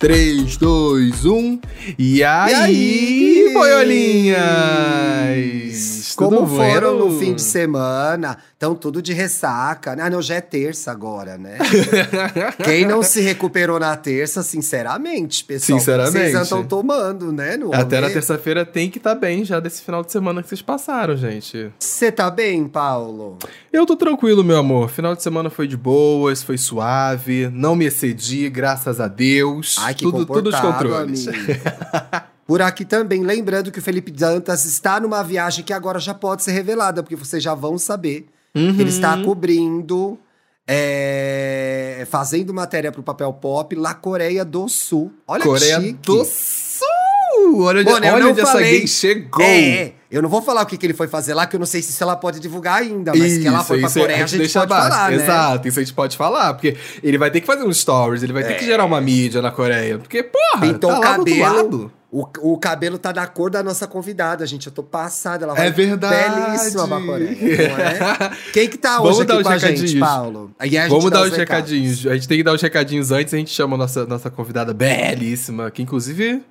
3, 0.00 0.56
2, 0.56 1.26
1. 1.26 1.60
E 1.98 2.24
aí, 2.24 2.54
aí? 2.54 3.50
boiolinhas? 3.52 4.38
Como 6.24 6.46
foram 6.46 6.98
no 6.98 7.18
fim 7.18 7.34
de 7.34 7.42
semana? 7.42 8.38
Estão 8.52 8.74
tudo 8.74 9.00
de 9.00 9.12
ressaca. 9.12 9.96
né? 9.96 10.04
Ah, 10.04 10.10
não, 10.10 10.20
já 10.20 10.34
é 10.36 10.40
terça 10.40 10.90
agora, 10.90 11.38
né? 11.38 11.58
Quem 12.62 12.86
não 12.86 13.02
se 13.02 13.20
recuperou 13.20 13.80
na 13.80 13.96
terça, 13.96 14.42
sinceramente, 14.42 15.44
pessoal. 15.44 15.78
Sinceramente. 15.78 16.12
Vocês 16.12 16.34
andam 16.34 16.64
tomando, 16.64 17.32
né? 17.32 17.56
No 17.56 17.74
Até 17.74 18.00
na 18.00 18.10
terça-feira 18.10 18.64
tem 18.64 18.90
que 18.90 18.98
estar 18.98 19.14
bem 19.14 19.44
já 19.44 19.60
desse 19.60 19.82
final 19.82 20.02
de 20.04 20.12
semana 20.12 20.42
que 20.42 20.48
vocês 20.48 20.62
passaram, 20.62 21.16
gente. 21.16 21.72
Você 21.78 22.12
tá 22.12 22.30
bem, 22.30 22.68
Paulo? 22.68 23.38
Eu 23.72 23.86
tô 23.86 23.96
tranquilo, 23.96 24.44
meu 24.44 24.58
amor. 24.58 24.90
Final 24.90 25.16
de 25.16 25.22
semana 25.22 25.48
foi 25.48 25.66
de 25.66 25.76
boas, 25.76 26.42
foi 26.42 26.58
suave, 26.58 27.48
não 27.52 27.74
me 27.74 27.86
excedi, 27.86 28.48
graças 28.50 29.00
a 29.00 29.08
Deus. 29.08 29.76
Ai, 29.78 29.94
que 29.94 30.02
tudo, 30.04 30.26
tudo 30.26 30.50
os 30.50 30.56
comportado, 30.56 30.88
controles. 30.88 31.26
Por 32.50 32.60
aqui 32.60 32.84
também, 32.84 33.22
lembrando 33.22 33.70
que 33.70 33.78
o 33.78 33.82
Felipe 33.82 34.10
Dantas 34.10 34.64
está 34.64 34.98
numa 34.98 35.22
viagem 35.22 35.62
que 35.62 35.72
agora 35.72 36.00
já 36.00 36.12
pode 36.12 36.42
ser 36.42 36.50
revelada, 36.50 37.00
porque 37.00 37.14
vocês 37.14 37.40
já 37.40 37.54
vão 37.54 37.78
saber. 37.78 38.26
Uhum. 38.56 38.70
Ele 38.70 38.88
está 38.88 39.16
cobrindo, 39.22 40.18
é, 40.66 42.04
fazendo 42.10 42.52
matéria 42.52 42.90
pro 42.90 43.04
Papel 43.04 43.32
Pop 43.34 43.72
lá 43.76 43.94
Coreia 43.94 44.44
do 44.44 44.68
Sul. 44.68 45.12
Olha 45.28 45.44
Coreia 45.44 45.78
que 45.78 45.86
chique. 45.86 46.00
do 46.04 46.24
Sul! 46.24 47.62
Olha, 47.62 47.84
Bom, 47.84 47.92
olha 47.92 48.26
onde 48.26 48.40
essa 48.40 48.58
gay 48.58 48.84
chegou. 48.84 49.44
É, 49.44 49.92
eu 50.10 50.20
não 50.20 50.28
vou 50.28 50.42
falar 50.42 50.62
o 50.62 50.66
que, 50.66 50.76
que 50.76 50.84
ele 50.84 50.92
foi 50.92 51.06
fazer 51.06 51.34
lá, 51.34 51.46
que 51.46 51.54
eu 51.54 51.60
não 51.60 51.66
sei 51.66 51.80
se 51.80 51.90
isso 51.90 52.02
ela 52.02 52.16
pode 52.16 52.40
divulgar 52.40 52.78
ainda, 52.78 53.12
mas 53.14 53.38
que 53.38 53.46
ela 53.46 53.62
foi 53.62 53.78
pra 53.78 53.88
isso 53.88 54.00
Coreia, 54.00 54.24
a 54.24 54.26
gente, 54.26 54.38
deixa 54.38 54.58
pode 54.58 54.72
abaixo. 54.72 54.90
falar, 54.96 55.10
né? 55.12 55.16
Exato, 55.22 55.68
isso 55.68 55.78
a 55.78 55.82
gente 55.84 55.94
pode 55.94 56.16
falar, 56.16 56.54
porque 56.54 56.76
ele 57.00 57.16
vai 57.16 57.30
ter 57.30 57.40
que 57.40 57.46
fazer 57.46 57.62
uns 57.62 57.78
stories, 57.78 58.24
ele 58.24 58.32
vai 58.32 58.42
ter 58.42 58.54
que 58.54 58.64
gerar 58.64 58.84
uma 58.84 59.00
mídia 59.00 59.40
na 59.40 59.52
Coreia, 59.52 59.98
porque, 59.98 60.24
porra, 60.24 60.62
Pintou 60.62 60.90
tá 60.90 60.98
o 60.98 61.00
cabelo. 61.00 61.92
O, 62.12 62.26
o 62.40 62.58
cabelo 62.58 62.98
tá 62.98 63.12
da 63.12 63.24
cor 63.26 63.50
da 63.50 63.62
nossa 63.62 63.86
convidada, 63.86 64.44
gente. 64.44 64.66
Eu 64.66 64.72
tô 64.72 64.82
passada. 64.82 65.44
Ela 65.44 65.54
vai 65.54 65.68
É 65.68 65.70
verdade. 65.70 66.34
belíssima 66.58 66.86
não 66.88 67.14
é? 67.16 68.30
Quem 68.52 68.68
que 68.68 68.76
tá 68.76 68.96
Vamos 68.98 69.18
hoje 69.18 69.26
dar 69.28 69.34
aqui 69.34 69.42
os 69.42 69.46
com 69.46 69.52
a 69.52 69.58
gente, 69.58 69.70
recadinhos. 69.76 70.08
Paulo? 70.08 70.50
E 70.60 70.76
a 70.78 70.82
gente 70.82 70.90
Vamos 70.90 71.10
dar 71.10 71.22
os 71.22 71.30
os 71.30 71.36
recados. 71.36 71.70
recadinhos. 71.70 72.06
A 72.08 72.14
gente 72.14 72.26
tem 72.26 72.38
que 72.38 72.42
dar 72.44 72.52
os 72.52 72.60
recadinhos 72.60 73.12
antes, 73.12 73.32
a 73.32 73.36
gente 73.36 73.50
chama 73.52 73.76
a 73.76 73.78
nossa, 73.78 74.04
nossa 74.06 74.28
convidada 74.28 74.74
belíssima, 74.74 75.70
que 75.70 75.82
inclusive. 75.82 76.42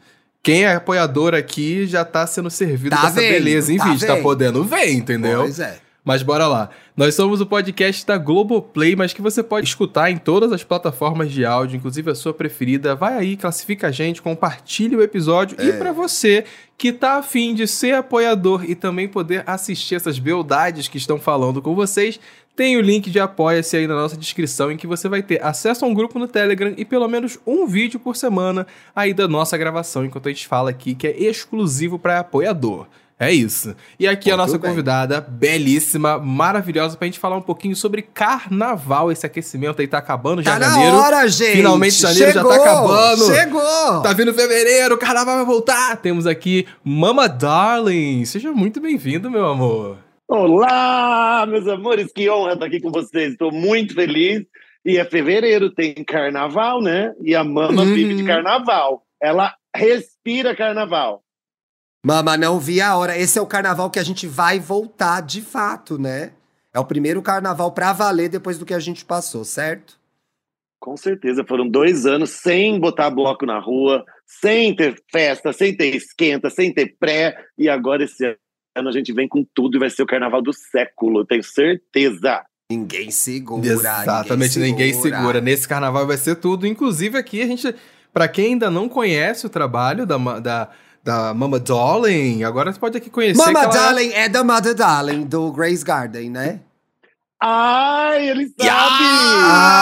Quem 0.42 0.64
é 0.64 0.74
apoiador 0.74 1.36
aqui 1.36 1.86
já 1.86 2.06
tá 2.06 2.26
sendo 2.26 2.50
servido 2.50 2.96
Tá 2.96 3.02
dessa 3.08 3.20
vendo, 3.20 3.30
beleza 3.34 3.74
em 3.74 3.78
tá 3.78 3.84
vídeo, 3.90 4.08
tá 4.08 4.14
vendo. 4.14 4.24
podendo 4.24 4.64
ver, 4.64 4.90
entendeu? 4.94 5.42
Pois 5.42 5.60
é. 5.60 5.78
Mas 6.04 6.24
bora 6.24 6.48
lá. 6.48 6.70
Nós 6.96 7.16
somos 7.16 7.42
o 7.42 7.46
podcast 7.46 8.06
da 8.06 8.18
Globoplay, 8.18 8.96
mas 8.96 9.14
que 9.14 9.22
você 9.22 9.44
pode 9.44 9.68
escutar 9.68 10.10
em 10.10 10.18
todas 10.18 10.52
as 10.52 10.64
plataformas 10.64 11.32
de 11.32 11.46
áudio, 11.46 11.78
inclusive 11.78 12.10
a 12.10 12.16
sua 12.16 12.34
preferida. 12.34 12.96
Vai 12.96 13.18
aí, 13.18 13.38
classifica 13.38 13.88
a 13.88 13.92
gente, 13.92 14.22
compartilha 14.22 14.98
o 14.98 15.02
episódio. 15.02 15.58
É. 15.60 15.66
E 15.66 15.74
pra 15.74 15.92
você 15.92 16.46
que 16.78 16.94
tá 16.94 17.18
afim 17.18 17.54
de 17.54 17.68
ser 17.68 17.94
apoiador 17.94 18.64
e 18.64 18.74
também 18.74 19.08
poder 19.08 19.44
assistir 19.46 19.96
essas 19.96 20.18
beldades 20.18 20.88
que 20.88 20.98
estão 20.98 21.20
falando 21.20 21.62
com 21.62 21.76
vocês, 21.76 22.20
tem 22.56 22.76
o 22.76 22.82
link 22.82 23.10
de 23.10 23.20
apoia-se 23.20 23.78
aí 23.78 23.88
na 23.88 23.96
nossa 23.96 24.18
descrição, 24.18 24.72
em 24.72 24.78
que 24.78 24.88
você 24.88 25.08
vai 25.08 25.22
ter 25.22 25.42
acesso 25.42 25.86
a 25.86 25.88
um 25.88 25.94
grupo 25.94 26.20
no 26.20 26.28
Telegram 26.28 26.74
e 26.76 26.84
pelo 26.84 27.08
menos 27.08 27.40
um 27.46 27.66
vídeo 27.66 28.00
por 28.00 28.16
semana 28.16 28.68
aí 28.96 29.14
da 29.14 29.28
nossa 29.28 29.58
gravação, 29.58 30.04
enquanto 30.04 30.28
a 30.28 30.30
gente 30.30 30.48
fala 30.48 30.70
aqui, 30.70 30.94
que 30.94 31.08
é 31.08 31.18
exclusivo 31.18 31.98
para 31.98 32.20
apoiador. 32.20 32.88
É 33.22 33.34
isso. 33.34 33.76
E 34.00 34.08
aqui 34.08 34.32
a 34.32 34.38
Muito 34.38 34.48
nossa 34.48 34.58
bem. 34.58 34.70
convidada, 34.70 35.20
belíssima, 35.20 36.18
maravilhosa, 36.18 36.96
pra 36.96 37.06
gente 37.06 37.20
falar 37.20 37.36
um 37.36 37.42
pouquinho 37.42 37.76
sobre 37.76 38.02
carnaval. 38.02 39.12
Esse 39.12 39.26
aquecimento 39.26 39.82
aí 39.82 39.88
tá 39.90 39.98
acabando 39.98 40.42
já 40.42 40.52
Tá 40.52 40.56
em 40.56 40.60
na 40.62 40.70
janeiro. 40.70 40.96
hora, 40.96 41.28
gente. 41.28 41.58
Finalmente 41.58 41.96
janeiro 42.00 42.32
já 42.32 42.42
tá 42.44 42.50
Chegou, 42.50 42.64
acabando. 42.66 43.26
Chegou. 43.26 44.02
Tá 44.02 44.14
vindo 44.14 44.34
fevereiro, 44.34 44.96
o 44.96 44.98
carnaval 44.98 45.36
vai 45.36 45.46
voltar. 45.46 45.98
Temos 45.98 46.26
aqui 46.26 46.66
Mama 46.82 47.28
Darling. 47.28 48.24
Seja 48.24 48.54
muito 48.54 48.80
bem-vindo, 48.80 49.30
meu 49.30 49.46
amor. 49.48 49.98
Olá, 50.26 51.46
meus 51.46 51.68
amores, 51.68 52.12
que 52.14 52.30
honra 52.30 52.54
estar 52.54 52.68
aqui 52.68 52.80
com 52.80 52.90
vocês. 52.92 53.34
Estou 53.34 53.52
muito 53.52 53.94
feliz. 53.94 54.44
E 54.86 54.98
é 54.98 55.04
fevereiro, 55.04 55.70
tem 55.70 55.94
carnaval, 56.06 56.82
né? 56.82 57.12
E 57.22 57.36
a 57.36 57.44
mama 57.44 57.82
Uhum. 57.84 57.94
vive 57.94 58.16
de 58.16 58.24
carnaval. 58.24 59.04
Ela 59.22 59.54
respira 59.76 60.56
carnaval. 60.56 61.22
Mama, 62.06 62.38
não 62.38 62.60
vi 62.60 62.80
a 62.80 62.96
hora. 62.96 63.18
Esse 63.18 63.38
é 63.38 63.42
o 63.42 63.48
carnaval 63.48 63.90
que 63.90 64.00
a 64.00 64.04
gente 64.04 64.26
vai 64.26 64.60
voltar 64.60 65.22
de 65.22 65.42
fato, 65.42 65.98
né? 66.00 66.32
É 66.74 66.80
o 66.80 66.86
primeiro 66.86 67.22
carnaval 67.22 67.72
pra 67.72 67.92
valer 67.92 68.30
depois 68.30 68.58
do 68.58 68.66
que 68.66 68.74
a 68.74 68.80
gente 68.80 69.04
passou, 69.04 69.44
certo? 69.44 70.00
Com 70.80 70.96
certeza, 70.96 71.44
foram 71.44 71.68
dois 71.68 72.06
anos 72.06 72.30
sem 72.30 72.80
botar 72.80 73.10
bloco 73.10 73.46
na 73.46 73.60
rua, 73.60 74.06
sem 74.26 74.74
ter 74.74 74.96
festa, 75.12 75.52
sem 75.52 75.76
ter 75.76 75.94
esquenta, 75.94 76.50
sem 76.50 76.74
ter 76.74 76.96
pré. 76.98 77.38
E 77.58 77.68
agora 77.68 78.06
esse 78.06 78.38
ano 78.78 78.88
a 78.88 78.92
gente 78.92 79.12
vem 79.12 79.28
com 79.28 79.46
tudo 79.54 79.76
e 79.76 79.80
vai 79.80 79.90
ser 79.90 80.04
o 80.04 80.08
carnaval 80.08 80.42
do 80.42 80.54
século, 80.54 81.26
tenho 81.26 81.44
certeza. 81.44 82.46
Ninguém 82.72 83.12
segura. 83.12 83.68
Exatamente, 83.68 84.60
ninguém 84.60 84.94
segura. 84.94 85.42
Nesse 85.42 85.68
carnaval 85.68 86.08
vai 86.08 86.18
ser 86.18 86.36
tudo. 86.36 86.66
Inclusive 86.66 87.18
aqui 87.18 87.42
a 87.42 87.48
gente, 87.48 87.76
pra 88.14 88.28
quem 88.28 88.54
ainda 88.54 88.70
não 88.70 88.88
conhece 88.88 89.46
o 89.46 89.50
trabalho 89.50 90.06
da, 90.06 90.18
da, 90.40 90.70
da 91.04 91.34
Mama 91.34 91.60
Darling, 91.60 92.44
agora 92.44 92.72
você 92.72 92.80
pode 92.80 92.98
aqui 92.98 93.10
conhecer. 93.10 93.38
Mama 93.44 93.64
ela- 93.64 93.72
Darling 93.74 94.12
é 94.14 94.28
da 94.30 94.44
Mother 94.44 94.76
Darling, 94.76 95.26
do 95.26 95.52
Grace 95.52 95.84
Garden, 95.84 96.30
né? 96.30 96.60
Ai, 97.42 98.30
ele 98.30 98.48
sabe! 98.48 98.70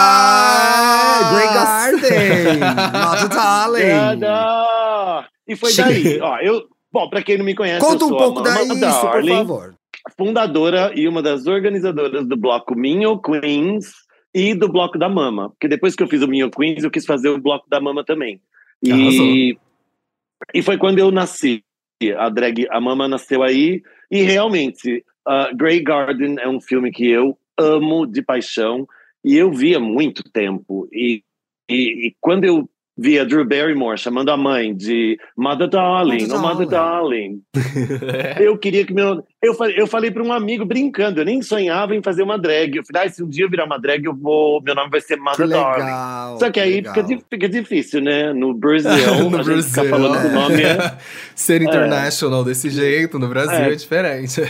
Ah, 0.00 1.30
Grey 1.32 1.48
Garden! 1.54 2.60
Mother 3.02 3.28
Darling! 3.28 3.90
Cada- 4.20 5.28
E 5.46 5.56
foi 5.56 5.74
daí, 5.74 6.20
ó, 6.20 6.38
eu, 6.38 6.62
bom, 6.92 7.08
pra 7.10 7.22
quem 7.22 7.36
não 7.38 7.44
me 7.44 7.54
conhece, 7.54 7.80
Conta 7.84 8.04
eu 8.04 8.06
um 8.06 8.10
sou 8.10 8.18
pouco 8.18 8.40
a 8.40 8.42
Mama 8.44 8.74
daí, 8.76 8.90
isso, 8.90 9.00
por 9.00 9.10
Darling, 9.12 9.32
favor. 9.36 9.74
fundadora 10.16 10.92
e 10.94 11.08
uma 11.08 11.20
das 11.22 11.46
organizadoras 11.46 12.26
do 12.28 12.36
bloco 12.36 12.76
Minho 12.76 13.18
Queens 13.20 13.86
e 14.34 14.54
do 14.54 14.68
bloco 14.70 14.96
da 14.98 15.08
Mama, 15.08 15.50
porque 15.50 15.66
depois 15.68 15.94
que 15.96 16.02
eu 16.02 16.08
fiz 16.08 16.22
o 16.22 16.28
Minho 16.28 16.50
Queens, 16.50 16.84
eu 16.84 16.90
quis 16.90 17.04
fazer 17.04 17.28
o 17.30 17.40
bloco 17.40 17.68
da 17.68 17.80
Mama 17.80 18.04
também. 18.04 18.40
E, 18.84 19.58
e 20.54 20.62
foi 20.62 20.78
quando 20.78 20.98
eu 20.98 21.10
nasci, 21.10 21.64
a 22.16 22.28
drag, 22.28 22.66
a 22.70 22.80
Mama 22.80 23.08
nasceu 23.08 23.42
aí, 23.42 23.82
e 24.10 24.22
realmente, 24.22 25.04
uh, 25.26 25.56
Grey 25.56 25.82
Garden 25.82 26.36
é 26.38 26.48
um 26.48 26.60
filme 26.60 26.90
que 26.90 27.08
eu 27.08 27.36
amo 27.58 28.06
de 28.06 28.22
paixão, 28.22 28.86
e 29.24 29.36
eu 29.36 29.52
vi 29.52 29.74
há 29.74 29.80
muito 29.80 30.22
tempo, 30.22 30.88
e, 30.92 31.22
e, 31.68 32.08
e 32.08 32.16
quando 32.20 32.44
eu 32.44 32.68
vi 32.98 33.18
a 33.18 33.24
Drew 33.24 33.44
Barrymore 33.44 33.96
chamando 33.96 34.30
a 34.30 34.36
mãe 34.36 34.74
de 34.74 35.16
Mother 35.36 35.68
Darling, 35.68 36.22
Mother 36.22 36.36
oh 36.36 36.40
Mother 36.40 36.66
Darling. 36.66 37.40
Darling, 37.54 38.42
eu 38.42 38.58
queria 38.58 38.84
que 38.84 38.92
meu. 38.92 39.24
Eu 39.40 39.54
falei, 39.54 39.80
eu 39.80 39.86
falei 39.86 40.10
para 40.10 40.22
um 40.22 40.32
amigo 40.32 40.64
brincando, 40.64 41.20
eu 41.20 41.24
nem 41.24 41.40
sonhava 41.40 41.94
em 41.94 42.02
fazer 42.02 42.24
uma 42.24 42.36
drag. 42.36 42.76
Eu 42.76 42.84
falei, 42.84 43.06
ah, 43.08 43.10
se 43.12 43.22
um 43.22 43.28
dia 43.28 43.44
eu 43.44 43.50
virar 43.50 43.66
uma 43.66 43.78
drag, 43.78 44.04
eu 44.04 44.14
vou. 44.14 44.60
Meu 44.62 44.74
nome 44.74 44.90
vai 44.90 45.00
ser 45.00 45.14
Que 45.16 45.22
Mother 45.22 45.48
Darling. 45.48 45.84
legal. 45.84 46.38
Só 46.40 46.50
que 46.50 46.58
aí 46.58 46.74
legal. 46.76 46.94
fica, 46.94 47.24
fica 47.30 47.48
difícil, 47.48 48.00
né? 48.00 48.32
No 48.32 48.52
Brasil, 48.52 48.90
no 49.30 49.38
a 49.38 49.42
Brasil. 49.44 49.84
falando 49.88 50.20
que 50.20 50.26
o 50.26 50.32
nome 50.32 50.62
é. 50.62 50.98
Ser 51.36 51.62
international 51.62 52.42
desse 52.42 52.68
jeito, 52.68 53.18
no 53.18 53.28
Brasil 53.28 53.52
é, 53.54 53.72
É. 53.72 53.74
diferente. 53.76 54.40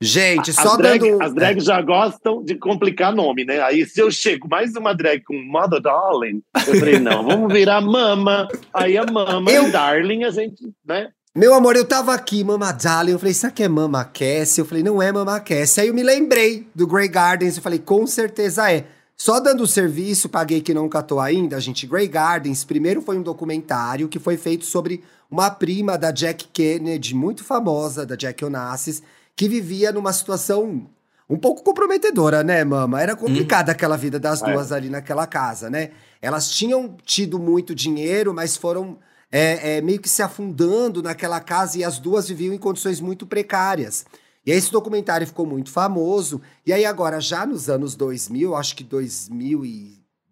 Gente, 0.00 0.50
As, 0.50 0.56
só 0.56 0.76
drag, 0.76 1.00
dando. 1.00 1.22
as 1.22 1.34
drags 1.34 1.64
já 1.64 1.82
gostam 1.82 2.42
de 2.44 2.54
complicar 2.54 3.12
nome, 3.12 3.44
né? 3.44 3.60
Aí 3.60 3.84
se 3.84 4.00
eu 4.00 4.10
chego 4.12 4.46
mais 4.48 4.76
uma 4.76 4.94
drag 4.94 5.22
com 5.24 5.34
Mother 5.34 5.80
Darling, 5.80 6.40
eu 6.68 6.78
falei, 6.78 6.98
não, 7.00 7.24
vamos 7.26 7.52
virar 7.52 7.80
Mama. 7.80 8.46
Aí 8.72 8.96
a 8.96 9.04
Mama 9.04 9.50
Eu- 9.50 9.68
e 9.68 9.70
Darling, 9.72 10.22
a 10.24 10.30
gente, 10.30 10.62
né? 10.86 11.08
Meu 11.34 11.52
amor, 11.54 11.76
eu 11.76 11.84
tava 11.84 12.14
aqui, 12.14 12.42
Mama 12.42 12.72
Darling. 12.72 13.12
Eu 13.12 13.18
falei, 13.18 13.34
será 13.34 13.52
que 13.52 13.62
é 13.62 13.68
Mama 13.68 14.04
Cassie? 14.04 14.60
Eu 14.60 14.64
falei, 14.66 14.82
não 14.82 15.00
é 15.02 15.10
Mama 15.12 15.38
Cassie. 15.40 15.82
Aí 15.82 15.88
eu 15.88 15.94
me 15.94 16.02
lembrei 16.02 16.66
do 16.74 16.86
Grey 16.86 17.06
Gardens. 17.08 17.56
Eu 17.56 17.62
falei, 17.62 17.78
com 17.78 18.06
certeza 18.06 18.72
é. 18.72 18.84
Só 19.16 19.38
dando 19.40 19.62
o 19.62 19.66
serviço, 19.66 20.28
paguei 20.28 20.60
que 20.60 20.72
não 20.72 20.88
catou 20.88 21.18
ainda, 21.20 21.60
gente. 21.60 21.86
Grey 21.88 22.06
Gardens, 22.08 22.64
primeiro 22.64 23.02
foi 23.02 23.18
um 23.18 23.22
documentário 23.22 24.08
que 24.08 24.18
foi 24.18 24.36
feito 24.36 24.64
sobre 24.64 25.02
uma 25.30 25.50
prima 25.50 25.98
da 25.98 26.10
Jack 26.12 26.46
Kennedy, 26.52 27.14
muito 27.14 27.44
famosa, 27.44 28.06
da 28.06 28.14
Jack 28.16 28.44
Onassis, 28.44 29.02
que 29.38 29.48
vivia 29.48 29.92
numa 29.92 30.12
situação 30.12 30.90
um 31.30 31.38
pouco 31.38 31.62
comprometedora, 31.62 32.42
né, 32.42 32.64
mama? 32.64 33.00
Era 33.00 33.14
complicada 33.14 33.70
aquela 33.70 33.96
vida 33.96 34.18
das 34.18 34.42
É. 34.42 34.52
duas 34.52 34.72
ali 34.72 34.90
naquela 34.90 35.28
casa, 35.28 35.70
né? 35.70 35.90
Elas 36.20 36.50
tinham 36.50 36.96
tido 37.04 37.38
muito 37.38 37.72
dinheiro, 37.72 38.34
mas 38.34 38.56
foram 38.56 38.98
é, 39.30 39.76
é, 39.76 39.80
meio 39.80 40.00
que 40.00 40.08
se 40.08 40.22
afundando 40.22 41.02
naquela 41.04 41.38
casa 41.38 41.78
e 41.78 41.84
as 41.84 42.00
duas 42.00 42.26
viviam 42.26 42.52
em 42.52 42.58
condições 42.58 42.98
muito 43.00 43.26
precárias. 43.28 44.04
E 44.44 44.50
aí 44.50 44.58
esse 44.58 44.72
documentário 44.72 45.24
ficou 45.24 45.46
muito 45.46 45.70
famoso. 45.70 46.40
E 46.66 46.72
aí 46.72 46.84
agora, 46.84 47.20
já 47.20 47.46
nos 47.46 47.68
anos 47.70 47.94
2000, 47.94 48.56
acho 48.56 48.74
que 48.74 48.82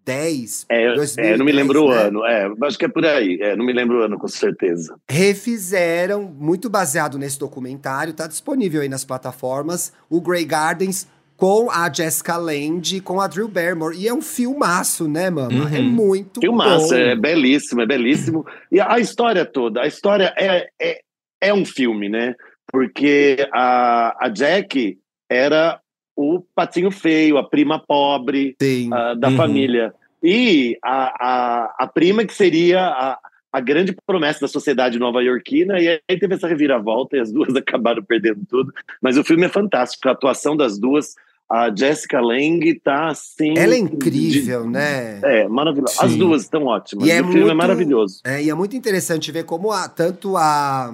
2010... 0.06 0.66
É, 0.68 0.94
2010, 0.94 1.16
é, 1.18 1.36
não 1.36 1.44
me 1.44 1.52
lembro 1.52 1.84
o 1.84 1.90
né? 1.90 2.02
ano, 2.02 2.24
é, 2.24 2.48
acho 2.62 2.78
que 2.78 2.84
é 2.84 2.88
por 2.88 3.04
aí, 3.04 3.38
é, 3.40 3.56
não 3.56 3.64
me 3.64 3.72
lembro 3.72 3.98
o 3.98 4.02
ano 4.02 4.18
com 4.18 4.28
certeza. 4.28 4.96
refizeram, 5.10 6.22
muito 6.22 6.70
baseado 6.70 7.18
nesse 7.18 7.38
documentário, 7.38 8.12
tá 8.12 8.26
disponível 8.26 8.80
aí 8.82 8.88
nas 8.88 9.04
plataformas, 9.04 9.92
o 10.08 10.20
Grey 10.20 10.44
Gardens 10.44 11.08
com 11.36 11.70
a 11.70 11.92
Jessica 11.92 12.36
Lange, 12.38 12.98
com 13.00 13.20
a 13.20 13.26
Drew 13.26 13.46
Barrymore. 13.46 13.94
E 13.98 14.08
é 14.08 14.14
um 14.14 14.22
filmaço, 14.22 15.06
né, 15.06 15.28
mama? 15.28 15.68
É 15.70 15.78
Uhum. 15.78 15.84
muito 15.90 16.40
Filmaço, 16.40 16.88
bom. 16.88 16.94
é 16.94 17.14
belíssimo, 17.14 17.82
é 17.82 17.86
belíssimo. 17.86 18.46
E 18.72 18.80
a 18.80 18.98
história 18.98 19.44
toda, 19.44 19.82
a 19.82 19.86
história 19.86 20.32
é, 20.38 20.66
é, 20.80 21.00
é 21.42 21.52
um 21.52 21.64
filme, 21.66 22.08
né? 22.08 22.34
Porque 22.72 23.36
a, 23.52 24.16
a 24.26 24.28
Jack 24.30 24.98
era 25.30 25.78
o 26.16 26.40
patinho 26.54 26.90
feio, 26.90 27.36
a 27.36 27.44
prima 27.44 27.78
pobre 27.78 28.56
ah, 28.92 29.14
da 29.14 29.28
Uhum. 29.28 29.36
família. 29.36 29.94
E 30.22 30.78
a, 30.82 31.12
a, 31.20 31.74
a 31.80 31.86
prima 31.86 32.24
que 32.24 32.34
seria 32.34 32.80
a, 32.86 33.18
a 33.52 33.60
grande 33.60 33.94
promessa 34.06 34.40
da 34.40 34.48
sociedade 34.48 34.98
nova-iorquina, 34.98 35.78
e 35.78 35.88
aí 36.08 36.18
teve 36.18 36.34
essa 36.34 36.48
reviravolta 36.48 37.16
e 37.16 37.20
as 37.20 37.30
duas 37.32 37.54
acabaram 37.54 38.02
perdendo 38.02 38.40
tudo. 38.48 38.72
Mas 39.00 39.16
o 39.18 39.22
filme 39.24 39.44
é 39.44 39.48
fantástico, 39.48 40.08
a 40.08 40.12
atuação 40.12 40.56
das 40.56 40.78
duas, 40.78 41.14
a 41.48 41.72
Jessica 41.72 42.18
Lange 42.20 42.80
tá 42.82 43.08
assim... 43.08 43.56
Ela 43.56 43.74
é 43.74 43.78
incrível, 43.78 44.68
né? 44.68 45.20
É, 45.22 45.46
maravilhosa. 45.46 46.02
As 46.04 46.16
duas 46.16 46.42
estão 46.42 46.64
ótimas. 46.64 47.06
E 47.06 47.10
é 47.10 47.20
o 47.20 47.24
filme 47.24 47.40
é 47.40 47.44
muito- 47.44 47.56
maravilhoso. 47.56 48.20
É, 48.24 48.42
e 48.42 48.50
é 48.50 48.54
muito 48.54 48.74
interessante 48.74 49.30
ver 49.30 49.44
como 49.44 49.70
a, 49.70 49.86
tanto 49.88 50.36
a. 50.36 50.92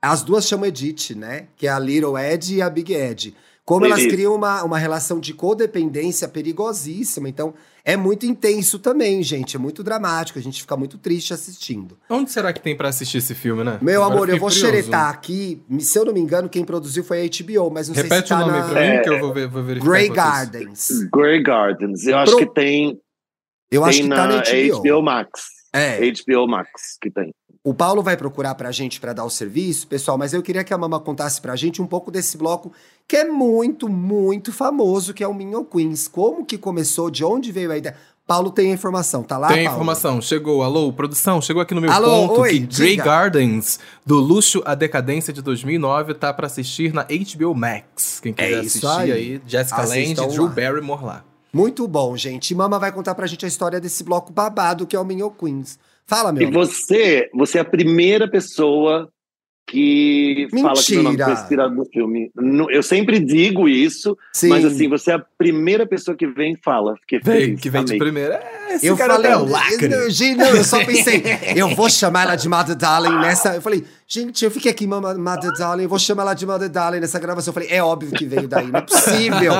As 0.00 0.22
duas 0.22 0.46
chamam 0.46 0.64
Edith, 0.66 1.14
né? 1.16 1.48
Que 1.56 1.66
é 1.66 1.70
a 1.70 1.78
Little 1.78 2.16
Ed 2.16 2.54
e 2.54 2.62
a 2.62 2.70
Big 2.70 2.94
Ed. 2.94 3.34
Como 3.68 3.84
elas 3.84 3.98
Isso. 4.00 4.08
criam 4.08 4.34
uma, 4.34 4.62
uma 4.64 4.78
relação 4.78 5.20
de 5.20 5.34
codependência 5.34 6.26
perigosíssima. 6.26 7.28
Então, 7.28 7.52
é 7.84 7.98
muito 7.98 8.24
intenso 8.24 8.78
também, 8.78 9.22
gente. 9.22 9.56
É 9.56 9.58
muito 9.58 9.82
dramático. 9.84 10.38
A 10.38 10.42
gente 10.42 10.62
fica 10.62 10.74
muito 10.74 10.96
triste 10.96 11.34
assistindo. 11.34 11.98
Onde 12.08 12.32
será 12.32 12.50
que 12.50 12.62
tem 12.62 12.74
pra 12.74 12.88
assistir 12.88 13.18
esse 13.18 13.34
filme, 13.34 13.62
né? 13.62 13.78
Meu 13.82 14.02
Agora 14.02 14.14
amor, 14.14 14.28
eu 14.30 14.38
vou 14.38 14.48
curioso. 14.48 14.58
xeretar 14.66 15.10
aqui. 15.10 15.62
Se 15.80 15.98
eu 15.98 16.06
não 16.06 16.14
me 16.14 16.20
engano, 16.20 16.48
quem 16.48 16.64
produziu 16.64 17.04
foi 17.04 17.20
a 17.20 17.28
HBO, 17.28 17.70
mas 17.70 17.88
não 17.88 17.94
sei 17.94 18.04
Repete 18.04 18.28
se 18.28 18.34
tá 18.34 18.36
o 18.42 18.46
nome 18.46 18.58
na... 18.58 18.68
pra 18.70 18.80
mim 18.80 18.86
É, 18.86 19.00
que 19.02 19.10
eu 19.10 19.20
vou, 19.20 19.34
ver, 19.34 19.48
vou 19.48 19.62
verificar. 19.62 19.92
Grey. 19.92 20.08
Gardens. 20.08 20.88
Grey 21.12 21.42
Gardens. 21.42 22.06
Eu 22.06 22.16
acho 22.16 22.36
Pro- 22.36 22.46
que 22.46 22.54
tem, 22.54 22.98
Eu 23.70 23.84
acho 23.84 23.98
tem 23.98 24.08
que 24.08 24.16
tá 24.16 24.26
na 24.28 24.36
na 24.36 24.42
é 24.44 24.68
HBO. 24.70 24.80
HBO 24.80 25.02
Max. 25.02 25.30
É. 25.74 25.98
HBO 26.10 26.48
Max 26.48 26.70
que 27.02 27.10
tem. 27.10 27.34
O 27.64 27.74
Paulo 27.74 28.02
vai 28.02 28.16
procurar 28.16 28.54
pra 28.54 28.70
gente 28.72 29.00
pra 29.00 29.12
dar 29.12 29.24
o 29.24 29.30
serviço, 29.30 29.86
pessoal, 29.88 30.16
mas 30.16 30.32
eu 30.32 30.42
queria 30.42 30.64
que 30.64 30.72
a 30.72 30.78
Mama 30.78 30.98
contasse 31.00 31.40
pra 31.40 31.56
gente 31.56 31.82
um 31.82 31.86
pouco 31.86 32.10
desse 32.10 32.38
bloco 32.38 32.72
que 33.06 33.16
é 33.16 33.24
muito, 33.24 33.88
muito 33.88 34.52
famoso, 34.52 35.12
que 35.12 35.22
é 35.24 35.28
o 35.28 35.34
Minion 35.34 35.64
Queens. 35.64 36.08
Como 36.08 36.44
que 36.46 36.56
começou, 36.56 37.10
de 37.10 37.24
onde 37.24 37.50
veio 37.52 37.70
a 37.72 37.76
ideia? 37.76 37.96
Paulo 38.26 38.50
tem 38.50 38.70
a 38.70 38.74
informação, 38.74 39.22
tá 39.22 39.38
lá, 39.38 39.48
Tem 39.48 39.64
Paulo? 39.64 39.76
informação, 39.78 40.20
chegou, 40.20 40.62
alô, 40.62 40.92
produção, 40.92 41.40
chegou 41.40 41.62
aqui 41.62 41.74
no 41.74 41.80
meu 41.80 41.90
Alô, 41.90 42.28
ponto 42.28 42.40
oi, 42.42 42.60
que 42.60 42.76
Grey. 42.76 42.96
Gardens, 42.96 43.80
do 44.04 44.16
luxo 44.18 44.62
à 44.66 44.74
decadência 44.74 45.32
de 45.32 45.40
2009, 45.40 46.12
tá 46.14 46.32
pra 46.34 46.46
assistir 46.46 46.92
na 46.92 47.04
HBO 47.04 47.54
Max. 47.54 48.20
Quem 48.20 48.34
quiser 48.34 48.52
É 48.52 48.58
assistir 48.60 48.86
aí. 48.86 49.12
aí, 49.12 49.42
Jessica 49.46 49.80
Lange, 49.82 50.14
Drew 50.14 50.44
lá. 50.44 50.50
Barrymore 50.50 51.04
lá. 51.04 51.24
Muito 51.50 51.88
bom, 51.88 52.14
gente. 52.18 52.50
E 52.50 52.54
Mama 52.54 52.78
vai 52.78 52.92
contar 52.92 53.14
pra 53.14 53.26
gente 53.26 53.46
a 53.46 53.48
história 53.48 53.80
desse 53.80 54.04
bloco 54.04 54.30
babado 54.30 54.86
que 54.86 54.94
é 54.94 55.00
o 55.00 55.04
Minion 55.04 55.30
Queens. 55.30 55.78
Fala, 56.08 56.32
meu 56.32 56.48
E 56.48 56.50
você, 56.50 57.28
você 57.34 57.58
é 57.58 57.60
a 57.60 57.64
primeira 57.64 58.28
pessoa 58.28 59.12
que 59.68 60.48
fala 60.50 60.74
que 60.82 60.94
meu 60.94 61.02
nome 61.04 61.16
Mentira. 61.16 61.24
foi 61.26 61.42
inspirado 61.42 61.74
no 61.74 61.84
filme. 61.84 62.30
No- 62.34 62.70
Eu 62.70 62.82
sempre 62.82 63.20
digo 63.20 63.68
isso, 63.68 64.16
Sim. 64.32 64.48
mas 64.48 64.64
assim, 64.64 64.88
você 64.88 65.10
é 65.12 65.14
a 65.14 65.22
primeira 65.36 65.86
pessoa 65.86 66.16
que 66.16 66.26
vem 66.26 66.54
e 66.54 66.58
fala. 66.64 66.94
Fiquei 67.02 67.20
Vem, 67.22 67.40
feliz, 67.40 67.60
que 67.60 67.70
vem 67.70 67.84
de 67.84 67.92
amei. 67.92 67.98
primeira. 67.98 68.34
É, 68.68 68.74
esse 68.74 68.86
eu 68.86 68.96
cara 68.96 69.14
falei, 69.14 69.30
é 69.30 69.36
o 69.36 69.44
lacre. 69.48 69.92
eu, 69.92 70.10
gente, 70.10 70.36
não, 70.38 70.46
eu 70.46 70.64
só 70.64 70.84
pensei, 70.84 71.22
eu 71.54 71.74
vou 71.74 71.88
chamar 71.88 72.22
ela 72.24 72.36
de 72.36 72.48
Mother 72.48 72.74
Darling 72.76 73.16
nessa. 73.20 73.54
Eu 73.54 73.62
falei, 73.62 73.84
gente, 74.06 74.44
eu 74.44 74.50
fiquei 74.50 74.70
aqui, 74.72 74.86
Mother 74.86 75.52
Darling, 75.58 75.82
eu 75.84 75.88
vou 75.88 75.98
chamar 75.98 76.22
ela 76.22 76.34
de 76.34 76.46
Mother 76.46 76.68
Darling 76.68 77.00
nessa 77.00 77.18
gravação. 77.18 77.50
Eu 77.50 77.54
falei, 77.54 77.68
é 77.70 77.82
óbvio 77.82 78.10
que 78.12 78.24
veio 78.26 78.48
daí, 78.48 78.66
não 78.70 78.78
é 78.78 78.82
possível. 78.82 79.52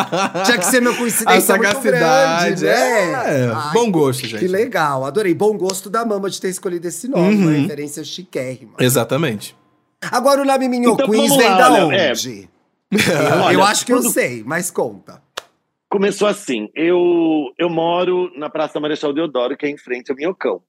Tinha 0.44 0.58
que 0.58 0.66
ser 0.66 0.80
meu 0.80 0.92
A 0.92 0.96
coincidência 0.96 1.56
muito 1.56 1.66
sagacidade, 1.66 2.62
grande, 2.62 2.64
né? 2.64 2.70
é. 3.44 3.52
Ai, 3.54 3.72
Bom 3.74 3.90
gosto, 3.90 4.26
gente. 4.26 4.40
Que 4.40 4.48
legal, 4.48 5.04
adorei. 5.04 5.34
Bom 5.34 5.56
gosto 5.56 5.90
da 5.90 6.04
mama 6.04 6.28
de 6.30 6.40
ter 6.40 6.48
escolhido 6.48 6.86
esse 6.88 7.08
nome, 7.08 7.34
uma 7.34 7.50
Uhum. 7.50 7.62
referência 7.62 8.02
chiquérrima. 8.04 8.72
Exatamente. 8.78 9.54
Agora 10.12 10.42
o 10.42 10.44
nome 10.44 10.68
Minho 10.68 10.92
Então, 10.92 11.06
vamos 11.06 11.36
vem 11.36 11.48
lá, 11.48 11.56
da 11.58 11.72
olha, 11.84 11.96
é. 11.96 12.10
onde? 12.10 12.48
eu 13.52 13.60
Olha, 13.60 13.64
acho 13.64 13.84
que 13.84 13.92
eu 13.92 14.02
sei, 14.02 14.42
mas 14.44 14.70
conta. 14.70 15.22
Começou 15.88 16.28
assim, 16.28 16.68
eu, 16.74 17.52
eu 17.58 17.68
moro 17.68 18.30
na 18.36 18.48
Praça 18.50 18.78
Marechal 18.78 19.12
Deodoro, 19.12 19.56
que 19.56 19.66
é 19.66 19.70
em 19.70 19.78
frente 19.78 20.10
ao 20.10 20.16
Minhocão. 20.16 20.62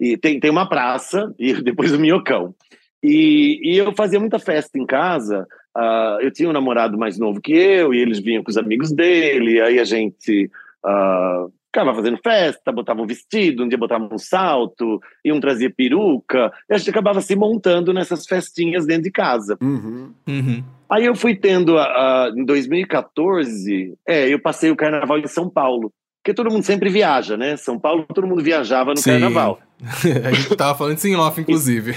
E 0.00 0.16
tem, 0.16 0.40
tem 0.40 0.50
uma 0.50 0.68
praça, 0.68 1.32
e 1.38 1.52
depois 1.62 1.92
o 1.92 1.98
Minhocão. 1.98 2.54
E, 3.02 3.60
e 3.62 3.78
eu 3.78 3.94
fazia 3.94 4.18
muita 4.18 4.38
festa 4.38 4.78
em 4.78 4.86
casa, 4.86 5.46
ah, 5.76 6.18
eu 6.20 6.30
tinha 6.30 6.48
um 6.48 6.52
namorado 6.52 6.98
mais 6.98 7.18
novo 7.18 7.40
que 7.40 7.52
eu, 7.52 7.92
e 7.94 7.98
eles 7.98 8.18
vinham 8.18 8.42
com 8.42 8.50
os 8.50 8.56
amigos 8.56 8.90
dele, 8.90 9.60
aí 9.60 9.78
a 9.78 9.84
gente 9.84 10.50
ah, 10.84 11.46
ficava 11.76 11.94
fazendo 11.94 12.18
festa, 12.22 12.72
botava 12.72 13.02
um 13.02 13.06
vestido, 13.06 13.62
um 13.62 13.68
dia 13.68 13.76
botava 13.76 14.08
um 14.10 14.16
salto, 14.16 14.98
e 15.22 15.30
um 15.30 15.38
trazia 15.38 15.70
peruca, 15.70 16.50
e 16.70 16.74
a 16.74 16.78
gente 16.78 16.88
acabava 16.88 17.20
se 17.20 17.36
montando 17.36 17.92
nessas 17.92 18.26
festinhas 18.26 18.86
dentro 18.86 19.02
de 19.04 19.10
casa. 19.10 19.58
Uhum. 19.60 20.10
Uhum. 20.26 20.64
Aí 20.88 21.04
eu 21.04 21.14
fui 21.14 21.36
tendo, 21.36 21.76
a, 21.76 21.84
a- 21.84 22.32
em 22.34 22.44
2014, 22.44 23.94
é, 24.08 24.32
eu 24.32 24.40
passei 24.40 24.70
o 24.70 24.76
carnaval 24.76 25.18
em 25.18 25.26
São 25.26 25.50
Paulo. 25.50 25.92
Porque 26.22 26.34
todo 26.34 26.50
mundo 26.50 26.64
sempre 26.64 26.90
viaja, 26.90 27.36
né? 27.36 27.56
São 27.56 27.78
Paulo, 27.78 28.04
todo 28.12 28.26
mundo 28.26 28.42
viajava 28.42 28.90
no 28.90 28.96
Sim. 28.96 29.10
carnaval. 29.10 29.60
a 30.24 30.32
gente 30.32 30.56
tava 30.56 30.76
falando 30.76 30.96
isso 30.96 31.06
em 31.06 31.14
off, 31.14 31.40
inclusive. 31.40 31.94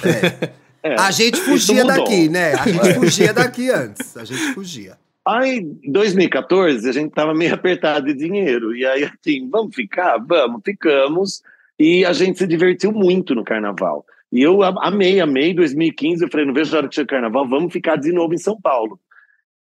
É. 0.83 0.95
A 0.99 1.09
gente 1.09 1.39
fugia 1.39 1.83
daqui, 1.83 2.29
né? 2.29 2.53
A 2.53 2.67
gente 2.67 2.93
fugia 2.93 3.33
daqui 3.33 3.71
antes. 3.71 4.15
A 4.15 4.23
gente 4.23 4.53
fugia. 4.53 4.97
Aí, 5.27 5.59
em 5.83 5.91
2014, 5.91 6.89
a 6.89 6.91
gente 6.91 7.11
tava 7.11 7.33
meio 7.33 7.53
apertado 7.55 8.07
de 8.07 8.13
dinheiro. 8.13 8.75
E 8.75 8.85
aí, 8.85 9.03
assim, 9.03 9.49
vamos 9.49 9.75
ficar? 9.75 10.17
Vamos, 10.17 10.61
ficamos. 10.63 11.41
E 11.77 12.03
a 12.05 12.13
gente 12.13 12.37
se 12.37 12.47
divertiu 12.47 12.91
muito 12.91 13.33
no 13.35 13.43
carnaval. 13.43 14.05
E 14.31 14.41
eu 14.41 14.61
amei, 14.63 15.19
amei. 15.19 15.53
2015, 15.53 16.23
eu 16.23 16.29
falei, 16.29 16.45
não 16.45 16.53
vejo 16.53 16.75
a 16.75 16.79
hora 16.79 16.89
que 16.89 17.01
o 17.01 17.07
carnaval, 17.07 17.47
vamos 17.47 17.73
ficar 17.73 17.95
de 17.95 18.11
novo 18.11 18.33
em 18.33 18.37
São 18.37 18.59
Paulo. 18.59 18.99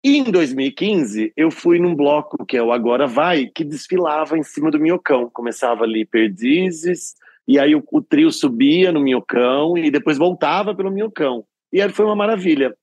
E 0.04 0.18
em 0.18 0.24
2015, 0.24 1.34
eu 1.36 1.52
fui 1.52 1.78
num 1.78 1.94
bloco 1.94 2.46
que 2.46 2.56
é 2.56 2.64
o 2.64 2.72
Agora 2.72 3.06
Vai, 3.06 3.48
que 3.48 3.66
desfilava 3.66 4.38
em 4.38 4.44
cima 4.44 4.72
do 4.72 4.80
Minhocão. 4.80 5.30
Começava 5.30 5.84
ali 5.84 6.06
Perdizes, 6.06 7.16
e 7.46 7.60
aí 7.60 7.76
o, 7.76 7.84
o 7.92 8.02
trio 8.02 8.32
subia 8.32 8.92
no 8.92 9.02
Minhocão 9.02 9.78
e 9.78 9.92
depois 9.92 10.18
voltava 10.18 10.74
pelo 10.74 10.92
Minhocão. 10.92 11.44
E 11.72 11.82
aí 11.82 11.90
foi 11.90 12.06
uma 12.06 12.16
maravilha. 12.16 12.74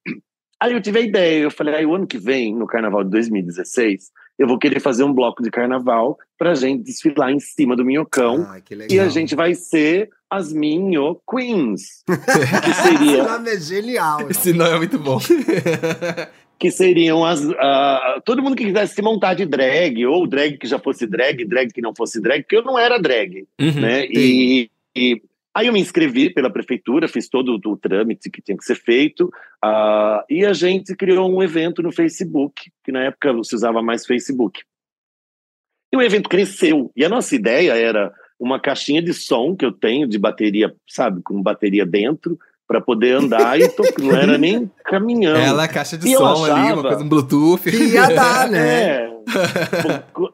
Aí 0.61 0.73
eu 0.73 0.81
tive 0.81 0.99
a 0.99 1.03
ideia, 1.03 1.43
eu 1.43 1.51
falei, 1.51 1.75
aí 1.75 1.87
o 1.87 1.95
ano 1.95 2.07
que 2.07 2.19
vem, 2.19 2.55
no 2.55 2.67
carnaval 2.67 3.05
de 3.05 3.11
2016, 3.11 4.11
eu 4.39 4.47
vou 4.47 4.59
querer 4.59 4.81
fazer 4.81 5.05
um 5.05 5.13
bloco 5.13 5.43
de 5.43 5.51
carnaval 5.51 6.19
pra 6.39 6.55
gente 6.55 6.83
desfilar 6.83 7.31
em 7.31 7.41
cima 7.41 7.77
do 7.77 7.85
Minhocão. 7.85 8.47
Ai, 8.51 8.63
que 8.63 8.75
legal. 8.75 8.97
E 8.97 9.01
a 9.01 9.09
gente 9.09 9.35
vai 9.35 9.55
ser 9.55 10.11
as 10.31 10.53
Minho 10.53 11.19
Queens, 11.31 12.03
que 12.07 12.71
Esse 12.71 12.83
seria 12.83 13.23
nome 13.25 13.51
é 13.51 13.61
genial. 13.61 14.31
Esse 14.31 14.53
não 14.53 14.67
é 14.67 14.77
muito 14.79 14.99
bom. 14.99 15.19
que 16.59 16.71
seriam 16.71 17.23
as 17.25 17.47
ah, 17.59 18.21
todo 18.25 18.43
mundo 18.43 18.57
que 18.57 18.65
quisesse 18.65 18.95
se 18.95 19.03
montar 19.03 19.35
de 19.35 19.45
drag 19.45 20.07
ou 20.07 20.27
drag 20.27 20.57
que 20.57 20.67
já 20.67 20.79
fosse 20.79 21.07
drag, 21.07 21.45
drag 21.45 21.71
que 21.71 21.83
não 21.83 21.95
fosse 21.95 22.21
drag, 22.21 22.43
porque 22.43 22.57
eu 22.57 22.65
não 22.65 22.79
era 22.79 22.99
drag, 22.99 23.47
Uhum. 23.61 23.81
né? 23.81 24.07
E, 24.07 24.71
e 24.97 25.21
aí 25.57 25.67
eu 25.69 25.73
me 25.73 25.81
inscrevi 25.81 26.29
pela 26.33 26.51
prefeitura, 26.51 27.09
fiz 27.09 27.29
todo 27.29 27.59
o, 27.65 27.71
o 27.73 27.77
trâmite 27.77 28.31
que 28.31 28.43
tinha 28.43 28.57
que 28.57 28.65
ser 28.65 28.75
feito, 28.77 29.31
ah, 29.65 30.23
e 30.29 30.45
a 30.45 30.53
gente 30.53 30.95
criou 30.95 31.35
um 31.35 31.43
evento 31.43 31.83
no 31.83 31.91
Facebook, 31.91 32.71
que 32.85 32.93
na 32.93 33.05
época 33.05 33.33
se 33.43 33.55
usava 33.55 33.81
mais 33.83 34.05
Facebook. 34.05 34.61
E 35.93 35.97
o 35.97 36.03
evento 36.03 36.29
cresceu, 36.29 36.91
e 36.95 37.05
a 37.05 37.09
nossa 37.09 37.35
ideia 37.35 37.73
era 37.75 38.13
uma 38.39 38.61
caixinha 38.61 39.01
de 39.01 39.15
som 39.15 39.57
que 39.57 39.65
eu 39.65 39.73
tenho 39.73 40.07
de 40.07 40.19
bateria, 40.19 40.75
sabe, 40.87 41.23
com 41.23 41.43
bateria 41.43 41.87
dentro, 41.87 42.39
para 42.69 42.81
poder 42.81 43.13
andar 43.17 43.59
e 43.59 43.69
to- 43.69 43.83
não 44.01 44.15
era 44.15 44.37
nem 44.39 44.71
caminhão. 44.85 45.37
Ela, 45.37 45.65
a 45.65 45.69
caixa 45.69 45.97
de 45.97 46.09
E 46.09 46.17
som 46.17 46.45
ali, 46.45 46.73
uma 46.73 46.83
coisa, 46.83 47.03
um 47.03 47.09
Bluetooth. 47.09 47.63
Que 47.71 47.77
ia 47.95 48.09
dar, 48.09 48.49
né? 48.51 49.05
É. 49.05 49.16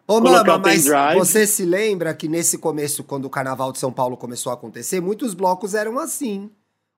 Ô, 0.07 0.21
Mama, 0.21 0.59
mas 0.59 0.87
você 1.15 1.47
se 1.47 1.65
lembra 1.65 2.13
que 2.15 2.29
nesse 2.29 2.59
começo, 2.59 3.03
quando 3.05 3.25
o 3.25 3.31
Carnaval 3.31 3.73
de 3.73 3.79
São 3.79 3.93
Paulo 3.93 4.17
começou 4.17 4.51
a 4.51 4.55
acontecer, 4.55 5.01
muitos 5.01 5.35
blocos 5.35 5.75
eram 5.75 5.99
assim. 5.99 6.51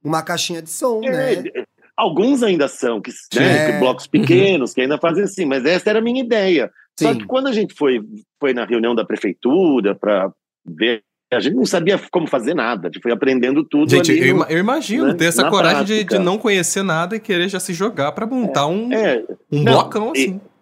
Uma 0.03 0.23
caixinha 0.23 0.61
de 0.61 0.69
som, 0.71 1.01
né? 1.01 1.35
É, 1.35 1.65
Alguns 1.97 2.43
ainda 2.43 2.67
são, 2.69 3.01
que, 3.01 3.11
né, 3.37 3.69
É. 3.69 3.73
que 3.73 3.79
blocos 3.79 4.07
pequenos, 4.07 4.75
que 4.75 4.81
ainda 4.81 4.99
fazem 4.99 5.25
assim, 5.25 5.45
mas 5.47 5.65
essa 5.65 5.89
era 5.91 6.01
a 6.01 6.03
minha 6.03 6.21
ideia. 6.23 6.71
Só 6.99 7.13
Sim. 7.13 7.19
que 7.19 7.25
quando 7.25 7.47
a 7.47 7.53
gente 7.53 7.73
foi, 7.75 8.01
foi 8.41 8.53
na 8.53 8.65
reunião 8.65 8.95
da 8.95 9.05
prefeitura 9.05 9.95
para 9.95 10.31
ver, 10.67 11.03
a 11.33 11.39
gente 11.41 11.55
não 11.55 11.65
sabia 11.65 11.99
como 12.11 12.27
fazer 12.27 12.53
nada, 12.53 12.89
a 12.89 12.91
gente 12.91 13.01
foi 13.01 13.13
aprendendo 13.13 13.65
tudo 13.65 13.91
Gente, 13.91 14.11
ali. 14.11 14.29
eu, 14.29 14.37
no- 14.37 14.45
eu 14.45 14.59
imagino 14.59 15.07
né, 15.07 15.15
ter 15.15 15.27
essa 15.27 15.49
coragem 15.49 15.85
de, 15.85 16.05
de 16.05 16.19
não 16.19 16.37
conhecer 16.37 16.83
nada 16.83 17.17
e 17.17 17.21
querer 17.21 17.49
já 17.49 17.59
se 17.61 17.73
jogar 17.73 18.13
pra 18.13 18.27
montar 18.27 18.67
um, 18.67 18.93
É, 18.93 19.25
um 19.51 19.63
não, 19.63 19.73
blocão 19.73 20.11
assim. 20.13 20.41
e 20.41 20.54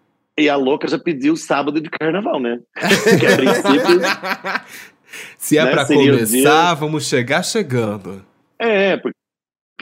a 0.49 0.55
louca 0.55 0.87
já 0.87 0.97
pediu 0.97 1.35
sábado 1.35 1.79
de 1.79 1.89
carnaval, 1.89 2.39
né? 2.39 2.59
Que 3.19 3.25
a 3.25 3.35
princípio 3.35 3.99
Se 5.37 5.57
é 5.57 5.63
né, 5.63 5.71
o 5.71 5.85
começar, 5.85 6.73
vamos 6.73 7.07
chegar 7.07 7.43
chegando. 7.43 8.25
É, 8.57 8.97
porque 8.97 9.17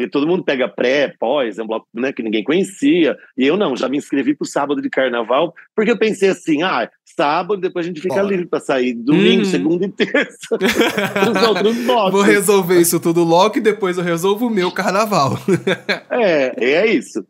porque 0.02 0.10
todo 0.10 0.26
mundo 0.26 0.44
pega 0.44 0.70
pré, 0.70 1.14
pós, 1.20 1.60
é 1.60 1.64
um 1.64 1.68
bloco 1.68 1.86
né, 1.94 2.14
que 2.14 2.24
ninguém 2.24 2.44
conhecia. 2.44 3.16
E 3.38 3.46
eu 3.46 3.58
não, 3.58 3.76
já 3.76 3.90
me 3.90 3.98
inscrevi 3.98 4.34
para 4.34 4.46
o 4.46 4.48
sábado 4.48 4.82
de 4.82 4.90
carnaval, 4.90 5.54
porque 5.76 5.92
eu 5.92 5.98
pensei 5.98 6.30
assim: 6.30 6.64
ah, 6.64 6.90
sábado, 7.06 7.60
depois 7.60 7.86
a 7.86 7.90
gente 7.90 8.02
fica 8.02 8.16
Bora. 8.16 8.28
livre 8.28 8.48
para 8.48 8.60
sair 8.60 8.94
domingo, 8.94 9.44
Uhum. 9.44 9.46
segunda 9.46 9.86
e 9.86 9.90
terça. 9.90 10.58
Os 10.58 11.48
outros 11.48 11.78
blocos. 11.86 12.12
Vou 12.14 12.22
resolver 12.22 12.80
isso 12.80 13.00
tudo 13.00 13.24
logo 13.24 13.58
e 13.58 13.62
depois 13.62 13.98
eu 13.98 14.04
resolvo 14.04 14.48
o 14.48 14.50
meu 14.50 14.72
carnaval. 14.72 15.38
É, 16.10 16.64
é 16.64 16.88
isso. 16.88 17.24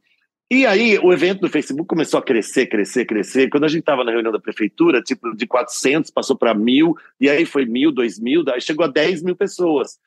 E 0.53 0.65
aí, 0.65 0.99
o 1.01 1.13
evento 1.13 1.39
do 1.39 1.47
Facebook 1.47 1.87
começou 1.87 2.19
a 2.19 2.21
crescer, 2.21 2.65
crescer, 2.65 3.05
crescer. 3.05 3.49
Quando 3.49 3.63
a 3.63 3.69
gente 3.69 3.79
estava 3.79 4.03
na 4.03 4.11
reunião 4.11 4.33
da 4.33 4.39
prefeitura, 4.39 5.01
tipo, 5.01 5.33
de 5.33 5.47
400 5.47 6.11
passou 6.11 6.35
para 6.35 6.53
mil, 6.53 6.93
e 7.21 7.29
aí 7.29 7.45
foi 7.45 7.65
mil, 7.65 7.89
dois 7.89 8.19
mil, 8.19 8.43
daí 8.43 8.59
chegou 8.59 8.83
a 8.83 8.89
10 8.89 9.23
mil 9.23 9.33
pessoas. 9.33 9.97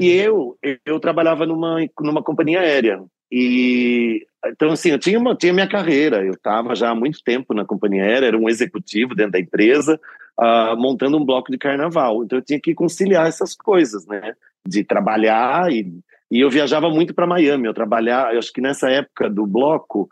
E 0.00 0.10
eu, 0.10 0.58
eu 0.84 0.98
trabalhava 0.98 1.46
numa, 1.46 1.76
numa 2.00 2.20
companhia 2.20 2.58
aérea. 2.58 3.00
E 3.30 4.26
então, 4.44 4.72
assim, 4.72 4.90
eu 4.90 4.98
tinha, 4.98 5.16
uma, 5.20 5.36
tinha 5.36 5.52
minha 5.52 5.68
carreira. 5.68 6.24
Eu 6.24 6.32
estava 6.32 6.74
já 6.74 6.90
há 6.90 6.94
muito 6.96 7.22
tempo 7.24 7.54
na 7.54 7.64
companhia 7.64 8.02
aérea, 8.02 8.26
era 8.26 8.36
um 8.36 8.48
executivo 8.48 9.14
dentro 9.14 9.32
da 9.32 9.38
empresa, 9.38 10.00
ah, 10.36 10.74
montando 10.76 11.16
um 11.16 11.24
bloco 11.24 11.52
de 11.52 11.58
carnaval. 11.58 12.24
Então, 12.24 12.40
eu 12.40 12.44
tinha 12.44 12.60
que 12.60 12.74
conciliar 12.74 13.28
essas 13.28 13.54
coisas, 13.54 14.04
né? 14.08 14.34
De 14.66 14.82
trabalhar 14.82 15.72
e, 15.72 15.92
e 16.32 16.40
eu 16.40 16.48
viajava 16.48 16.88
muito 16.88 17.12
para 17.12 17.26
Miami. 17.26 17.66
Eu 17.66 17.74
trabalhava, 17.74 18.32
eu 18.32 18.38
acho 18.38 18.50
que 18.50 18.62
nessa 18.62 18.88
época 18.88 19.28
do 19.28 19.46
bloco, 19.46 20.08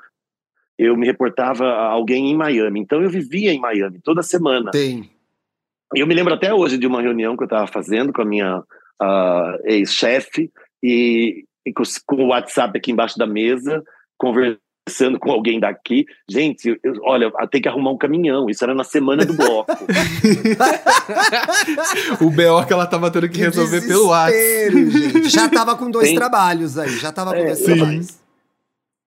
eu 0.79 0.95
me 0.95 1.07
reportava 1.07 1.65
a 1.65 1.87
alguém 1.87 2.31
em 2.31 2.37
Miami. 2.37 2.79
Então, 2.79 3.00
eu 3.00 3.09
vivia 3.09 3.50
em 3.50 3.59
Miami 3.59 4.00
toda 4.05 4.23
semana. 4.23 4.71
Tem. 4.71 5.11
Eu 5.95 6.07
me 6.07 6.15
lembro 6.15 6.35
até 6.35 6.53
hoje 6.53 6.77
de 6.77 6.87
uma 6.87 7.00
reunião 7.00 7.35
que 7.39 7.43
eu 7.43 7.47
estava 7.47 7.67
fazendo 7.67 8.12
com 8.12 8.21
a 8.21 8.27
minha 8.27 8.62
ah, 9.00 9.57
ex-chefe 9.65 10.53
e, 10.83 11.47
e 11.65 11.73
com, 11.73 11.85
com 12.07 12.17
o 12.17 12.29
WhatsApp 12.29 12.77
aqui 12.77 12.93
embaixo 12.93 13.17
da 13.17 13.27
mesa, 13.27 13.83
conversando 14.19 14.61
com 15.18 15.30
alguém 15.30 15.61
daqui. 15.61 16.04
Gente, 16.28 16.78
eu- 16.82 16.94
olha, 17.02 17.30
tem 17.50 17.61
que 17.61 17.68
arrumar 17.68 17.92
um 17.92 17.99
caminhão. 17.99 18.49
Isso 18.50 18.64
era 18.64 18.75
na 18.75 18.85
semana 18.85 19.25
do 19.25 19.35
bloco. 19.35 19.73
o 22.20 22.30
BO 22.30 22.66
que 22.66 22.73
ela 22.73 22.87
tava 22.87 23.11
tendo 23.11 23.28
que, 23.28 23.38
resolver 23.38 23.80
pelo 23.87 24.09
WhatsApp. 24.09 25.28
Já 25.28 25.49
tava 25.49 25.76
com 25.76 25.90
dois 25.90 26.09
Tem- 26.09 26.16
trabalhos 26.16 26.78
aí, 26.78 26.90
já 26.99 27.12
tava 27.12 27.32
com 27.32 27.38
É, 27.40 27.44
dois 27.47 27.59
sim. 27.59 27.76
trabalhos. 27.76 28.20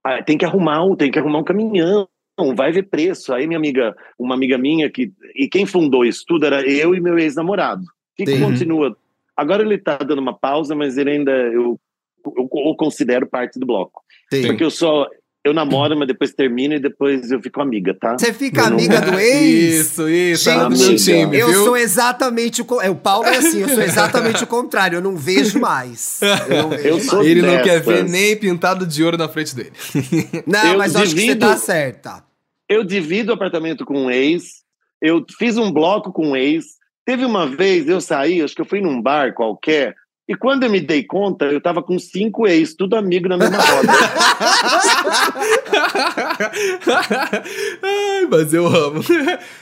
Ah, 0.03 0.21
tem 0.21 0.37
que 0.37 0.45
arrumar 0.45 0.83
um, 0.83 0.95
tem 0.95 1.09
que 1.11 1.19
arrumar 1.19 1.39
um 1.39 1.43
caminhão. 1.43 2.07
Vai 2.55 2.71
ver 2.71 2.83
preço. 2.83 3.33
Aí 3.33 3.45
minha 3.47 3.59
amiga, 3.59 3.95
uma 4.17 4.35
amiga 4.35 4.57
minha 4.57 4.89
que 4.89 5.11
e 5.35 5.47
quem 5.47 5.65
fundou 5.65 6.03
isso 6.03 6.23
tudo 6.27 6.45
era 6.45 6.67
eu 6.67 6.95
e 6.95 6.99
meu 6.99 7.17
ex-namorado. 7.17 7.83
Que 8.15 8.25
Sim. 8.25 8.41
continua. 8.41 8.95
Agora 9.35 9.63
ele 9.63 9.77
tá 9.77 9.97
dando 9.97 10.19
uma 10.19 10.37
pausa, 10.37 10.75
mas 10.75 10.97
ele 10.97 11.11
ainda 11.11 11.31
eu, 11.31 11.79
eu, 12.25 12.49
eu 12.53 12.75
considero 12.75 13.27
parte 13.27 13.59
do 13.59 13.65
bloco. 13.65 14.01
Tem. 14.29 14.45
Porque 14.47 14.63
eu 14.63 14.71
só 14.71 15.07
eu 15.45 15.53
namoro, 15.53 15.97
mas 15.97 16.07
depois 16.07 16.31
termino 16.33 16.73
e 16.75 16.79
depois 16.79 17.29
eu 17.29 17.41
fico 17.41 17.61
amiga, 17.61 17.93
tá? 17.93 18.17
Você 18.17 18.31
fica 18.33 18.61
Eu 18.61 18.69
não- 18.69 18.77
amiga 18.77 19.01
do 19.01 19.19
ex? 19.19 19.87
Isso, 19.87 20.09
isso. 20.09 20.43
Gente, 20.45 20.77
meu 20.87 20.95
time, 20.95 21.37
eu 21.37 21.47
viu? 21.49 21.65
sou 21.65 21.77
exatamente 21.77 22.61
o. 22.61 22.81
É, 22.81 22.89
o 22.89 22.95
Paulo 22.95 23.25
é 23.27 23.37
assim, 23.37 23.61
eu 23.61 23.69
sou 23.69 23.81
exatamente 23.83 24.43
o 24.43 24.47
contrário. 24.47 24.97
Eu 24.97 25.01
não 25.01 25.17
vejo 25.17 25.59
mais. 25.59 26.19
Eu 26.49 26.63
não 26.63 26.69
vejo 26.69 26.87
Eu 26.87 26.93
mais. 26.95 27.05
sou- 27.07 27.23
Ele 27.23 27.41
não 27.41 27.57
quer 27.61 27.79
dessas. 27.81 27.85
ver 27.85 28.03
nem 28.09 28.35
pintado 28.37 28.85
de 28.87 29.03
ouro 29.03 29.17
na 29.17 29.27
frente 29.27 29.53
dele. 29.55 29.73
Não, 30.47 30.71
eu 30.73 30.77
mas 30.77 30.95
eu 30.95 31.01
acho 31.01 31.13
que 31.13 31.19
você 31.21 31.27
divido- 31.27 31.45
tá 31.47 31.57
certa. 31.57 32.23
Eu 32.69 32.83
divido 32.83 33.31
o 33.31 33.35
apartamento 33.35 33.83
com 33.85 34.05
um 34.05 34.09
ex. 34.11 34.63
Eu 35.01 35.23
fiz 35.37 35.57
um 35.57 35.71
bloco 35.71 36.11
com 36.13 36.29
um 36.29 36.35
ex. 36.35 36.63
Teve 37.05 37.25
uma 37.25 37.45
vez 37.45 37.87
eu 37.89 37.99
saí, 37.99 38.41
acho 38.41 38.55
que 38.55 38.61
eu 38.61 38.65
fui 38.65 38.79
num 38.79 39.01
bar 39.01 39.33
qualquer. 39.33 39.93
E 40.25 40.37
quando 40.37 40.63
eu 40.63 40.69
me 40.69 40.79
dei 40.79 41.03
conta, 41.03 41.43
eu 41.45 41.59
tava 41.59 41.83
com 41.83 41.99
cinco 41.99 42.47
ex, 42.47 42.73
tudo 42.73 42.95
amigo 42.95 43.27
na 43.27 43.35
mesma 43.37 43.57
roda. 43.57 43.91
Ai, 47.83 48.25
mas 48.29 48.53
eu 48.53 48.65
amo. 48.67 49.01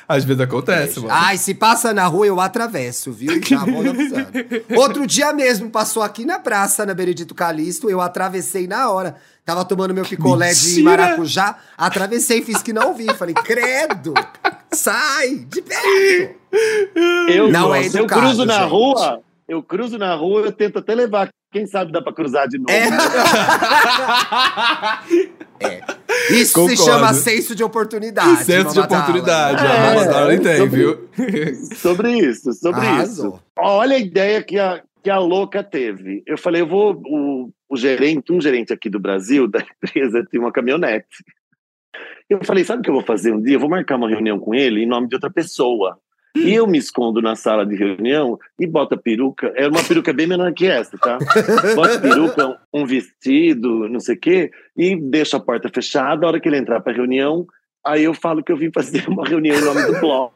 Às 0.08 0.24
vezes 0.24 0.42
acontece, 0.42 1.00
mano. 1.00 1.12
Ai, 1.12 1.38
se 1.38 1.54
passa 1.56 1.94
na 1.94 2.06
rua, 2.06 2.28
eu 2.28 2.40
atravesso, 2.40 3.12
viu? 3.12 3.42
Já 3.44 3.66
vou. 3.66 3.84
Outro 4.80 5.08
dia 5.08 5.34
mesmo, 5.34 5.70
passou 5.70 6.04
aqui 6.04 6.26
na 6.26 6.40
praça, 6.40 6.86
na 6.86 6.94
Benedito 6.94 7.34
Calixto, 7.34 7.90
eu 7.90 8.00
atravessei 8.00 8.68
na 8.68 8.90
hora. 8.90 9.16
Tava 9.44 9.66
tomando 9.66 9.94
meu 9.94 10.06
picolé 10.06 10.54
de 10.54 10.68
Mentira! 10.68 10.84
maracujá, 10.92 11.56
atravessei, 11.76 12.44
fiz 12.44 12.62
que 12.62 12.72
não 12.72 12.94
vi. 12.94 13.08
Falei, 13.16 13.34
credo, 13.34 14.14
sai, 14.72 15.36
de 15.48 15.62
perto. 15.62 16.36
Eu, 17.28 17.50
Não 17.52 17.74
é 17.74 17.84
se 17.84 17.98
eu 17.98 18.02
educado, 18.04 18.22
cruzo 18.22 18.46
na 18.46 18.60
gente. 18.60 18.70
rua, 18.70 19.22
eu 19.52 19.62
cruzo 19.62 19.98
na 19.98 20.16
rua, 20.16 20.42
eu 20.44 20.52
tento 20.52 20.80
até 20.80 20.96
levar. 20.96 21.30
Quem 21.52 21.68
sabe 21.68 21.92
dá 21.92 22.02
pra 22.02 22.14
cruzar 22.14 22.48
de 22.48 22.58
novo. 22.58 22.72
É. 22.72 22.90
né? 22.90 22.98
Isso 26.32 26.54
Concordo. 26.54 26.78
se 26.78 26.86
chama 26.86 27.14
senso 27.14 27.54
de 27.56 27.64
oportunidade. 27.64 28.44
Senso 28.46 28.70
de 28.70 28.76
Mamadala. 28.80 29.02
oportunidade. 29.02 29.66
É, 29.66 29.70
a 29.70 29.94
Mamadala 29.94 30.38
tem, 30.40 30.58
sobre- 30.58 30.80
viu? 30.80 31.10
Sobre 31.76 32.12
isso, 32.18 32.54
sobre 32.54 32.80
Arrasou. 32.82 33.36
isso. 33.36 33.44
Olha 33.60 33.96
a 33.98 34.00
ideia 34.00 34.42
que 34.42 34.58
a, 34.58 34.82
que 35.04 35.10
a 35.10 35.20
louca 35.20 35.62
teve. 35.64 36.24
Eu 36.26 36.38
falei, 36.38 36.62
eu 36.62 36.68
vou. 36.68 36.94
O, 37.06 37.52
o 37.70 37.76
gerente, 37.78 38.32
um 38.32 38.40
gerente 38.42 38.72
aqui 38.74 38.90
do 38.90 39.00
Brasil, 39.00 39.48
da 39.50 39.60
empresa, 39.60 40.26
tem 40.32 40.40
uma 40.40 40.52
caminhonete. 40.52 41.06
Eu 42.30 42.40
falei, 42.46 42.64
sabe 42.64 42.80
o 42.80 42.84
que 42.84 42.90
eu 42.90 42.94
vou 42.96 43.04
fazer 43.04 43.34
um 43.34 43.42
dia? 43.42 43.56
Eu 43.56 43.60
vou 43.60 43.70
marcar 43.70 43.98
uma 43.98 44.10
reunião 44.10 44.40
com 44.40 44.56
ele 44.56 44.82
em 44.84 44.88
nome 44.88 45.10
de 45.10 45.16
outra 45.16 45.30
pessoa. 45.30 46.00
E 46.36 46.54
eu 46.54 46.66
me 46.66 46.78
escondo 46.78 47.22
na 47.22 47.36
sala 47.36 47.66
de 47.66 47.76
reunião 47.76 48.40
e 48.60 48.66
boto 48.66 48.96
a 48.96 48.98
peruca. 48.98 49.52
É 49.56 49.68
uma 49.68 49.84
peruca 49.84 50.14
bem 50.14 50.28
menor 50.28 50.54
que 50.54 50.66
essa, 50.66 50.98
tá? 50.98 51.18
Boto 51.76 51.98
a 51.98 52.00
peruca, 52.00 52.60
um 52.74 52.86
vestido, 52.86 53.90
não 53.90 54.00
sei 54.00 54.16
o 54.16 54.20
quê, 54.20 54.52
e 54.78 54.96
deixo 54.96 55.36
a 55.36 55.40
porta 55.40 55.70
fechada. 55.74 56.26
A 56.26 56.30
hora 56.30 56.40
que 56.40 56.48
ele 56.48 56.58
entrar 56.58 56.80
pra 56.80 56.94
reunião, 56.94 57.46
aí 57.86 58.04
eu 58.04 58.14
falo 58.14 58.44
que 58.44 58.52
eu 58.52 58.58
vim 58.58 58.72
fazer 58.74 59.08
uma 59.10 59.28
reunião 59.28 59.58
em 59.58 59.62
nome 59.64 59.86
do 59.86 60.00
bloco. 60.00 60.36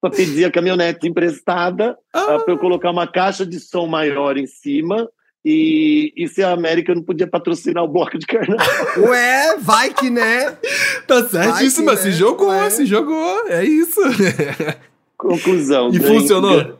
Pra 0.00 0.10
pedir 0.10 0.44
a 0.44 0.50
caminhonete 0.50 1.08
emprestada, 1.08 1.96
ah, 2.12 2.38
pra 2.38 2.54
eu 2.54 2.58
colocar 2.58 2.90
uma 2.90 3.06
caixa 3.06 3.44
de 3.44 3.58
som 3.58 3.86
maior 3.86 4.36
em 4.36 4.46
cima. 4.46 5.08
E, 5.50 6.12
e 6.14 6.28
se 6.28 6.42
a 6.42 6.50
América 6.52 6.94
não 6.94 7.02
podia 7.02 7.26
patrocinar 7.26 7.82
o 7.82 7.88
bloco 7.88 8.18
de 8.18 8.26
carnaval. 8.26 8.66
Ué, 8.98 9.56
vai 9.58 9.94
que 9.94 10.10
né? 10.10 10.58
Tá 11.06 11.26
certíssimo, 11.26 11.86
mas 11.86 12.00
que, 12.00 12.02
se 12.02 12.08
né? 12.08 12.14
jogou, 12.14 12.48
Ué. 12.48 12.68
se 12.70 12.84
jogou. 12.84 13.48
É 13.48 13.64
isso. 13.64 13.98
Conclusão. 15.16 15.88
E 15.92 15.98
ganhei- 15.98 16.20
funcionou? 16.20 16.78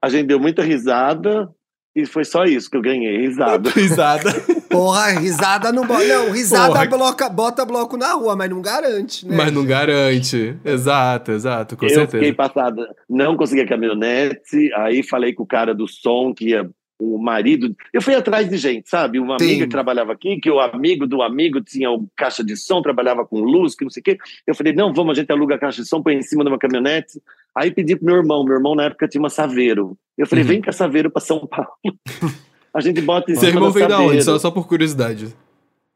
A 0.00 0.08
gente 0.08 0.26
deu 0.26 0.38
muita 0.38 0.62
risada 0.62 1.48
e 1.94 2.04
foi 2.06 2.24
só 2.24 2.44
isso 2.44 2.68
que 2.70 2.76
eu 2.76 2.82
ganhei, 2.82 3.18
risada. 3.26 3.70
Risada. 3.70 4.30
Porra, 4.70 5.18
risada 5.18 5.70
não 5.72 5.86
bota. 5.86 6.04
Não, 6.04 6.30
risada 6.32 6.68
Porra. 6.72 6.86
bloca, 6.86 7.28
bota 7.28 7.64
bloco 7.64 7.96
na 7.96 8.12
rua, 8.14 8.34
mas 8.36 8.50
não 8.50 8.60
garante, 8.60 9.26
né? 9.26 9.36
Mas 9.36 9.52
não 9.52 9.64
garante. 9.64 10.56
Exato, 10.64 11.32
exato, 11.32 11.76
com 11.76 11.84
eu 11.86 11.90
certeza. 11.90 12.10
fiquei 12.18 12.32
passada, 12.32 12.86
não 13.08 13.36
consegui 13.36 13.60
a 13.62 13.68
caminhonete, 13.68 14.72
aí 14.76 15.02
falei 15.02 15.32
com 15.34 15.42
o 15.44 15.46
cara 15.46 15.74
do 15.74 15.86
som 15.86 16.32
que 16.34 16.50
ia 16.50 16.68
o 17.02 17.18
marido. 17.18 17.74
Eu 17.92 18.00
fui 18.00 18.14
atrás 18.14 18.48
de 18.48 18.56
gente, 18.56 18.88
sabe? 18.88 19.18
Uma 19.18 19.38
Sim. 19.38 19.46
amiga 19.46 19.64
que 19.64 19.70
trabalhava 19.70 20.12
aqui, 20.12 20.38
que 20.38 20.50
o 20.50 20.60
amigo 20.60 21.06
do 21.06 21.20
amigo 21.20 21.60
tinha 21.60 21.90
o 21.90 22.06
caixa 22.16 22.44
de 22.44 22.56
som, 22.56 22.80
trabalhava 22.80 23.26
com 23.26 23.40
luz, 23.40 23.74
que 23.74 23.84
não 23.84 23.90
sei 23.90 24.00
o 24.00 24.04
quê. 24.04 24.18
Eu 24.46 24.54
falei, 24.54 24.72
não, 24.72 24.92
vamos, 24.92 25.16
a 25.16 25.20
gente 25.20 25.32
aluga 25.32 25.56
a 25.56 25.58
caixa 25.58 25.82
de 25.82 25.88
som, 25.88 26.02
põe 26.02 26.14
em 26.14 26.22
cima 26.22 26.44
de 26.44 26.50
uma 26.50 26.58
caminhonete. 26.58 27.20
Aí 27.54 27.70
pedi 27.70 27.96
pro 27.96 28.06
meu 28.06 28.16
irmão, 28.16 28.44
meu 28.44 28.54
irmão 28.54 28.74
na 28.74 28.84
época 28.84 29.08
tinha 29.08 29.20
uma 29.20 29.28
Saveiro. 29.28 29.96
Eu 30.16 30.26
falei, 30.26 30.44
Uhum. 30.44 30.48
vem 30.50 30.62
com 30.62 30.70
a 30.70 30.72
Saveiro 30.72 31.10
pra 31.10 31.20
São 31.20 31.46
Paulo. 31.46 31.72
A 32.74 32.80
gente 32.80 33.00
bota 33.02 33.30
em 33.30 33.34
Seu 33.34 33.48
cima 33.48 33.58
irmão 33.58 33.70
veio 33.70 33.88
da 33.88 34.00
onde? 34.00 34.22
Só, 34.22 34.38
só 34.38 34.50
por 34.50 34.66
curiosidade. 34.66 35.34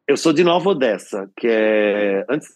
Eu 0.06 0.16
sou 0.16 0.32
de 0.32 0.44
Nova 0.44 0.68
Odessa, 0.68 1.30
que 1.36 1.46
é 1.48 2.24
antes 2.28 2.48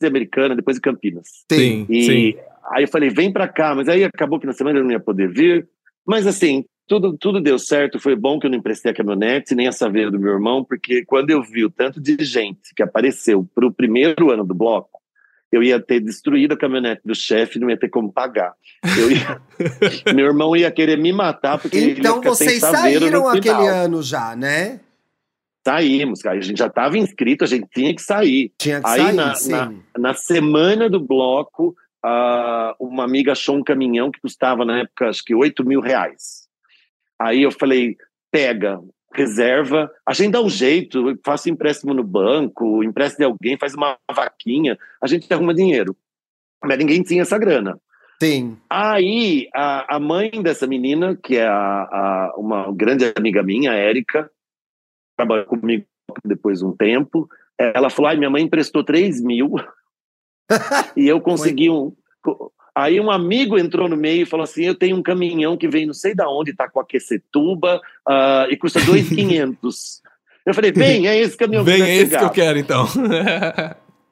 de 0.00 0.06
Americana, 0.06 0.56
depois 0.56 0.76
de 0.76 0.80
Campinas. 0.80 1.28
Tem. 1.46 1.86
E 1.88 2.02
sim. 2.02 2.34
aí 2.72 2.82
eu 2.84 2.88
falei, 2.88 3.08
vem 3.08 3.32
pra 3.32 3.46
cá, 3.46 3.74
mas 3.74 3.88
aí 3.88 4.02
acabou 4.02 4.40
que 4.40 4.46
na 4.46 4.52
semana 4.52 4.78
eu 4.80 4.84
não 4.84 4.90
ia 4.90 5.00
poder 5.00 5.28
vir. 5.30 5.68
Mas 6.04 6.26
assim, 6.26 6.64
tudo, 6.88 7.16
tudo 7.16 7.40
deu 7.40 7.58
certo, 7.58 8.00
foi 8.00 8.16
bom 8.16 8.38
que 8.40 8.46
eu 8.46 8.50
não 8.50 8.58
emprestei 8.58 8.90
a 8.90 8.94
caminhonete, 8.94 9.54
nem 9.54 9.68
a 9.68 9.72
saveira 9.72 10.10
do 10.10 10.18
meu 10.18 10.32
irmão, 10.32 10.64
porque 10.64 11.04
quando 11.04 11.30
eu 11.30 11.42
vi 11.42 11.64
o 11.64 11.70
tanto 11.70 12.00
de 12.00 12.16
gente 12.24 12.74
que 12.74 12.82
apareceu 12.82 13.46
pro 13.54 13.70
primeiro 13.72 14.30
ano 14.30 14.44
do 14.44 14.54
bloco, 14.54 14.98
eu 15.52 15.62
ia 15.62 15.80
ter 15.80 16.00
destruído 16.00 16.52
a 16.52 16.56
caminhonete 16.56 17.02
do 17.04 17.14
chefe, 17.14 17.58
não 17.58 17.70
ia 17.70 17.76
ter 17.78 17.88
como 17.88 18.12
pagar. 18.12 18.52
Eu 18.98 19.10
ia- 19.10 19.40
meu 20.14 20.26
irmão 20.26 20.56
ia 20.56 20.70
querer 20.70 20.98
me 20.98 21.12
matar, 21.12 21.58
porque 21.58 21.76
ele 21.76 21.86
ia 21.92 21.98
Então 21.98 22.16
ficar 22.16 22.34
sem 22.34 22.48
vocês 22.48 22.60
saíram 22.60 23.10
no 23.10 23.28
aquele 23.28 23.48
ano 23.68 24.02
já, 24.02 24.34
né? 24.34 24.80
Saímos, 25.66 26.22
cara. 26.22 26.38
A 26.38 26.40
gente 26.40 26.58
já 26.58 26.66
estava 26.66 26.96
inscrito, 26.96 27.44
a 27.44 27.46
gente 27.46 27.66
tinha 27.74 27.94
que 27.94 28.00
sair. 28.00 28.52
Tinha 28.58 28.80
que 28.80 28.86
Aí 28.88 29.00
sair, 29.00 29.14
na- 29.14 29.34
sim. 29.34 29.82
Na 29.98 30.14
semana 30.14 30.88
do 30.88 31.00
bloco, 31.00 31.74
ah, 32.02 32.74
uma 32.80 33.04
amiga 33.04 33.32
achou 33.32 33.56
um 33.56 33.62
caminhão 33.62 34.10
que 34.10 34.20
custava, 34.20 34.64
na 34.64 34.80
época, 34.80 35.08
acho 35.08 35.22
que 35.24 35.34
8 35.34 35.64
mil 35.66 35.80
reais. 35.80 36.47
Aí 37.20 37.42
eu 37.42 37.50
falei, 37.50 37.96
pega, 38.30 38.80
reserva, 39.12 39.90
a 40.06 40.12
gente 40.12 40.32
dá 40.32 40.40
um 40.40 40.48
jeito, 40.48 41.10
eu 41.10 41.18
faço 41.24 41.50
empréstimo 41.50 41.92
no 41.94 42.04
banco, 42.04 42.82
empresta 42.84 43.18
de 43.18 43.24
alguém, 43.24 43.58
faz 43.58 43.74
uma 43.74 43.96
vaquinha, 44.14 44.78
a 45.02 45.06
gente 45.06 45.32
arruma 45.32 45.54
dinheiro. 45.54 45.96
Mas 46.62 46.78
ninguém 46.78 47.02
tinha 47.02 47.22
essa 47.22 47.38
grana. 47.38 47.78
Sim. 48.20 48.56
Aí, 48.68 49.48
a, 49.54 49.96
a 49.96 50.00
mãe 50.00 50.30
dessa 50.42 50.66
menina, 50.66 51.16
que 51.16 51.36
é 51.36 51.46
a, 51.46 51.52
a, 51.52 52.34
uma 52.36 52.72
grande 52.72 53.12
amiga 53.16 53.42
minha, 53.42 53.72
a 53.72 53.76
Érica, 53.76 54.30
trabalhou 55.16 55.46
comigo 55.46 55.86
depois 56.24 56.58
de 56.58 56.64
um 56.64 56.72
tempo, 56.76 57.28
ela 57.58 57.90
falou, 57.90 58.10
ai, 58.10 58.16
minha 58.16 58.30
mãe 58.30 58.42
emprestou 58.42 58.84
3 58.84 59.20
mil 59.22 59.54
e 60.96 61.06
eu 61.06 61.20
consegui 61.20 61.70
um... 61.70 61.92
Aí 62.78 63.00
um 63.00 63.10
amigo 63.10 63.58
entrou 63.58 63.88
no 63.88 63.96
meio 63.96 64.22
e 64.22 64.24
falou 64.24 64.44
assim, 64.44 64.64
eu 64.64 64.74
tenho 64.74 64.96
um 64.96 65.02
caminhão 65.02 65.56
que 65.56 65.66
vem 65.66 65.84
não 65.84 65.92
sei 65.92 66.14
da 66.14 66.30
onde, 66.30 66.54
tá 66.54 66.68
com 66.70 66.78
aquecetuba 66.78 67.80
uh, 68.08 68.48
e 68.52 68.56
custa 68.56 68.78
2,500. 68.78 70.00
eu 70.46 70.54
falei, 70.54 70.70
vem, 70.70 71.08
é 71.08 71.18
esse 71.18 71.36
caminhão 71.36 71.64
Vem, 71.64 71.78
que 71.78 71.82
é 71.82 71.96
esse 71.96 72.16
que 72.16 72.22
eu 72.22 72.30
quero, 72.30 72.56
então. 72.56 72.86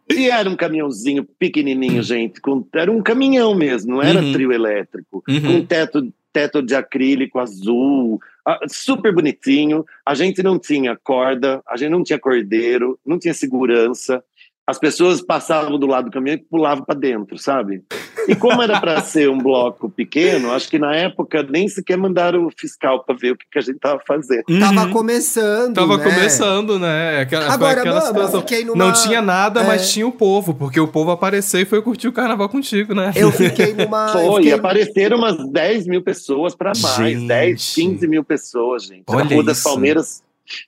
E 0.09 0.31
era 0.31 0.49
um 0.51 0.57
caminhãozinho 0.57 1.25
pequenininho, 1.39 2.03
gente. 2.03 2.41
Com, 2.41 2.67
era 2.75 2.91
um 2.91 3.03
caminhão 3.03 3.55
mesmo, 3.55 3.95
não 3.95 4.03
era 4.03 4.21
Uhum. 4.21 4.33
trio 4.33 4.53
elétrico. 4.53 5.23
Uhum. 5.29 5.43
Com 5.43 5.65
teto, 5.65 6.13
teto 6.33 6.61
de 6.61 6.75
acrílico 6.75 7.39
azul, 7.39 8.21
ah, 8.45 8.59
super 8.69 9.13
bonitinho. 9.13 9.85
A 10.05 10.15
gente 10.15 10.43
não 10.43 10.59
tinha 10.59 10.97
corda, 10.97 11.61
a 11.69 11.77
gente 11.77 11.91
não 11.91 12.03
tinha 12.03 12.19
cordeiro, 12.19 12.99
não 13.07 13.19
tinha 13.19 13.35
segurança. 13.35 14.23
As 14.69 14.79
pessoas 14.81 15.23
passavam 15.23 15.79
do 15.79 15.87
lado 15.87 16.07
do 16.07 16.11
caminhão 16.11 16.35
e 16.37 16.39
pulavam 16.41 16.85
para 16.85 16.99
dentro, 16.99 17.39
sabe? 17.39 17.85
E 18.27 18.35
como 18.35 18.61
era 18.61 18.81
para 18.81 19.01
ser 19.03 19.31
um 19.31 19.39
bloco 19.39 19.89
pequeno, 19.89 20.51
acho 20.53 20.69
que 20.69 20.77
na 20.77 20.93
época 20.93 21.45
nem 21.49 21.69
sequer 21.69 21.97
mandaram 21.97 22.45
o 22.45 22.51
fiscal 22.51 23.05
para 23.05 23.15
ver 23.15 23.31
o 23.33 23.37
que, 23.37 23.45
que 23.49 23.59
a 23.61 23.63
gente 23.63 23.77
estava 23.77 24.01
fazendo. 24.07 24.43
Tava 24.59 24.87
Uhum. 24.87 24.93
começando, 24.93 25.75
Tava 25.75 25.97
né? 25.99 26.03
começando, 26.03 26.79
né? 26.81 27.21
Aquela, 27.21 27.53
Agora, 27.53 27.81
aquela 27.81 27.95
mano, 28.01 28.07
eu 28.07 28.13
situação. 28.15 28.41
fiquei 28.41 28.65
numa... 28.65 28.77
Não 28.85 28.93
tinha 28.93 29.23
nada, 29.23 29.61
é. 29.61 29.67
mas 29.69 29.93
tinha 29.93 30.07
o 30.07 30.11
povo, 30.11 30.53
porque 30.53 30.81
o 30.81 30.89
povo 30.89 31.13
apareceu 31.13 31.61
e 31.61 31.65
foi 31.65 31.81
curtir 31.81 32.09
o 32.09 32.13
carnaval 32.13 32.49
contigo, 32.49 32.93
né? 32.93 33.13
Eu 33.15 33.31
fiquei 33.31 33.73
numa... 33.73 34.09
Foi, 34.09 34.37
fiquei- 34.43 34.53
apareceram 34.53 35.19
umas 35.19 35.37
10 35.49 35.87
mil 35.87 36.03
pessoas 36.03 36.57
para 36.57 36.73
mais, 36.83 36.97
Gente. 36.97 37.29
10, 37.29 37.75
15 37.75 38.09
mil 38.09 38.25
pessoas, 38.25 38.83
gente. 38.83 39.05
Olha 39.07 39.25
Na 39.25 39.31
Rua 39.31 39.45
das 39.45 39.59
isso. 39.59 39.69
Palmeiras. 39.69 40.26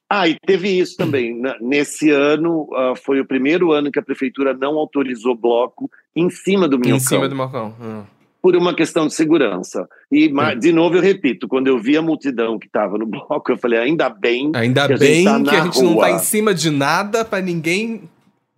Ah, 0.09 0.29
e 0.29 0.37
teve 0.47 0.69
isso 0.69 0.97
também. 0.97 1.41
Nesse 1.61 2.11
ano, 2.11 2.69
ah, 2.75 2.95
foi 2.97 3.21
o 3.21 3.25
primeiro 3.25 3.73
ano 3.73 3.91
que 3.91 3.99
a 3.99 4.03
prefeitura 4.03 4.53
não 4.55 4.77
autorizou 4.79 5.35
bloco 5.35 5.91
em 6.15 6.29
cima 6.31 6.67
do 6.69 6.79
Minhocão, 6.79 6.97
em 6.97 7.01
cima 7.01 7.29
do 7.29 7.37
Marcão. 7.37 7.75
Hum. 7.81 8.03
por 8.43 8.55
uma 8.57 8.75
questão 8.75 9.07
de 9.07 9.15
segurança. 9.15 9.89
E, 10.11 10.29
ma- 10.29 10.55
de 10.55 10.73
novo, 10.73 10.97
eu 10.97 11.03
repito, 11.03 11.47
quando 11.49 11.67
eu 11.69 11.79
vi 11.79 11.97
a 11.97 12.03
multidão 12.03 12.59
que 12.59 12.67
estava 12.67 12.97
no 12.99 13.07
bloco, 13.09 13.51
eu 13.53 13.59
falei, 13.59 13.79
ainda 13.79 14.09
bem 14.09 14.51
Ainda 14.55 14.87
Que 14.87 14.93
a 14.95 14.97
gente 14.97 15.07
bem 15.09 15.25
tá 15.25 15.43
que 15.51 15.57
a 15.57 15.65
gente 15.65 15.83
não 15.83 15.97
tá 15.97 16.07
rua. 16.07 16.11
em 16.11 16.19
cima 16.19 16.55
de 16.55 16.71
nada 16.71 17.25
pra 17.25 17.41
ninguém. 17.41 18.03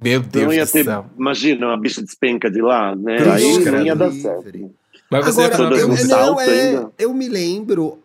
Meu 0.03 0.21
Deus 0.21 0.47
não 0.47 0.53
ia 0.55 0.65
do 0.65 0.73
ter, 0.73 0.85
céu. 0.85 1.05
imagina, 1.19 1.67
uma 1.67 1.77
bicha 1.79 2.03
despenca 2.03 2.51
de 2.51 2.63
lá, 2.63 2.97
né? 2.97 3.17
Cruz, 3.19 3.35
Aí 3.35 3.65
não 3.71 3.85
ia 3.85 3.95
dar 3.97 4.11
certo. 4.13 4.71
Mas 5.11 5.25
você 5.27 5.43
Agora, 5.43 5.77
eu, 5.77 5.89
não, 6.09 6.41
é, 6.41 6.87
eu 6.99 7.13
me 7.13 7.29
lembro. 7.29 7.99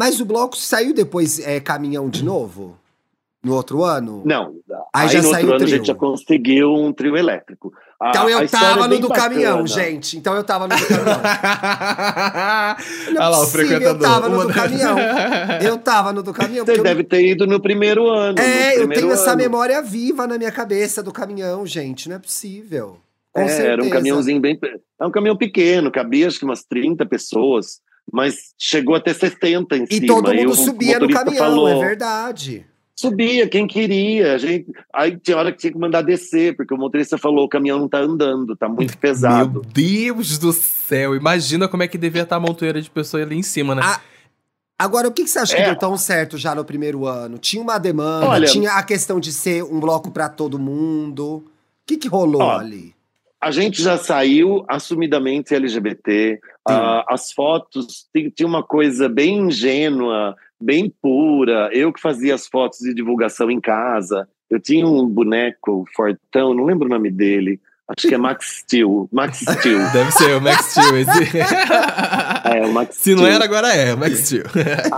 Mas 0.00 0.18
o 0.18 0.24
bloco 0.24 0.56
saiu 0.56 0.94
depois 0.94 1.38
é, 1.40 1.60
caminhão 1.60 2.08
de 2.08 2.24
novo? 2.24 2.74
No 3.44 3.54
outro 3.54 3.84
ano? 3.84 4.22
Não, 4.24 4.54
Aí 4.94 5.06
aí, 5.06 5.08
já 5.08 5.22
no 5.22 5.30
saiu 5.30 5.34
outro 5.34 5.46
ano 5.48 5.54
a 5.54 5.58
trio. 5.58 5.68
gente 5.68 5.86
já 5.86 5.94
conseguiu 5.94 6.74
um 6.74 6.90
trio 6.92 7.16
elétrico. 7.18 7.70
A- 8.00 8.08
Então 8.10 8.26
a 8.26 8.30
eu 8.30 8.48
tava 8.48 8.84
é 8.84 8.88
no 8.88 8.98
do 8.98 9.08
bacana. 9.08 9.28
caminhão, 9.28 9.66
gente. 9.66 10.16
Então 10.16 10.34
eu 10.34 10.42
tava 10.44 10.66
no 10.68 10.74
do 10.74 10.86
caminhão. 10.86 11.20
Não 13.12 13.20
Olha 13.22 13.28
lá, 13.28 13.40
o 13.40 13.46
frequentador. 13.46 13.92
Eu 13.94 13.98
tava 13.98 14.28
no 14.28 14.34
Uma 14.36 14.46
do 14.46 14.52
caminhão. 14.54 14.96
Eu 15.62 15.78
tava 15.78 16.12
no 16.12 16.22
do 16.22 16.32
caminhão. 16.32 16.64
Você 16.64 16.72
porque 16.72 16.80
eu- 16.80 16.84
deve 16.84 17.04
ter 17.04 17.26
ido 17.26 17.46
no 17.46 17.60
primeiro 17.60 18.08
ano. 18.08 18.34
no 18.34 18.40
É, 18.42 18.72
eu 18.72 18.78
primeiro 18.80 19.02
tenho 19.02 19.12
essa 19.12 19.30
ano. 19.32 19.38
memória 19.42 19.82
viva 19.82 20.26
na 20.26 20.38
minha 20.38 20.52
cabeça 20.52 21.02
do 21.02 21.12
caminhão, 21.12 21.66
gente. 21.66 22.08
Não 22.08 22.16
é 22.16 22.18
possível. 22.18 22.98
Com 23.32 23.42
É, 23.42 23.48
certeza. 23.48 23.68
era 23.68 23.84
um 23.84 23.90
caminhãozinho 23.90 24.40
bem. 24.40 24.58
É 25.00 25.06
um 25.06 25.10
caminhão 25.10 25.36
pequeno, 25.36 25.90
cabia 25.90 26.26
acho 26.26 26.38
que 26.38 26.44
umas 26.44 26.62
30 26.64 27.06
pessoas, 27.06 27.80
mas 28.12 28.52
chegou 28.58 28.94
até 28.94 29.12
70 29.14 29.76
em 29.76 29.84
E 29.84 29.94
cima. 29.94 30.06
todo 30.06 30.30
Aí 30.30 30.38
mundo 30.38 30.52
o 30.52 30.54
subia 30.56 30.98
no 30.98 31.08
caminhão, 31.08 31.38
falou, 31.44 31.68
é 31.68 31.78
verdade. 31.78 32.66
Subia, 32.94 33.48
quem 33.48 33.66
queria. 33.66 34.34
A 34.34 34.38
gente... 34.38 34.66
Aí 34.94 35.16
tinha 35.18 35.36
hora 35.38 35.50
que 35.50 35.56
tinha 35.58 35.72
que 35.72 35.78
mandar 35.78 36.02
descer, 36.02 36.54
porque 36.54 36.74
o 36.74 36.76
motorista 36.76 37.16
falou: 37.16 37.46
o 37.46 37.48
caminhão 37.48 37.78
não 37.78 37.88
tá 37.88 37.98
andando, 37.98 38.54
tá 38.54 38.68
muito 38.68 38.98
pesado. 38.98 39.62
Meu 39.64 39.72
Deus 39.72 40.36
do 40.36 40.52
céu. 40.52 41.14
Imagina 41.16 41.66
como 41.66 41.82
é 41.82 41.88
que 41.88 41.96
devia 41.96 42.22
estar 42.22 42.36
a 42.36 42.40
montoeira 42.40 42.80
de 42.82 42.90
pessoas 42.90 43.22
ali 43.22 43.36
em 43.36 43.42
cima, 43.42 43.74
né? 43.74 43.80
Ah, 43.84 44.00
Agora, 44.78 45.08
o 45.08 45.12
que, 45.12 45.24
que 45.24 45.28
você 45.30 45.38
acha 45.38 45.54
que 45.56 45.60
É. 45.60 45.66
deu 45.66 45.76
tão 45.76 45.94
certo 45.98 46.38
já 46.38 46.54
no 46.54 46.64
primeiro 46.64 47.06
ano? 47.06 47.36
Tinha 47.38 47.62
uma 47.62 47.76
demanda, 47.76 48.26
Olha- 48.26 48.46
tinha 48.48 48.72
a 48.72 48.82
questão 48.82 49.20
de 49.20 49.30
ser 49.30 49.62
um 49.62 49.78
bloco 49.78 50.10
pra 50.10 50.26
todo 50.28 50.58
mundo. 50.58 51.36
O 51.36 51.44
que, 51.86 51.98
que 51.98 52.08
rolou 52.08 52.40
Ó, 52.40 52.58
ali? 52.58 52.94
A 53.40 53.50
gente 53.50 53.82
já 53.82 53.96
saiu 53.96 54.64
assumidamente 54.68 55.54
LGBT. 55.54 56.38
ah, 56.74 57.04
as 57.08 57.32
fotos 57.32 58.06
ti- 58.14 58.30
tinha 58.30 58.46
uma 58.46 58.62
coisa 58.62 59.08
bem 59.08 59.38
ingênua, 59.38 60.36
bem 60.60 60.92
pura. 61.02 61.70
Eu 61.72 61.90
que 61.92 62.00
fazia 62.00 62.34
as 62.34 62.46
fotos 62.46 62.80
de 62.80 62.92
divulgação 62.94 63.50
em 63.50 63.60
casa. 63.60 64.28
Eu 64.50 64.60
tinha 64.60 64.86
um 64.86 65.06
boneco 65.06 65.84
fortão, 65.96 66.52
não 66.52 66.64
lembro 66.64 66.86
o 66.86 66.90
nome 66.90 67.10
dele. 67.10 67.58
Acho 67.96 68.08
que 68.08 68.14
é 68.14 68.18
Max 68.18 68.60
Steel. 68.60 69.08
Max 69.12 69.38
Steel. 69.40 69.78
Deve 69.92 70.12
ser 70.12 70.36
o 70.36 70.40
Max 70.40 70.66
Steel. 70.66 70.96
Esse... 70.98 71.38
É, 72.44 72.64
o 72.64 72.72
Max 72.72 72.96
Se 72.96 73.10
não 73.10 73.22
Steel. 73.22 73.34
era, 73.34 73.44
agora 73.44 73.68
é, 73.74 73.94
o 73.94 73.98
Max 73.98 74.18
Steel. 74.20 74.44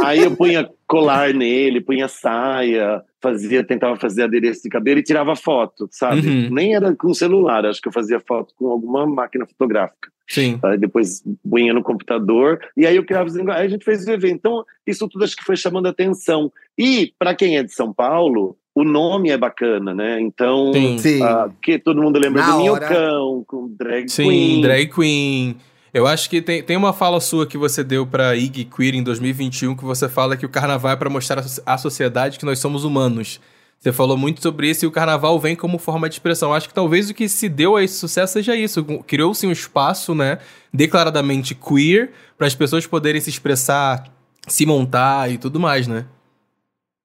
Aí 0.05 0.21
eu 0.21 0.37
punha 0.37 0.69
colar 0.87 1.33
nele, 1.33 1.81
punha 1.81 2.07
saia, 2.07 3.03
fazia, 3.21 3.65
tentava 3.65 3.97
fazer 3.97 4.25
adereço 4.25 4.63
de 4.63 4.69
cabelo 4.69 5.01
e 5.01 5.03
tirava 5.03 5.35
foto, 5.35 5.89
sabe? 5.91 6.29
Uhum. 6.29 6.49
Nem 6.51 6.75
era 6.75 6.95
com 6.95 7.15
celular, 7.15 7.65
acho 7.65 7.81
que 7.81 7.89
eu 7.89 7.93
fazia 7.93 8.21
foto 8.21 8.53
com 8.57 8.69
alguma 8.69 9.07
máquina 9.07 9.47
fotográfica. 9.47 10.11
Sim. 10.29 10.59
Aí 10.63 10.79
depois 10.79 11.23
punha 11.49 11.73
no 11.73 11.83
computador, 11.83 12.61
e 12.77 12.87
aí 12.87 12.97
eu 12.97 13.05
criava 13.05 13.29
os 13.29 13.37
aí 13.37 13.47
a 13.47 13.69
gente 13.69 13.85
fez 13.85 14.07
o 14.07 14.11
evento. 14.11 14.37
Então, 14.37 14.65
isso 14.87 15.09
tudo 15.09 15.25
acho 15.25 15.37
que 15.37 15.45
foi 15.45 15.57
chamando 15.57 15.89
atenção. 15.89 16.53
E, 16.77 17.13
para 17.19 17.35
quem 17.35 17.57
é 17.57 17.63
de 17.63 17.73
São 17.73 17.93
Paulo, 17.93 18.57
o 18.75 18.85
nome 18.85 19.31
é 19.31 19.37
bacana, 19.37 19.95
né? 19.95 20.21
Então, 20.21 20.73
Sim. 20.73 20.99
Sim. 20.99 21.23
ah, 21.23 21.49
que 21.63 21.79
todo 21.79 22.03
mundo 22.03 22.19
lembra 22.19 22.43
Na 22.43 22.57
do 22.57 22.65
hora. 22.65 22.89
Minhocão, 22.89 23.45
com 23.47 23.69
drag 23.79 24.09
Sim, 24.09 24.29
queen. 24.29 24.61
drag 24.63 24.87
queen. 24.89 25.57
Eu 25.93 26.07
acho 26.07 26.31
que 26.31 26.41
tem, 26.41 26.63
tem 26.63 26.77
uma 26.77 26.93
fala 26.95 27.21
sua 27.21 27.47
que 27.47 27.59
você 27.59 27.85
deu 27.85 28.07
pra 28.07 28.35
Ig 28.35 28.65
Queer 28.65 28.95
em 28.95 29.03
2021 29.03 29.77
que 29.77 29.85
você 29.85 30.09
fala 30.09 30.39
que 30.39 30.47
o 30.47 30.49
carnaval 30.49 30.93
é 30.93 30.97
pra 30.97 31.11
mostrar 31.11 31.45
à 31.67 31.77
sociedade 31.77 32.39
que 32.39 32.47
nós 32.47 32.59
somos 32.59 32.83
humanos. 32.83 33.39
Você 33.79 33.93
falou 33.93 34.17
muito 34.17 34.41
sobre 34.41 34.71
isso 34.71 34.85
e 34.85 34.89
o 34.89 34.91
carnaval 34.91 35.39
vem 35.39 35.55
como 35.55 35.77
forma 35.77 36.09
de 36.09 36.15
expressão. 36.15 36.55
Acho 36.55 36.69
que 36.69 36.73
talvez 36.75 37.11
o 37.11 37.15
que 37.15 37.29
se 37.29 37.47
deu 37.49 37.77
a 37.77 37.83
esse 37.83 37.97
sucesso 37.99 38.33
seja 38.33 38.57
isso. 38.57 38.83
Criou-se 39.07 39.47
um 39.47 39.53
espaço, 39.53 40.15
né, 40.15 40.39
declaradamente 40.73 41.55
queer, 41.55 42.13
para 42.39 42.47
as 42.47 42.55
pessoas 42.55 42.87
poderem 42.87 43.21
se 43.21 43.29
expressar, 43.29 44.05
se 44.47 44.65
montar 44.65 45.31
e 45.31 45.37
tudo 45.37 45.61
mais, 45.61 45.87
né? 45.87 46.07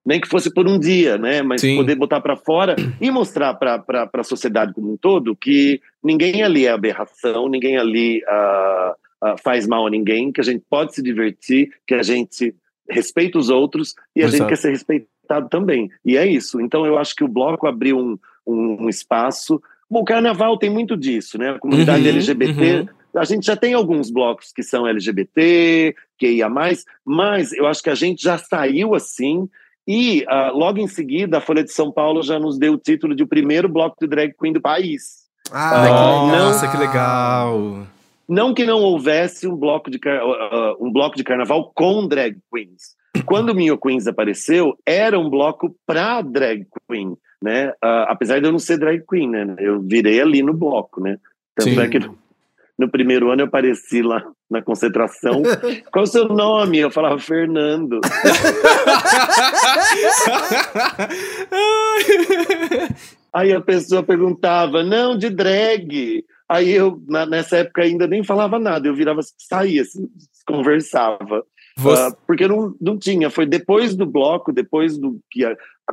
Nem 0.08 0.22
que 0.22 0.30
fosse 0.30 0.50
por 0.50 0.66
um 0.66 0.80
dia, 0.80 1.18
né? 1.18 1.42
Mas 1.42 1.60
Sim. 1.60 1.76
poder 1.76 1.96
botar 1.96 2.22
para 2.22 2.38
fora 2.38 2.78
e 3.02 3.12
mostrar 3.12 3.54
para 3.56 4.10
a 4.14 4.24
sociedade 4.24 4.74
como 4.74 4.94
um 4.94 4.96
todo 4.96 5.36
que 5.36 5.82
ninguém 6.02 6.42
ali 6.44 6.66
é 6.66 6.72
aberração, 6.72 7.50
ninguém 7.50 7.78
ali 7.78 8.24
ah, 8.26 8.96
ah, 9.22 9.36
faz 9.38 9.68
mal 9.68 9.86
a 9.86 9.90
ninguém, 9.90 10.32
que 10.32 10.40
a 10.40 10.44
gente 10.46 10.64
pode 10.70 10.96
se 10.96 11.04
divertir, 11.04 11.72
que 11.86 11.94
a 11.94 12.04
gente 12.04 12.56
respeita 12.90 13.38
os 13.38 13.50
outros 13.50 13.96
e 14.16 14.22
a 14.22 14.28
Exato. 14.28 14.38
gente 14.38 14.48
quer 14.48 14.56
ser 14.56 14.70
respeitado 14.70 15.50
também. 15.50 15.92
E 16.06 16.16
é 16.16 16.26
isso. 16.26 16.62
Então 16.62 16.86
eu 16.86 16.98
acho 16.98 17.14
que 17.14 17.26
o 17.26 17.28
bloco 17.28 17.68
abriu 17.68 18.00
um, 18.00 18.18
um, 18.48 18.86
um 18.86 18.90
espaço. 18.90 19.62
Bom, 19.92 20.00
o 20.00 20.06
carnaval 20.06 20.58
tem 20.58 20.70
muito 20.70 20.96
disso, 20.96 21.38
né? 21.38 21.50
A 21.50 21.60
comunidade 21.60 22.04
Uhum, 22.04 22.10
LGBT 22.12 22.80
uhum. 22.80 22.88
a 23.14 23.26
gente 23.26 23.46
já 23.46 23.58
tem 23.58 23.74
alguns 23.74 24.10
blocos 24.10 24.54
que 24.54 24.64
são 24.64 24.88
LGBT, 24.88 25.94
QIA+, 26.18 26.50
mas 27.04 27.52
eu 27.52 27.68
acho 27.68 27.84
que 27.84 27.90
a 27.90 27.96
gente 27.96 28.24
já 28.24 28.38
saiu 28.38 28.96
assim, 28.96 29.50
e 29.88 30.26
ah, 30.28 30.52
logo 30.52 30.80
em 30.80 30.88
seguida 30.88 31.38
a 31.38 31.42
Folha 31.42 31.64
de 31.64 31.72
São 31.72 31.92
Paulo 31.92 32.22
já 32.22 32.38
nos 32.38 32.58
deu 32.60 32.74
o 32.74 32.78
título 32.78 33.16
de 33.16 33.24
o 33.24 33.28
primeiro 33.28 33.70
bloco 33.70 33.96
de 34.02 34.08
drag 34.08 34.34
queen 34.40 34.54
do 34.54 34.62
país. 34.62 35.26
Ah, 35.52 36.28
Nossa, 36.28 36.68
que 36.68 36.78
legal. 36.78 37.88
Não 38.28 38.54
que 38.54 38.66
não 38.66 38.80
houvesse 38.82 39.48
um 39.48 39.56
bloco 39.56 39.90
de, 39.90 39.98
car- 39.98 40.22
ah, 40.22 40.76
um 40.80 40.92
bloco 40.92 41.16
de 41.16 41.24
carnaval 41.24 41.72
com 41.74 42.06
drag 42.08 42.38
queens. 42.54 42.96
Quando 43.26 43.50
o 43.52 43.56
Minho 43.56 43.78
Queens 43.78 44.06
apareceu, 44.08 44.78
era 44.86 45.18
um 45.18 45.30
bloco 45.30 45.74
pra 45.88 46.22
drag 46.22 46.68
queen, 46.90 47.16
né? 47.42 47.74
Apesar 47.82 48.40
de 48.40 48.46
eu 48.48 48.52
não 48.52 48.60
ser 48.60 48.78
drag 48.78 49.04
queen, 49.10 49.28
né? 49.30 49.56
Eu 49.58 49.82
virei 49.82 50.22
ali 50.22 50.44
no 50.44 50.54
bloco, 50.54 51.02
né? 51.02 51.18
Tanto 51.56 51.72
Sim. 51.72 51.80
é 51.80 51.88
que 51.88 52.00
no, 52.78 52.90
primeiro 52.90 53.32
ano 53.32 53.42
eu 53.42 53.48
apareci 53.48 54.02
lá 54.02 54.24
na 54.50 54.62
concentração. 54.62 55.42
Qual 55.92 56.04
é 56.06 56.08
o 56.08 56.12
seu 56.12 56.28
nome? 56.28 56.78
Eu 56.80 56.92
falava 56.92 57.18
Fernando. 57.20 58.00
Aí 63.34 63.54
a 63.54 63.62
pessoa 63.62 64.02
perguntava, 64.04 64.84
não, 64.84 65.18
de 65.18 65.30
drag. 65.30 66.24
Aí 66.50 66.72
eu, 66.72 67.02
na- 67.08 67.26
nessa 67.26 67.58
época, 67.58 67.82
ainda 67.84 68.08
nem 68.08 68.24
falava 68.24 68.58
nada, 68.58 68.88
eu 68.88 68.96
virava, 68.96 69.22
saía, 69.38 69.82
assim, 69.82 70.08
conversava. 70.46 71.44
Você- 71.78 72.02
Ah, 72.02 72.12
porque 72.26 72.48
não, 72.48 72.74
não 72.82 72.98
tinha, 72.98 73.30
foi 73.30 73.46
depois 73.46 73.96
do 73.96 74.06
bloco, 74.06 74.52
depois 74.52 74.98
do 74.98 75.20
que. 75.30 75.44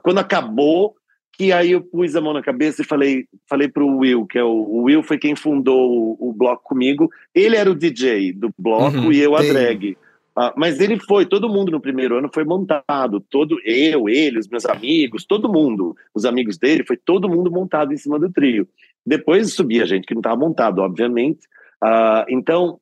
Quando 0.03 0.19
acabou, 0.19 0.95
que 1.37 1.53
aí 1.53 1.73
eu 1.73 1.81
pus 1.81 2.15
a 2.15 2.21
mão 2.21 2.33
na 2.33 2.43
cabeça 2.43 2.83
e 2.83 2.85
falei, 2.85 3.27
falei 3.49 3.69
pro 3.69 3.99
Will, 3.99 4.27
que 4.27 4.39
é 4.39 4.45
o, 4.45 4.49
o 4.49 4.83
Will 4.83 5.03
foi 5.03 5.19
quem 5.19 5.35
fundou 5.35 5.91
o, 5.91 6.29
o, 6.29 6.33
bloco 6.33 6.63
comigo. 6.65 7.11
Ele 7.35 7.57
era 7.57 7.71
o 7.71 7.75
DJ 7.75 8.33
do 8.33 8.51
bloco 8.57 8.97
uhum, 8.97 9.13
e 9.13 9.21
eu 9.21 9.35
a 9.35 9.43
drag. 9.43 9.97
Uh, 10.37 10.51
mas 10.57 10.81
ele 10.81 10.99
foi, 10.99 11.27
todo 11.27 11.49
mundo 11.49 11.71
no 11.71 11.81
primeiro 11.81 12.19
ano 12.19 12.29
foi 12.33 12.45
montado, 12.45 13.21
todo 13.31 13.57
eu, 13.65 14.09
ele, 14.09 14.41
os 14.41 14.49
meus 14.49 14.67
amigos, 14.67 15.25
todo 15.25 15.49
mundo, 15.49 15.97
os 16.13 16.25
amigos 16.25 16.59
dele, 16.59 16.85
foi 16.85 16.97
todo 16.97 17.29
mundo 17.29 17.53
montado 17.53 17.93
em 17.93 17.97
cima 17.97 18.19
do 18.19 18.29
trio. 18.31 18.67
Depois 19.07 19.53
subia 19.53 19.87
gente 19.87 20.07
que 20.07 20.15
não 20.15 20.21
estava 20.21 20.37
montado, 20.37 20.81
obviamente. 20.81 21.47
Uh, 21.83 22.25
então 22.29 22.81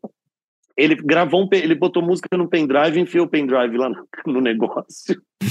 ele 0.76 0.94
gravou 0.96 1.42
um, 1.42 1.48
ele 1.52 1.74
botou 1.74 2.02
música 2.02 2.36
no 2.36 2.48
pendrive, 2.48 3.00
enfiou 3.00 3.26
o 3.26 3.28
pendrive 3.28 3.76
lá 3.76 3.90
no, 4.26 4.40
negócio. 4.40 5.20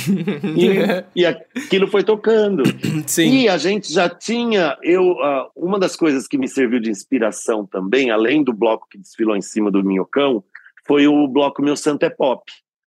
e, 0.58 1.22
e, 1.22 1.26
aquilo 1.26 1.88
foi 1.88 2.04
tocando. 2.04 2.64
Sim. 3.06 3.30
E 3.30 3.50
a 3.50 3.58
gente 3.58 3.92
já 3.92 4.10
tinha, 4.10 4.78
eu, 4.82 5.12
uh, 5.12 5.50
uma 5.56 5.80
das 5.80 5.96
coisas 5.96 6.28
que 6.28 6.38
me 6.38 6.48
serviu 6.48 6.80
de 6.80 6.90
inspiração 6.90 7.66
também, 7.66 8.10
além 8.10 8.44
do 8.44 8.54
bloco 8.54 8.88
que 8.90 8.98
desfilou 8.98 9.36
em 9.36 9.42
cima 9.42 9.70
do 9.70 9.84
Minhocão, 9.84 10.44
foi 10.88 11.08
o 11.08 11.28
bloco 11.28 11.62
Meu 11.62 11.76
Santo 11.76 12.04
é 12.04 12.10
Pop, 12.10 12.44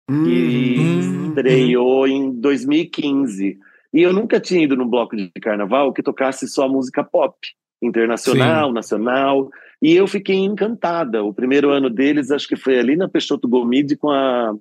hum, 0.08 0.24
que 0.24 0.76
hum, 0.78 1.28
estreou 1.28 2.04
hum. 2.04 2.06
em 2.06 2.32
2015. 2.32 3.58
E 3.92 4.02
eu 4.02 4.12
nunca 4.12 4.38
tinha 4.38 4.62
ido 4.62 4.76
num 4.76 4.88
bloco 4.88 5.16
de 5.16 5.30
carnaval 5.42 5.92
que 5.92 6.02
tocasse 6.02 6.46
só 6.46 6.68
música 6.68 7.02
pop, 7.02 7.36
internacional, 7.82 8.68
Sim. 8.68 8.74
nacional. 8.74 9.50
E 9.82 9.94
eu 9.94 10.06
fiquei 10.06 10.36
encantada. 10.36 11.22
O 11.22 11.32
primeiro 11.32 11.70
ano 11.70 11.88
deles, 11.88 12.30
acho 12.30 12.46
que 12.46 12.56
foi 12.56 12.78
ali 12.78 12.96
na 12.96 13.08
Peixoto 13.08 13.48
Gomide 13.48 13.96
com 13.96 14.10
a 14.10 14.54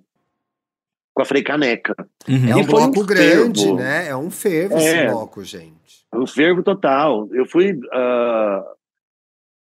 com 1.14 1.22
a 1.22 1.26
Frei 1.26 1.44
Caneca. 1.44 1.96
Uhum. 2.28 2.50
É 2.50 2.56
um 2.56 2.66
bloco 2.66 3.02
um 3.02 3.06
grande, 3.06 3.74
né? 3.74 4.08
É 4.08 4.16
um 4.16 4.32
fervo 4.32 4.78
é, 4.78 4.78
esse 4.78 5.12
bloco, 5.12 5.44
gente. 5.44 6.06
É 6.14 6.18
um 6.18 6.26
fervo 6.26 6.64
total. 6.64 7.28
Eu 7.34 7.46
fui. 7.46 7.74
Uh, 7.74 8.64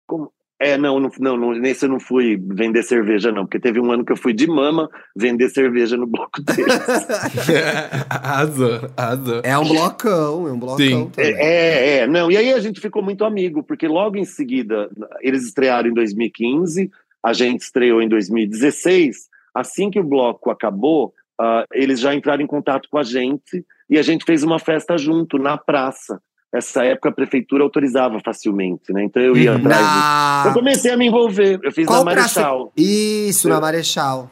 como, 0.07 0.33
é, 0.61 0.77
não, 0.77 0.99
não, 0.99 1.37
não, 1.37 1.53
nesse 1.53 1.85
eu 1.85 1.89
não 1.89 2.01
fui 2.01 2.37
vender 2.37 2.83
cerveja, 2.83 3.31
não, 3.31 3.45
porque 3.45 3.61
teve 3.61 3.79
um 3.79 3.93
ano 3.93 4.05
que 4.05 4.11
eu 4.11 4.17
fui 4.17 4.33
de 4.33 4.49
mama 4.49 4.91
vender 5.15 5.49
cerveja 5.51 5.97
no 5.97 6.07
bloco 6.07 6.43
deles. 6.43 6.75
arrasou, 8.11 8.91
arrasou. 8.97 9.41
É 9.45 9.57
um 9.57 9.69
blocão, 9.69 10.49
é 10.49 10.53
um 10.53 10.59
blocão 10.59 10.77
Sim. 10.79 11.11
também. 11.11 11.35
É, 11.37 11.99
é, 11.99 12.07
não, 12.09 12.29
e 12.29 12.37
aí 12.37 12.53
a 12.53 12.59
gente 12.59 12.81
ficou 12.81 13.03
muito 13.03 13.25
amigo, 13.25 13.63
porque 13.63 13.87
logo 13.87 14.17
em 14.17 14.25
seguida, 14.25 14.91
eles 15.21 15.45
estrearam 15.45 15.91
em 15.91 15.95
2015, 15.95 16.91
a 17.25 17.33
gente 17.33 17.61
estreou 17.61 18.03
em 18.03 18.09
2016, 18.09 19.29
assim 19.55 19.91
que 19.91 20.01
o 20.01 20.05
bloco 20.05 20.51
acabou, 20.51 21.15
uh, 21.41 21.65
eles 21.73 22.01
já 22.01 22.13
entraram 22.13 22.43
em 22.43 22.49
contato 22.49 22.89
com 22.91 22.99
a 22.99 23.05
gente, 23.05 23.65
e 23.89 23.97
a 23.97 24.03
gente 24.03 24.25
fez 24.25 24.43
uma 24.43 24.59
festa 24.59 24.99
junto, 24.99 25.39
na 25.39 25.57
praça 25.57 26.21
essa 26.53 26.85
época 26.85 27.11
a 27.11 27.13
prefeitura 27.13 27.63
autorizava 27.63 28.21
facilmente, 28.25 28.93
né? 28.93 29.05
Então 29.05 29.23
eu 29.23 29.37
ia 29.37 29.53
uhum. 29.53 29.59
atrás. 29.59 29.83
Na... 29.83 30.45
Eu 30.47 30.53
comecei 30.55 30.91
a 30.91 30.97
me 30.97 31.07
envolver. 31.07 31.61
Eu 31.63 31.73
fiz 31.73 31.87
Qual 31.87 31.99
na 31.99 32.05
Marechal. 32.07 32.59
Praça? 32.59 32.73
Isso, 32.77 33.49
eu... 33.49 33.55
na 33.55 33.61
Marechal. 33.61 34.31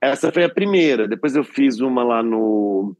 Essa 0.00 0.32
foi 0.32 0.44
a 0.44 0.48
primeira. 0.48 1.06
Depois 1.06 1.34
eu 1.36 1.44
fiz 1.44 1.80
uma 1.80 2.02
lá 2.02 2.22
no 2.22 2.94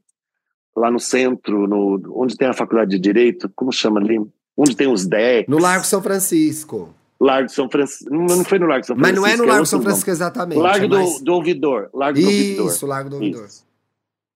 lá 0.76 0.90
no 0.90 1.00
centro, 1.00 1.66
no 1.66 2.00
onde 2.14 2.36
tem 2.36 2.46
a 2.46 2.52
faculdade 2.52 2.90
de 2.90 2.98
direito, 2.98 3.50
como 3.54 3.72
chama 3.72 4.00
ali? 4.00 4.20
Onde 4.56 4.76
tem 4.76 4.86
os 4.86 5.06
decks. 5.06 5.48
No 5.48 5.58
Largo 5.58 5.84
São 5.84 6.02
Francisco. 6.02 6.94
Largo 7.20 7.48
São 7.48 7.68
Francisco. 7.68 8.12
Não 8.14 8.44
foi 8.44 8.58
no 8.58 8.66
Largo 8.66 8.86
São 8.86 8.96
Francisco. 8.96 9.00
Mas 9.00 9.14
não 9.14 9.26
é 9.26 9.36
no 9.36 9.44
Largo 9.44 9.62
é 9.62 9.66
São 9.66 9.82
Francisco 9.82 10.10
exatamente. 10.10 10.58
Largo 10.58 10.84
é 10.84 10.88
mais... 10.88 11.18
do, 11.18 11.24
do 11.24 11.34
Ouvidor. 11.34 11.90
Largo 11.92 12.18
Isso, 12.18 12.28
do 12.28 12.32
Ouvidor. 12.32 12.66
Isso, 12.66 12.86
Largo 12.86 13.10
do 13.10 13.16
Ouvidor. 13.16 13.44
Isso. 13.46 13.66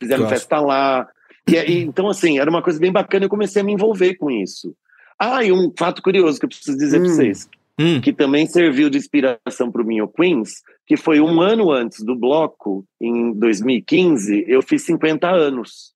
Fizeram 0.01 0.29
festa 0.29 0.61
lá. 0.61 1.09
E, 1.49 1.55
e, 1.55 1.83
então, 1.83 2.09
assim, 2.09 2.39
era 2.39 2.49
uma 2.49 2.63
coisa 2.63 2.79
bem 2.79 2.93
bacana 2.93 3.25
e 3.25 3.27
eu 3.27 3.31
comecei 3.31 3.63
a 3.63 3.65
me 3.65 3.73
envolver 3.73 4.15
com 4.15 4.31
isso. 4.31 4.75
Ah, 5.19 5.45
e 5.45 5.53
um 5.53 5.73
fato 5.77 6.03
curioso 6.03 6.39
que 6.39 6.47
eu 6.47 6.49
preciso 6.49 6.77
dizer 6.77 6.99
hum. 6.99 7.05
para 7.05 7.13
vocês, 7.13 7.49
hum. 7.79 8.01
que 8.01 8.13
também 8.13 8.47
serviu 8.47 8.91
de 8.91 8.99
inspiração 8.99 9.71
para 9.71 9.83
o 9.83 9.85
Minho 9.85 10.09
Queens, 10.09 10.63
que 10.87 10.97
foi 10.97 11.21
um 11.21 11.41
ano 11.41 11.71
antes 11.71 12.03
do 12.05 12.17
bloco, 12.17 12.85
em 13.01 13.33
2015, 13.33 14.45
eu 14.49 14.63
fiz 14.63 14.83
50 14.85 15.29
anos. 15.29 15.93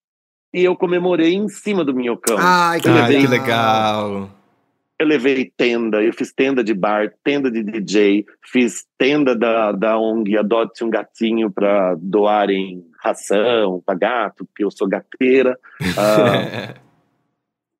E 0.55 0.65
eu 0.65 0.77
comemorei 0.77 1.35
em 1.35 1.49
cima 1.49 1.85
do 1.85 1.95
Minhocão. 1.95 2.37
Ai, 2.39 2.81
que, 2.81 2.89
Ai, 2.89 3.21
que 3.21 3.27
legal! 3.27 4.31
Eu 4.99 5.07
levei 5.07 5.53
tenda, 5.55 6.03
eu 6.03 6.13
fiz 6.15 6.33
tenda 6.33 6.65
de 6.65 6.73
bar, 6.73 7.13
tenda 7.23 7.51
de 7.51 7.63
DJ, 7.63 8.25
fiz 8.51 8.87
tenda 8.97 9.37
da, 9.37 9.71
da 9.73 9.99
ONG 9.99 10.39
Adote 10.39 10.83
um 10.83 10.89
Gatinho 10.89 11.51
para 11.51 11.95
doarem 12.01 12.83
ração 13.09 13.83
para 13.85 13.99
gato, 13.99 14.45
porque 14.45 14.65
eu 14.65 14.71
sou 14.71 14.89
gateira. 14.89 15.59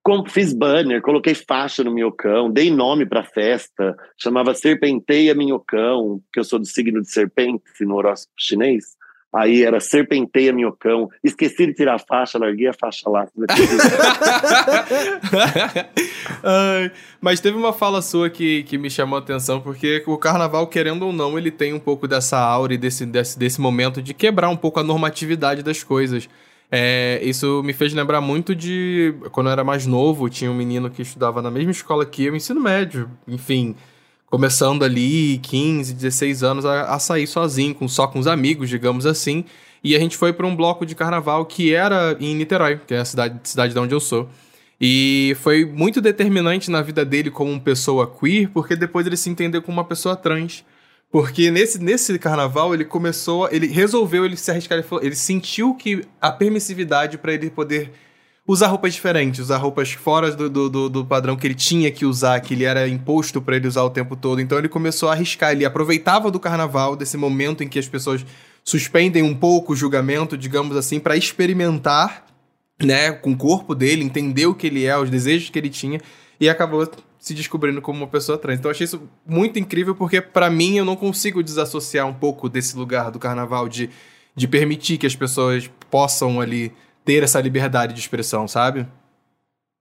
Uh, 0.09 0.25
fiz 0.29 0.53
banner, 0.53 1.03
coloquei 1.03 1.35
faixa 1.35 1.83
no 1.83 1.91
minhocão, 1.91 2.49
dei 2.49 2.71
nome 2.71 3.05
para 3.05 3.25
festa, 3.25 3.97
chamava 4.17 4.55
Serpenteia 4.55 5.35
Minhocão, 5.35 6.21
que 6.33 6.39
eu 6.39 6.45
sou 6.45 6.61
do 6.61 6.65
signo 6.65 7.03
de 7.03 7.11
serpente 7.11 7.65
no 7.81 7.97
horóscopo 7.97 8.33
chinês. 8.39 8.95
Aí 9.35 9.65
era 9.65 9.81
Serpenteia 9.81 10.53
Minhocão. 10.53 11.09
Esqueci 11.25 11.67
de 11.67 11.75
tirar 11.75 11.97
a 11.97 11.99
faixa, 11.99 12.39
larguei 12.39 12.69
a 12.69 12.73
faixa 12.73 13.11
lá. 13.11 13.27
mas 17.21 17.41
teve 17.41 17.57
uma 17.57 17.73
fala 17.73 18.03
sua 18.03 18.31
que, 18.31 18.63
que 18.65 18.79
me 18.79 18.91
chamou 18.91 19.17
a 19.19 19.21
atenção, 19.21 19.61
porque 19.61 20.03
o 20.07 20.17
carnaval, 20.17 20.67
querendo 20.67 21.07
ou 21.07 21.13
não, 21.13 21.39
ele 21.39 21.51
tem 21.51 21.73
um 21.73 21.79
pouco 21.79 22.07
dessa 22.09 22.39
aura 22.39 22.75
e 22.75 22.79
desse, 22.79 23.05
desse, 23.07 23.39
desse 23.39 23.61
momento 23.61 24.01
de 24.03 24.15
quebrar 24.15 24.49
um 24.49 24.57
pouco 24.57 24.81
a 24.81 24.83
normatividade 24.83 25.63
das 25.63 25.83
coisas. 25.83 26.29
É, 26.71 27.21
isso 27.23 27.63
me 27.63 27.73
fez 27.73 27.95
lembrar 27.95 28.21
muito 28.21 28.55
de 28.55 29.15
quando 29.31 29.47
eu 29.47 29.53
era 29.53 29.63
mais 29.63 29.87
novo, 29.87 30.29
tinha 30.29 30.51
um 30.51 30.55
menino 30.55 30.91
que 30.91 31.03
estudava 31.03 31.41
na 31.41 31.51
mesma 31.51 31.71
escola 31.71 32.05
que 32.05 32.25
eu, 32.25 32.35
ensino 32.35 32.61
médio, 32.61 33.09
enfim, 33.29 33.77
começando 34.27 34.85
ali 34.85 35.39
15, 35.39 35.95
16 35.95 36.43
anos 36.43 36.65
a, 36.65 36.95
a 36.95 36.99
sair 36.99 37.27
sozinho, 37.27 37.75
com, 37.75 37.87
só 37.87 38.07
com 38.07 38.19
os 38.19 38.27
amigos, 38.27 38.69
digamos 38.69 39.07
assim. 39.07 39.45
E 39.83 39.95
a 39.95 40.01
gente 40.01 40.17
foi 40.17 40.33
para 40.33 40.47
um 40.47 40.57
bloco 40.57 40.85
de 40.85 40.95
carnaval 40.97 41.47
que 41.47 41.73
era 41.73 42.17
em 42.19 42.35
Niterói, 42.35 42.81
que 42.85 42.95
é 42.95 42.99
a 42.99 43.05
cidade, 43.05 43.39
cidade 43.45 43.73
de 43.73 43.79
onde 43.79 43.95
eu 43.95 44.01
sou. 44.01 44.29
E 44.81 45.37
foi 45.41 45.65
muito 45.65 46.01
determinante 46.01 46.71
na 46.71 46.83
vida 46.83 47.05
dele 47.05 47.31
como 47.31 47.61
pessoa 47.61 48.07
queer, 48.07 48.51
porque 48.51 48.77
depois 48.77 49.07
ele 49.07 49.17
se 49.17 49.31
entendeu 49.31 49.63
como 49.63 49.79
uma 49.79 49.85
pessoa 49.85 50.15
trans. 50.15 50.65
Porque 51.11 51.51
nesse, 51.51 51.79
nesse 51.79 52.19
carnaval 52.19 52.75
ele 52.75 52.85
começou, 52.85 53.49
ele 53.51 53.69
resolveu 53.69 54.25
ele 54.25 54.37
se 54.37 54.51
arriscar, 54.51 54.79
ele, 54.79 54.87
ele 55.03 55.15
sentiu 55.15 55.75
que 55.75 56.05
a 56.21 56.31
permissividade 56.31 57.17
para 57.17 57.33
ele 57.33 57.49
poder 57.49 57.93
usar 58.47 58.69
roupas 58.69 58.95
diferentes, 58.95 59.41
usar 59.41 59.57
roupas 59.57 59.93
fora 59.93 60.31
do, 60.31 60.49
do, 60.49 60.89
do, 60.89 61.05
padrão 61.05 61.37
que 61.37 61.47
ele 61.47 61.55
tinha 61.55 61.91
que 61.91 62.05
usar, 62.05 62.39
que 62.41 62.55
ele 62.55 62.65
era 62.65 62.87
imposto 62.87 63.43
para 63.43 63.57
ele 63.57 63.67
usar 63.67 63.83
o 63.83 63.91
tempo 63.91 64.15
todo. 64.15 64.41
Então 64.41 64.59
ele 64.59 64.69
começou 64.69 65.09
a 65.09 65.13
arriscar, 65.13 65.53
ele 65.53 65.65
aproveitava 65.65 66.31
do 66.31 66.39
carnaval, 66.39 66.95
desse 66.95 67.17
momento 67.17 67.65
em 67.65 67.69
que 67.69 67.79
as 67.79 67.89
pessoas 67.89 68.25
suspendem 68.63 69.23
um 69.23 69.35
pouco 69.35 69.73
o 69.73 69.77
julgamento, 69.77 70.37
digamos 70.37 70.77
assim, 70.77 71.01
para 71.01 71.17
experimentar, 71.17 72.25
né, 72.83 73.13
com 73.13 73.33
o 73.33 73.37
corpo 73.37 73.75
dele, 73.75 74.05
entender 74.05 74.47
o 74.47 74.55
que 74.55 74.67
ele 74.67 74.85
é, 74.85 74.97
os 74.97 75.11
desejos 75.11 75.51
que 75.51 75.59
ele 75.59 75.71
tinha 75.71 76.01
e 76.39 76.49
acabou 76.49 76.89
se 77.19 77.35
descobrindo 77.35 77.81
como 77.81 77.99
uma 77.99 78.07
pessoa 78.07 78.39
trans. 78.39 78.59
Então 78.59 78.71
achei 78.71 78.85
isso 78.85 79.09
muito 79.27 79.59
incrível 79.59 79.95
porque 79.95 80.21
para 80.21 80.51
mim 80.51 80.77
eu 80.77 80.85
não 80.85 80.97
consigo 80.97 81.43
desassociar 81.43 82.07
um 82.07 82.15
pouco 82.15 82.49
desse 82.49 82.77
lugar 82.77 83.11
do 83.11 83.19
carnaval 83.19 83.69
de, 83.69 83.91
de 84.35 84.47
permitir 84.47 84.99
que 84.99 85.07
as 85.07 85.17
pessoas 85.17 85.71
possam 85.91 86.41
ali 86.41 86.73
ter 87.05 87.23
essa 87.23 87.41
liberdade 87.41 87.95
de 87.95 88.01
expressão, 88.01 88.47
sabe? 88.47 88.87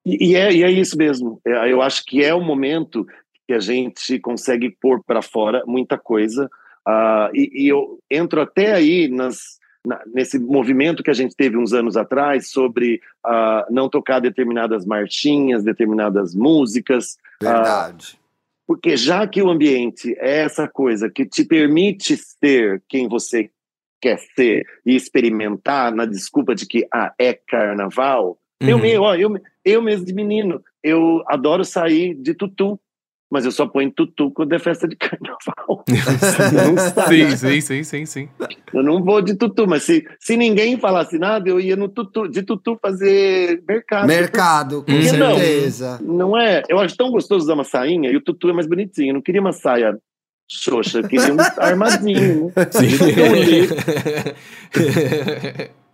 E, 0.06 0.32
e 0.32 0.36
é, 0.36 0.54
e 0.54 0.64
é 0.64 0.72
isso 0.72 0.98
mesmo. 0.98 1.42
É, 1.46 1.72
eu 1.72 1.82
acho 1.82 2.04
que 2.06 2.24
é 2.24 2.34
o 2.34 2.42
momento 2.42 3.06
que 3.48 3.54
a 3.54 3.60
gente 3.60 4.20
consegue 4.20 4.76
pôr 4.82 5.04
para 5.04 5.22
fora 5.22 5.64
muita 5.66 5.98
coisa. 5.98 6.50
Uh, 6.88 7.30
e, 7.34 7.66
e, 7.66 7.68
eu 7.68 8.00
entro 8.10 8.42
até 8.42 8.74
aí 8.74 9.08
nas, 9.08 9.38
na, 9.38 9.58
nesse 10.14 10.40
movimento 10.40 11.04
que 11.04 11.10
a 11.10 11.14
gente 11.14 11.36
teve 11.36 11.58
uns 11.58 11.74
anos 11.74 11.96
atrás 11.98 12.50
sobre 12.50 13.02
uh, 13.26 13.72
não 13.72 13.90
tocar 13.90 14.20
determinadas 14.20 14.86
marchinhas, 14.86 15.64
determinadas 15.64 16.34
músicas. 16.34 17.18
Ah, 17.42 17.54
Verdade. 17.54 18.20
Uh, 18.20 18.26
porque 18.68 18.98
já 18.98 19.28
que 19.28 19.42
o 19.42 19.50
ambiente 19.50 20.16
é 20.18 20.40
essa 20.40 20.68
coisa 20.68 21.10
que 21.10 21.26
te 21.26 21.46
permite 21.46 22.18
ser 22.18 22.82
quem 22.88 23.08
você 23.08 23.50
quer 24.02 24.20
ser 24.36 24.66
e 24.86 24.96
experimentar 24.96 25.94
na 25.94 26.06
desculpa 26.06 26.56
de 26.56 26.66
que 26.66 26.88
ah, 26.94 27.14
é 27.18 27.34
carnaval, 27.34 28.38
uhum. 28.62 28.86
eu, 28.86 29.02
ó, 29.02 29.16
eu, 29.16 29.36
eu 29.64 29.82
mesmo 29.82 30.06
de 30.06 30.14
menino, 30.14 30.64
eu 30.84 31.24
adoro 31.28 31.64
sair 31.64 32.14
de 32.16 32.34
tutu 32.34 32.80
mas 33.36 33.44
eu 33.44 33.52
só 33.52 33.68
ponho 33.68 33.92
tutu 33.92 34.32
quando 34.32 34.54
é 34.54 34.60
festa 34.60 34.88
de 34.88 34.96
carnaval. 34.96 35.84
sim, 37.10 37.36
sim, 37.36 37.60
sim, 37.60 37.84
sim, 37.84 38.06
sim. 38.06 38.30
Eu 38.74 38.82
não 38.82 39.04
vou 39.04 39.22
de 39.22 39.36
tutu, 39.36 39.68
mas 39.68 39.84
se, 39.84 40.08
se 40.22 40.38
ninguém 40.38 40.80
falasse 40.80 41.20
nada, 41.20 41.50
eu 41.50 41.60
ia 41.60 41.76
no 41.76 41.90
tutu, 41.90 42.30
de 42.30 42.44
tutu 42.44 42.80
fazer 42.82 43.62
mercado. 43.68 44.08
Mercado, 44.08 44.84
com 44.84 45.02
certeza. 45.02 46.00
Não, 46.02 46.30
não 46.30 46.40
é? 46.40 46.64
Eu 46.70 46.80
acho 46.80 46.96
tão 46.96 47.12
gostoso 47.12 47.44
usar 47.44 47.56
uma 47.56 47.66
sainha 47.66 48.10
e 48.10 48.16
o 48.16 48.22
tutu 48.22 48.50
é 48.50 48.54
mais 48.54 48.68
bonitinho. 48.68 49.10
Eu 49.10 49.16
não 49.16 49.22
queria 49.22 49.42
uma 49.42 49.52
saia 49.52 50.00
xoxa, 50.50 51.00
eu 51.00 51.08
queria 51.10 51.34
um 51.34 51.38
armadinho. 51.60 52.54
Né? 52.56 52.68
Sim. 52.72 52.88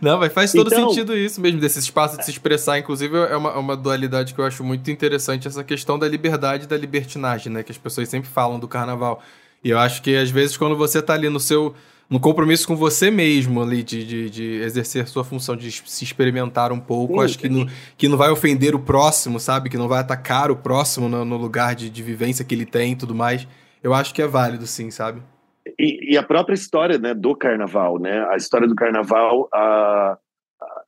Não, 0.00 0.18
mas 0.18 0.32
faz 0.32 0.52
todo 0.52 0.68
Então- 0.68 0.88
sentido 0.88 1.16
isso 1.16 1.40
mesmo, 1.40 1.60
desse 1.60 1.78
espaço 1.80 2.16
de 2.16 2.24
se 2.24 2.30
expressar. 2.30 2.78
Inclusive, 2.78 3.16
é 3.16 3.36
uma, 3.36 3.50
é 3.50 3.56
uma 3.56 3.76
dualidade 3.76 4.32
que 4.32 4.40
eu 4.40 4.44
acho 4.44 4.62
muito 4.62 4.88
interessante, 4.90 5.48
essa 5.48 5.64
questão 5.64 5.98
da 5.98 6.06
liberdade 6.06 6.64
e 6.64 6.66
da 6.68 6.76
libertinagem, 6.76 7.52
né? 7.52 7.62
Que 7.62 7.72
as 7.72 7.78
pessoas 7.78 8.08
sempre 8.08 8.28
falam 8.30 8.58
do 8.58 8.68
carnaval. 8.68 9.20
E 9.64 9.70
eu 9.70 9.78
acho 9.78 10.00
que, 10.02 10.14
às 10.16 10.30
vezes, 10.30 10.56
quando 10.56 10.76
você 10.76 11.02
tá 11.02 11.14
ali 11.14 11.28
no 11.28 11.40
seu. 11.40 11.74
No 12.08 12.18
compromisso 12.18 12.66
com 12.66 12.74
você 12.74 13.10
mesmo 13.10 13.60
ali, 13.60 13.82
de, 13.82 14.02
de, 14.02 14.30
de 14.30 14.44
exercer 14.62 15.06
sua 15.06 15.22
função 15.22 15.54
de 15.54 15.70
se 15.70 16.04
experimentar 16.04 16.72
um 16.72 16.80
pouco, 16.80 17.18
Sim. 17.18 17.20
acho 17.24 17.38
que 17.38 17.50
não, 17.50 17.68
que 17.98 18.08
não 18.08 18.16
vai 18.16 18.30
ofender 18.30 18.74
o 18.74 18.78
próximo, 18.78 19.38
sabe? 19.38 19.68
Que 19.68 19.76
não 19.76 19.88
vai 19.88 19.98
atacar 20.00 20.50
o 20.50 20.56
próximo 20.56 21.06
no, 21.06 21.22
no 21.22 21.36
lugar 21.36 21.74
de, 21.74 21.90
de 21.90 22.02
vivência 22.02 22.46
que 22.46 22.54
ele 22.54 22.64
tem 22.64 22.92
e 22.92 22.96
tudo 22.96 23.14
mais. 23.14 23.46
Eu 23.82 23.92
acho 23.92 24.14
que 24.14 24.22
é 24.22 24.26
válido, 24.26 24.66
sim, 24.66 24.90
sabe? 24.90 25.20
E, 25.78 26.12
e 26.12 26.16
a 26.16 26.22
própria 26.22 26.54
história 26.54 26.98
né, 26.98 27.14
do 27.14 27.34
carnaval, 27.34 27.98
né? 27.98 28.26
A 28.30 28.36
história 28.36 28.68
do 28.68 28.74
carnaval 28.74 29.48
ah, 29.52 30.18
ah, 30.60 30.82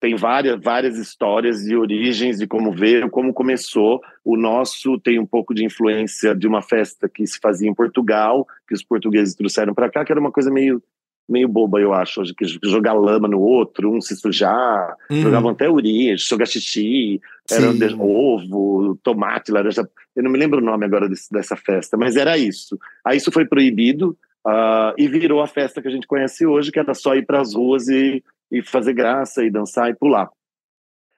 tem 0.00 0.16
várias, 0.16 0.60
várias 0.60 0.96
histórias 0.96 1.62
de 1.62 1.76
origens, 1.76 2.38
de 2.38 2.46
como 2.46 2.72
veio, 2.72 3.10
como 3.10 3.32
começou. 3.32 4.00
O 4.24 4.36
nosso 4.36 4.98
tem 5.00 5.18
um 5.18 5.26
pouco 5.26 5.54
de 5.54 5.64
influência 5.64 6.34
de 6.34 6.46
uma 6.46 6.62
festa 6.62 7.08
que 7.08 7.26
se 7.26 7.38
fazia 7.40 7.68
em 7.68 7.74
Portugal, 7.74 8.46
que 8.66 8.74
os 8.74 8.82
portugueses 8.82 9.34
trouxeram 9.34 9.74
para 9.74 9.90
cá, 9.90 10.04
que 10.04 10.12
era 10.12 10.20
uma 10.20 10.32
coisa 10.32 10.50
meio 10.50 10.82
meio 11.28 11.48
boba, 11.48 11.80
eu 11.80 11.92
acho, 11.94 12.20
hoje, 12.20 12.34
que 12.34 12.44
jogar 12.64 12.92
lama 12.92 13.26
no 13.26 13.40
outro, 13.40 13.90
um 13.90 14.00
se 14.00 14.14
sujar, 14.16 14.94
Uhum. 15.10 15.22
jogavam 15.22 15.50
até 15.50 15.68
urina, 15.68 16.16
jogar 16.16 16.46
xixi, 16.46 17.20
era 17.50 17.72
Sim. 17.72 17.96
ovo, 18.00 18.98
tomate, 19.02 19.50
laranja. 19.50 19.88
Eu 20.14 20.22
não 20.22 20.30
me 20.30 20.38
lembro 20.38 20.60
o 20.60 20.64
nome 20.64 20.84
agora 20.84 21.08
desse- 21.08 21.30
dessa 21.32 21.56
festa, 21.56 21.96
mas 21.96 22.16
era 22.16 22.36
isso. 22.36 22.78
Aí 23.04 23.16
isso 23.16 23.32
foi 23.32 23.44
proibido 23.46 24.16
ah, 24.46 24.92
e 24.98 25.08
virou 25.08 25.40
a 25.40 25.46
festa 25.46 25.80
que 25.80 25.88
a 25.88 25.90
gente 25.90 26.06
conhece 26.06 26.46
hoje, 26.46 26.70
que 26.70 26.78
era 26.78 26.92
só 26.94 27.14
ir 27.14 27.24
para 27.24 27.40
as 27.40 27.54
ruas 27.54 27.88
e, 27.88 28.22
e 28.52 28.62
fazer 28.62 28.92
graça 28.92 29.42
e 29.42 29.50
dançar 29.50 29.88
e 29.90 29.94
pular. 29.94 30.28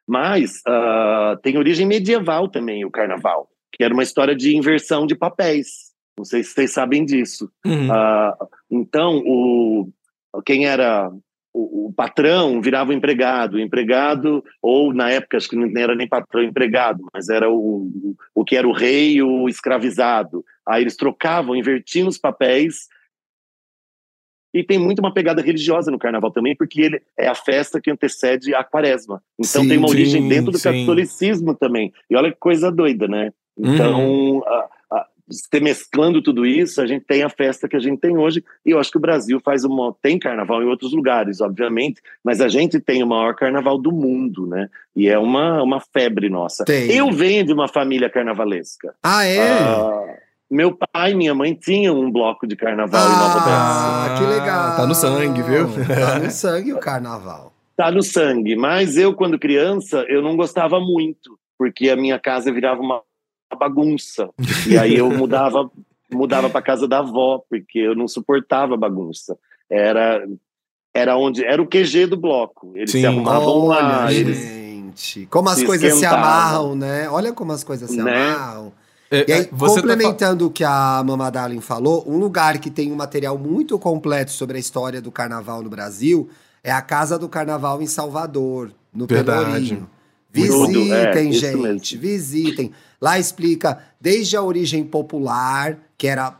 Mas 0.06 0.62
ah, 0.66 1.36
tem 1.42 1.58
origem 1.58 1.86
medieval 1.86 2.48
também 2.48 2.84
o 2.84 2.90
carnaval, 2.90 3.48
que 3.72 3.82
era 3.82 3.92
uma 3.92 4.04
história 4.04 4.34
de 4.36 4.56
inversão 4.56 5.06
de 5.06 5.16
papéis. 5.16 5.85
Não 6.18 6.24
sei 6.24 6.42
se 6.42 6.50
vocês 6.52 6.72
sabem 6.72 7.04
disso. 7.04 7.50
Uhum. 7.64 7.92
Ah, 7.92 8.34
então, 8.70 9.22
o, 9.24 9.88
quem 10.44 10.66
era 10.66 11.10
o, 11.52 11.88
o 11.88 11.92
patrão 11.92 12.60
virava 12.60 12.90
o 12.90 12.94
empregado, 12.94 13.54
o 13.54 13.60
empregado, 13.60 14.44
ou 14.62 14.92
na 14.92 15.10
época 15.10 15.36
acho 15.36 15.48
que 15.48 15.56
não 15.56 15.70
era 15.80 15.94
nem 15.94 16.08
patrão 16.08 16.42
empregado, 16.42 17.04
mas 17.12 17.28
era 17.28 17.50
o, 17.50 18.14
o 18.34 18.44
que 18.44 18.56
era 18.56 18.66
o 18.68 18.72
rei, 18.72 19.22
o 19.22 19.48
escravizado. 19.48 20.44
Aí 20.66 20.82
eles 20.82 20.96
trocavam, 20.96 21.56
invertiam 21.56 22.08
os 22.08 22.18
papéis. 22.18 22.88
E 24.54 24.64
tem 24.64 24.78
muito 24.78 25.00
uma 25.00 25.12
pegada 25.12 25.42
religiosa 25.42 25.90
no 25.90 25.98
carnaval 25.98 26.30
também, 26.30 26.56
porque 26.56 26.80
ele 26.80 27.02
é 27.18 27.28
a 27.28 27.34
festa 27.34 27.78
que 27.80 27.90
antecede 27.90 28.54
a 28.54 28.64
quaresma. 28.64 29.22
Então 29.38 29.62
Sim, 29.62 29.68
tem 29.68 29.76
uma 29.78 29.88
origem 29.88 30.22
sim, 30.22 30.28
dentro 30.28 30.50
do 30.50 30.58
sim. 30.58 30.64
catolicismo 30.64 31.54
também. 31.54 31.92
E 32.08 32.16
olha 32.16 32.32
que 32.32 32.38
coisa 32.38 32.72
doida, 32.72 33.06
né? 33.06 33.32
Então, 33.58 34.42
a- 34.46 34.50
a- 34.50 34.68
se 35.28 35.60
mesclando 35.60 36.22
tudo 36.22 36.46
isso, 36.46 36.80
a 36.80 36.86
gente 36.86 37.04
tem 37.04 37.22
a 37.22 37.28
festa 37.28 37.68
que 37.68 37.76
a 37.76 37.80
gente 37.80 38.00
tem 38.00 38.16
hoje. 38.16 38.44
E 38.64 38.70
eu 38.70 38.78
acho 38.78 38.90
que 38.90 38.96
o 38.96 39.00
Brasil 39.00 39.40
faz 39.44 39.64
uma. 39.64 39.94
Tem 40.00 40.18
carnaval 40.18 40.62
em 40.62 40.66
outros 40.66 40.92
lugares, 40.92 41.40
obviamente, 41.40 42.00
mas 42.22 42.40
a 42.40 42.48
gente 42.48 42.78
tem 42.78 43.02
o 43.02 43.06
maior 43.06 43.34
carnaval 43.34 43.78
do 43.78 43.90
mundo, 43.90 44.46
né? 44.46 44.68
E 44.94 45.08
é 45.08 45.18
uma, 45.18 45.62
uma 45.62 45.80
febre 45.80 46.28
nossa. 46.28 46.64
Tem. 46.64 46.90
Eu 46.92 47.10
venho 47.10 47.44
de 47.44 47.52
uma 47.52 47.68
família 47.68 48.08
carnavalesca. 48.08 48.94
Ah, 49.02 49.24
é? 49.24 49.40
Ah, 49.40 50.16
meu 50.48 50.76
pai 50.76 51.10
e 51.10 51.14
minha 51.16 51.34
mãe 51.34 51.54
tinham 51.54 51.98
um 51.98 52.10
bloco 52.10 52.46
de 52.46 52.54
carnaval 52.54 53.04
em 53.04 53.16
Nova 53.16 53.36
Odessa. 53.38 53.50
Ah, 53.50 54.14
que 54.16 54.24
legal. 54.24 54.76
Tá 54.76 54.86
no 54.86 54.94
sangue, 54.94 55.42
viu? 55.42 55.66
Tá 55.86 56.18
no 56.20 56.30
sangue 56.30 56.72
o 56.72 56.78
carnaval. 56.78 57.52
Tá 57.76 57.90
no 57.90 58.02
sangue. 58.02 58.54
Mas 58.54 58.96
eu, 58.96 59.12
quando 59.12 59.38
criança, 59.38 60.04
eu 60.08 60.22
não 60.22 60.36
gostava 60.36 60.78
muito, 60.78 61.36
porque 61.58 61.90
a 61.90 61.96
minha 61.96 62.18
casa 62.18 62.52
virava 62.52 62.80
uma 62.80 63.02
bagunça. 63.54 64.30
E 64.66 64.76
aí 64.78 64.96
eu 64.96 65.10
mudava 65.10 65.70
mudava 66.10 66.48
para 66.48 66.62
casa 66.62 66.86
da 66.88 66.98
avó, 67.00 67.42
porque 67.48 67.78
eu 67.78 67.94
não 67.94 68.08
suportava 68.08 68.76
bagunça. 68.76 69.36
Era 69.70 70.26
era 70.94 71.16
onde 71.16 71.44
era 71.44 71.60
o 71.60 71.66
QG 71.66 72.06
do 72.06 72.16
bloco. 72.16 72.72
Eles 72.74 72.90
Sim. 72.90 73.00
se 73.00 73.06
arrumavam 73.06 73.66
lá, 73.66 74.04
Olha, 74.06 74.14
eles 74.14 74.38
gente. 74.38 75.26
Como 75.30 75.48
as 75.48 75.58
se 75.58 75.66
coisas 75.66 75.94
se 75.94 76.06
amarram, 76.06 76.74
né? 76.74 77.08
Olha 77.10 77.32
como 77.32 77.52
as 77.52 77.62
coisas 77.62 77.90
se 77.90 77.96
Né? 77.96 78.32
amarram. 78.32 78.72
É, 79.10 79.24
E 79.28 79.32
aí, 79.32 79.40
é, 79.42 79.44
tá 79.44 79.56
complementando 79.56 80.46
o 80.46 80.50
que 80.50 80.64
a 80.64 81.02
Mama 81.04 81.30
Darling 81.30 81.60
falou, 81.60 82.04
um 82.08 82.18
lugar 82.18 82.58
que 82.58 82.70
tem 82.70 82.90
um 82.90 82.96
material 82.96 83.38
muito 83.38 83.78
completo 83.78 84.32
sobre 84.32 84.56
a 84.56 84.60
história 84.60 85.00
do 85.00 85.12
carnaval 85.12 85.62
no 85.62 85.70
Brasil 85.70 86.28
é 86.64 86.72
a 86.72 86.82
Casa 86.82 87.16
do 87.16 87.28
Carnaval 87.28 87.80
em 87.80 87.86
Salvador, 87.86 88.72
no 88.92 89.06
Verdade. 89.06 89.44
Pelourinho. 89.44 89.88
Visitem, 90.30 91.28
é, 91.28 91.32
gente, 91.32 91.96
visitem. 91.96 92.72
Lá 93.00 93.18
explica 93.18 93.78
desde 94.00 94.36
a 94.36 94.42
origem 94.42 94.84
popular, 94.84 95.78
que 95.96 96.06
era 96.06 96.38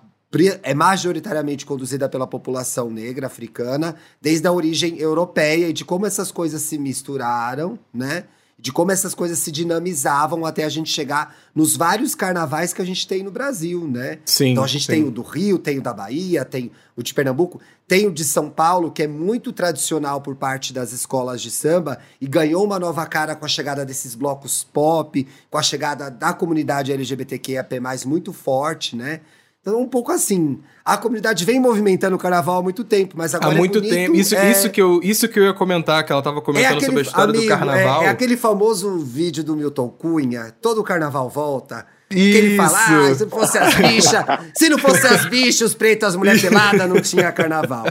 é 0.63 0.75
majoritariamente 0.75 1.65
conduzida 1.65 2.09
pela 2.09 2.27
população 2.27 2.91
negra 2.91 3.27
africana, 3.27 3.97
desde 4.21 4.47
a 4.47 4.53
origem 4.53 4.99
europeia 4.99 5.69
e 5.69 5.73
de 5.73 5.85
como 5.85 6.05
essas 6.05 6.31
coisas 6.31 6.61
se 6.61 6.77
misturaram, 6.77 7.79
né? 7.93 8.25
De 8.59 8.73
como 8.73 8.91
essas 8.91 9.15
coisas 9.15 9.39
se 9.39 9.53
dinamizavam 9.53 10.47
até 10.47 10.65
a 10.65 10.69
gente 10.69 10.91
chegar 10.91 11.37
nos 11.55 11.77
vários 11.77 12.15
carnavais 12.15 12.73
que 12.73 12.81
a 12.81 12.85
gente 12.85 13.07
tem 13.07 13.23
no 13.23 13.31
Brasil, 13.31 13.87
né? 13.87 14.19
Sim, 14.25 14.53
Então 14.53 14.65
a 14.65 14.67
gente 14.67 14.87
sim. 14.87 14.93
tem 14.93 15.05
o 15.05 15.11
do 15.11 15.23
Rio, 15.23 15.59
tem 15.59 15.79
o 15.79 15.83
da 15.83 15.93
Bahia, 15.93 16.45
tem 16.45 16.73
o 16.97 17.03
de 17.03 17.13
Pernambuco, 17.13 17.61
tem 17.87 18.07
o 18.07 18.13
de 18.13 18.25
São 18.25 18.49
Paulo, 18.49 18.91
que 18.91 19.03
é 19.03 19.07
muito 19.07 19.53
tradicional 19.53 20.21
por 20.21 20.35
parte 20.37 20.73
das 20.73 20.93
escolas 20.93 21.43
de 21.43 21.51
samba 21.51 21.99
e 22.21 22.27
ganhou 22.27 22.65
uma 22.65 22.79
nova 22.79 23.05
cara 23.07 23.37
com 23.37 23.45
a 23.45 23.49
chegada 23.49 23.85
desses 23.85 24.15
blocos 24.15 24.65
pop, 24.65 25.27
com 25.51 25.59
a 25.59 25.63
chegada 25.63 26.11
da 26.11 26.33
comunidade 26.33 26.93
LGBTQIAP+, 26.93 27.81
muito 28.07 28.33
forte, 28.33 28.97
né? 28.97 29.21
Então, 29.67 29.81
um 29.81 29.89
pouco 29.89 30.13
assim, 30.13 30.61
a 30.85 30.97
comunidade 30.97 31.45
vem 31.45 31.59
movimentando 31.59 32.15
o 32.15 32.19
carnaval 32.21 32.59
há 32.59 32.63
muito 32.63 32.85
tempo, 32.85 33.17
mas 33.19 33.35
agora 33.35 33.51
Há 33.51 33.55
é 33.57 33.59
muito 33.59 33.81
bonito, 33.81 33.93
tempo. 33.93 34.15
Isso, 34.15 34.37
é- 34.37 34.53
isso, 34.53 34.71
que 34.71 34.81
eu, 34.81 35.01
isso 35.03 35.29
que 35.29 35.41
eu 35.41 35.43
ia 35.43 35.53
comentar, 35.53 36.07
que 36.07 36.13
ela 36.13 36.23
tava 36.23 36.41
comentando 36.41 36.81
sobre 36.81 37.01
a 37.01 37.03
história 37.03 37.33
do 37.33 37.39
amigo, 37.41 37.49
carnaval. 37.53 38.03
É, 38.03 38.07
é 38.07 38.09
aquele 38.09 38.37
famoso 38.37 38.97
vídeo 39.01 39.43
do 39.43 39.57
Milton 39.57 39.89
Cunha, 39.89 40.55
todo 40.63 40.85
carnaval 40.85 41.29
volta. 41.29 41.85
Que 42.09 42.19
ele 42.19 42.57
fala, 42.57 42.69
Isso. 42.69 42.77
ah, 42.79 43.15
se 43.17 43.25
não 43.25 43.31
fosse 43.31 43.59
as 43.59 43.75
bichas, 43.75 44.25
se 44.55 44.69
não 44.69 44.79
fosse 44.79 45.07
as 45.09 45.27
bichas, 45.27 45.61
os 45.63 45.75
pretos, 45.75 46.09
as 46.09 46.15
mulheres 46.15 46.41
peladas, 46.41 46.89
não 46.89 47.01
tinha 47.01 47.33
carnaval. 47.33 47.85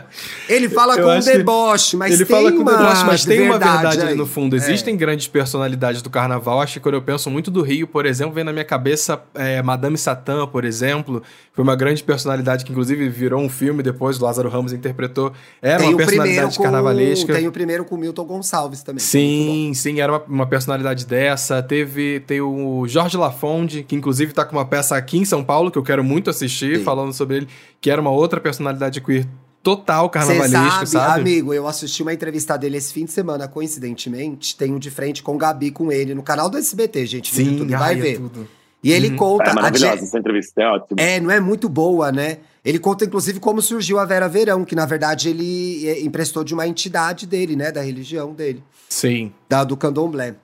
Ele 0.48 0.70
fala 0.70 0.96
Eu 0.98 1.06
com 1.06 1.16
um 1.16 1.20
deboche, 1.20 1.98
mas 1.98 2.14
ele 2.14 2.24
tem 2.24 2.36
fala 2.36 2.50
com 2.50 2.60
uma 2.60 2.78
deboche, 2.78 3.06
mas 3.06 3.26
tem 3.26 3.42
uma 3.42 3.60
verdade 3.60 4.00
ali 4.00 4.16
no 4.16 4.26
fundo. 4.26 4.56
É. 4.56 4.60
Existem 4.60 4.96
grandes 4.96 5.28
personalidades 5.28 6.02
do 6.02 6.10
carnaval. 6.10 6.62
Acho 6.62 6.76
que 6.76 6.80
quando 6.80 6.96
eu 6.96 7.02
penso 7.02 7.30
muito 7.30 7.52
do 7.52 7.62
Rio, 7.62 7.88
por 7.88 8.06
exemplo, 8.06 8.34
vem 8.34 8.46
na 8.46 8.54
minha 8.54 8.64
cabeça 8.64 9.22
é, 9.34 9.62
Madame 9.62 9.98
Satã, 9.98 10.48
por 10.48 10.64
exemplo. 10.64 11.22
Foi 11.52 11.64
uma 11.64 11.76
grande 11.76 12.02
personalidade 12.02 12.64
que, 12.64 12.72
inclusive, 12.72 13.10
virou 13.10 13.42
um 13.42 13.50
filme 13.50 13.84
depois. 13.84 14.18
O 14.20 14.24
Lázaro 14.24 14.48
Ramos 14.48 14.72
interpretou. 14.72 15.34
Era 15.62 15.80
Tem 15.80 15.90
uma 15.90 15.98
personalidade 15.98 16.58
com, 16.58 16.64
carnavalesca. 16.64 17.34
Tem 17.34 17.48
o 17.48 17.52
primeiro 17.52 17.84
com 17.84 17.98
Milton 17.98 18.24
Gonçalves 18.24 18.82
também. 18.82 19.00
Sim, 19.00 19.74
sim, 19.76 20.00
era 20.00 20.12
uma, 20.12 20.24
uma 20.24 20.48
personalidade 20.48 21.06
dessa. 21.06 21.62
Teve 21.62 22.22
tem 22.22 22.40
o 22.40 22.86
Jorge 22.88 23.18
Lafonde, 23.18 23.84
que 23.84 24.05
inclusive 24.06 24.34
tá 24.34 24.46
com 24.46 24.56
uma 24.56 24.66
peça 24.66 24.96
aqui 24.96 25.18
em 25.18 25.26
São 25.26 25.44
Paulo, 25.44 25.72
que 25.72 25.80
eu 25.80 25.84
quero 25.84 26.04
muito 26.04 26.30
assistir, 26.30 26.78
Sim. 26.78 26.84
falando 26.84 27.12
sobre 27.12 27.38
ele, 27.38 27.48
que 27.82 27.90
era 27.90 28.00
uma 28.00 28.12
outra 28.12 28.40
personalidade 28.40 29.02
queer 29.02 29.26
total 29.64 30.06
Você 30.06 30.12
carnavalesco, 30.12 30.86
sabe, 30.86 30.90
sabe? 30.90 31.20
amigo, 31.22 31.52
eu 31.52 31.68
assisti 31.68 32.04
uma 32.04 32.14
entrevista 32.14 32.56
dele 32.56 32.78
esse 32.78 32.94
fim 32.94 33.06
de 33.06 33.12
semana, 33.12 33.48
coincidentemente, 33.48 34.56
tem 34.56 34.72
um 34.72 34.78
de 34.78 34.92
frente 34.92 35.24
com 35.24 35.34
o 35.34 35.38
Gabi 35.40 35.72
com 35.72 35.92
ele 35.92 36.14
no 36.14 36.22
canal 36.22 36.52
do 36.52 36.58
SBT, 36.60 37.08
gente, 37.08 37.34
Sim, 37.34 37.54
YouTube, 37.54 37.74
ai, 37.74 37.80
vai 37.80 37.94
é 37.94 37.98
ver. 37.98 38.18
tudo. 38.18 38.48
E 38.84 38.92
ele 38.92 39.10
Uhum. 39.10 39.16
conta 39.16 39.46
é 39.46 39.50
a 39.50 39.54
maravilhosa 39.56 40.04
essa 40.04 40.20
entrevista, 40.20 40.62
é 40.62 40.68
ótimo. 40.68 41.00
É, 41.00 41.20
não 41.20 41.32
é 41.32 41.40
muito 41.40 41.68
boa, 41.68 42.12
né? 42.12 42.38
Ele 42.64 42.78
conta, 42.78 43.04
inclusive, 43.06 43.40
como 43.40 43.60
surgiu 43.60 43.98
a 43.98 44.06
Vera 44.06 44.28
Verão, 44.30 44.64
que 44.64 44.76
na 44.76 44.86
verdade 44.86 45.30
ele 45.30 45.88
é, 45.88 46.04
emprestou 46.04 46.44
de 46.44 46.54
uma 46.54 46.68
entidade 46.68 47.26
dele, 47.26 47.56
né? 47.56 47.72
Da 47.72 47.82
religião 47.82 48.32
dele, 48.36 48.64
Sim. 48.88 49.32
da, 49.50 49.64
do 49.64 49.76
candomblé. 49.76 50.36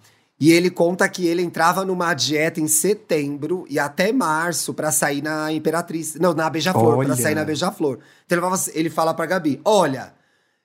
E 0.42 0.52
ele 0.52 0.72
conta 0.72 1.08
que 1.08 1.28
ele 1.28 1.44
entrava 1.44 1.86
numa 1.86 2.14
dieta 2.16 2.60
em 2.60 2.68
setembro 2.68 3.64
e 3.70 3.78
até 3.78 4.12
março 4.12 4.74
pra 4.74 4.92
sair 4.92 5.22
na 5.22 5.54
Imperatriz. 5.54 6.16
Não, 6.16 6.34
na 6.34 6.50
Beija-Flor, 6.50 6.98
pra 6.98 7.14
Olha. 7.14 7.16
sair 7.16 7.36
na 7.36 7.46
Beija-Flor. 7.46 8.00
Então 8.26 8.36
ele, 8.38 8.42
falava- 8.42 8.72
ele 8.74 8.90
fala 8.90 9.14
pra 9.14 9.26
Gabi: 9.28 9.62
olha. 9.64 10.14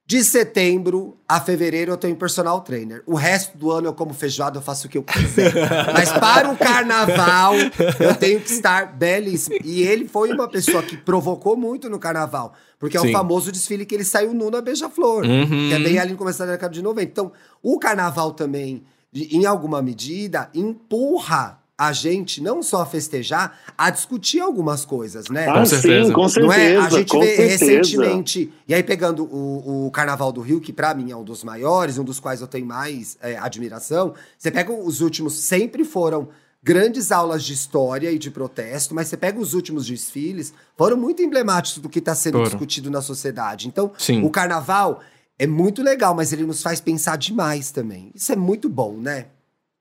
De 0.09 0.23
setembro 0.23 1.17
a 1.29 1.41
fevereiro 1.41 1.91
eu 1.91 1.97
tenho 1.97 2.15
personal 2.15 2.61
trainer. 2.61 3.03
O 3.07 3.17
resto 3.17 3.59
do 3.59 3.73
ano 3.73 3.89
eu 3.89 3.93
como 3.93 4.15
feijoada, 4.15 4.57
eu 4.57 4.63
faço 4.63 4.87
o 4.87 4.89
que 4.89 4.97
eu 4.97 5.03
quiser. 5.03 5.53
Mas 5.93 6.13
para 6.13 6.49
o 6.49 6.57
carnaval, 6.57 7.55
eu 7.99 8.15
tenho 8.15 8.41
que 8.41 8.53
estar 8.53 8.87
belíssimo. 8.97 9.57
E 9.65 9.83
ele 9.83 10.07
foi 10.07 10.31
uma 10.33 10.47
pessoa 10.47 10.81
que 10.81 10.97
provocou 10.97 11.57
muito 11.57 11.91
no 11.91 11.99
carnaval. 11.99 12.55
Porque 12.79 12.97
é 12.97 13.01
Sim. 13.01 13.09
o 13.09 13.13
famoso 13.13 13.51
desfile 13.51 13.85
que 13.85 13.97
ele 13.97 14.05
saiu 14.05 14.33
nu 14.33 14.49
na 14.49 14.61
Beija-Flor. 14.61 15.25
Uhum. 15.27 15.69
Que 15.71 15.75
é 15.75 15.79
bem 15.81 15.99
ali 15.99 16.13
no 16.13 16.19
começo 16.19 16.39
da 16.39 16.47
década 16.47 16.73
de 16.73 16.83
90. 16.83 17.11
Então, 17.11 17.33
o 17.61 17.77
carnaval 17.77 18.31
também, 18.33 18.85
em 19.25 19.47
alguma 19.47 19.81
medida, 19.83 20.51
empurra 20.55 21.61
a 21.79 21.93
gente 21.93 22.43
não 22.43 22.63
só 22.63 22.83
a 22.83 22.87
festejar, 22.87 23.59
a 23.77 23.91
discutir 23.91 24.41
algumas 24.41 24.85
coisas, 24.85 25.29
né? 25.29 25.47
Ah, 25.47 25.65
sim, 25.67 26.11
com 26.11 26.27
certeza. 26.29 26.47
Não 26.47 26.53
é? 26.53 26.77
A 26.77 26.89
gente 26.89 27.11
com 27.11 27.21
vê 27.21 27.37
certeza. 27.37 27.65
recentemente. 27.67 28.53
E 28.67 28.75
aí, 28.75 28.83
pegando 28.83 29.25
o, 29.25 29.87
o 29.87 29.91
Carnaval 29.91 30.33
do 30.33 30.41
Rio, 30.41 30.61
que 30.61 30.73
pra 30.73 30.95
mim 30.95 31.11
é 31.11 31.17
um 31.17 31.25
dos 31.25 31.45
maiores, 31.45 31.99
um 31.99 32.05
dos 32.05 32.19
quais 32.19 32.41
eu 32.41 32.47
tenho 32.47 32.65
mais 32.65 33.19
é, 33.21 33.37
admiração. 33.37 34.15
Você 34.39 34.51
pega 34.51 34.73
os 34.73 35.03
últimos, 35.03 35.35
sempre 35.35 35.85
foram 35.85 36.29
grandes 36.63 37.13
aulas 37.13 37.45
de 37.45 37.53
história 37.53 38.11
e 38.11 38.19
de 38.19 38.31
protesto, 38.31 38.95
mas 38.95 39.07
você 39.07 39.17
pega 39.17 39.39
os 39.39 39.55
últimos 39.55 39.87
desfiles, 39.87 40.53
foram 40.77 40.97
muito 40.97 41.23
emblemáticos 41.23 41.81
do 41.81 41.89
que 41.89 42.01
está 42.01 42.15
sendo 42.15 42.39
Foram. 42.39 42.45
discutido 42.47 42.91
na 42.91 43.01
sociedade. 43.01 43.69
Então, 43.69 43.93
Sim. 43.99 44.25
o 44.25 44.31
carnaval 44.31 45.01
é 45.39 45.47
muito 45.47 45.83
legal, 45.83 46.15
mas 46.15 46.33
ele 46.33 46.45
nos 46.45 46.63
faz 46.63 46.81
pensar 46.81 47.17
demais 47.17 47.71
também. 47.71 48.11
Isso 48.15 48.33
é 48.33 48.37
muito 48.37 48.69
bom, 48.69 48.97
né? 48.97 49.27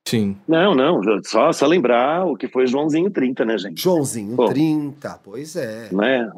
Sim. 0.08 0.38
Não, 0.48 0.76
não, 0.76 1.02
só, 1.24 1.52
só 1.52 1.66
lembrar 1.66 2.26
o 2.26 2.36
que 2.38 2.48
foi 2.48 2.68
Joãozinho 2.68 3.10
30, 3.10 3.44
né, 3.44 3.58
gente? 3.58 3.82
Joãozinho, 3.82 4.36
Pô. 4.36 4.46
30, 4.46 5.20
pois 5.24 5.56
é. 5.56 5.90
né? 5.92 6.30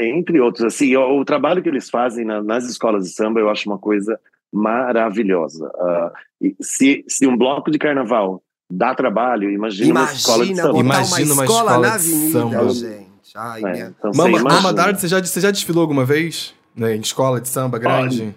Entre 0.00 0.40
outros, 0.40 0.64
assim, 0.64 0.94
o, 0.96 1.18
o 1.20 1.24
trabalho 1.24 1.62
que 1.62 1.68
eles 1.68 1.90
fazem 1.90 2.24
na- 2.24 2.42
nas 2.42 2.64
escolas 2.64 3.04
de 3.04 3.10
samba 3.10 3.40
eu 3.40 3.50
acho 3.50 3.68
uma 3.68 3.78
coisa 3.78 4.18
maravilhosa. 4.52 5.70
Ah, 5.78 6.12
e 6.40 6.54
se, 6.60 7.04
se 7.08 7.26
um 7.26 7.36
bloco 7.36 7.70
de 7.70 7.78
carnaval 7.78 8.42
dá 8.70 8.94
trabalho, 8.94 9.50
imagina, 9.50 9.90
uma 10.00 10.12
escola 10.12 10.44
de 10.46 10.52
Imagina 10.52 10.62
samba. 10.68 10.78
Imagina 10.80 11.24
uma 11.26 11.34
uma 11.34 11.44
escola, 11.44 11.70
escola 11.72 11.88
na 11.88 11.96
de 11.98 12.12
avenida, 12.14 12.32
samba. 12.40 12.68
gente. 12.70 13.32
Ai, 13.34 13.62
É, 13.64 13.72
minha... 13.72 13.86
então, 13.98 14.10
Mama, 14.14 14.28
imagina. 14.30 14.54
Mama 14.54 14.72
Dardo, 14.72 14.98
você 15.00 15.08
já, 15.08 15.20
você 15.22 15.40
já 15.40 15.50
desfilou 15.50 15.82
alguma 15.82 16.04
vez? 16.04 16.54
Né, 16.76 16.96
em 16.96 17.00
escola 17.00 17.40
de 17.40 17.48
samba 17.48 17.78
grande? 17.78 18.34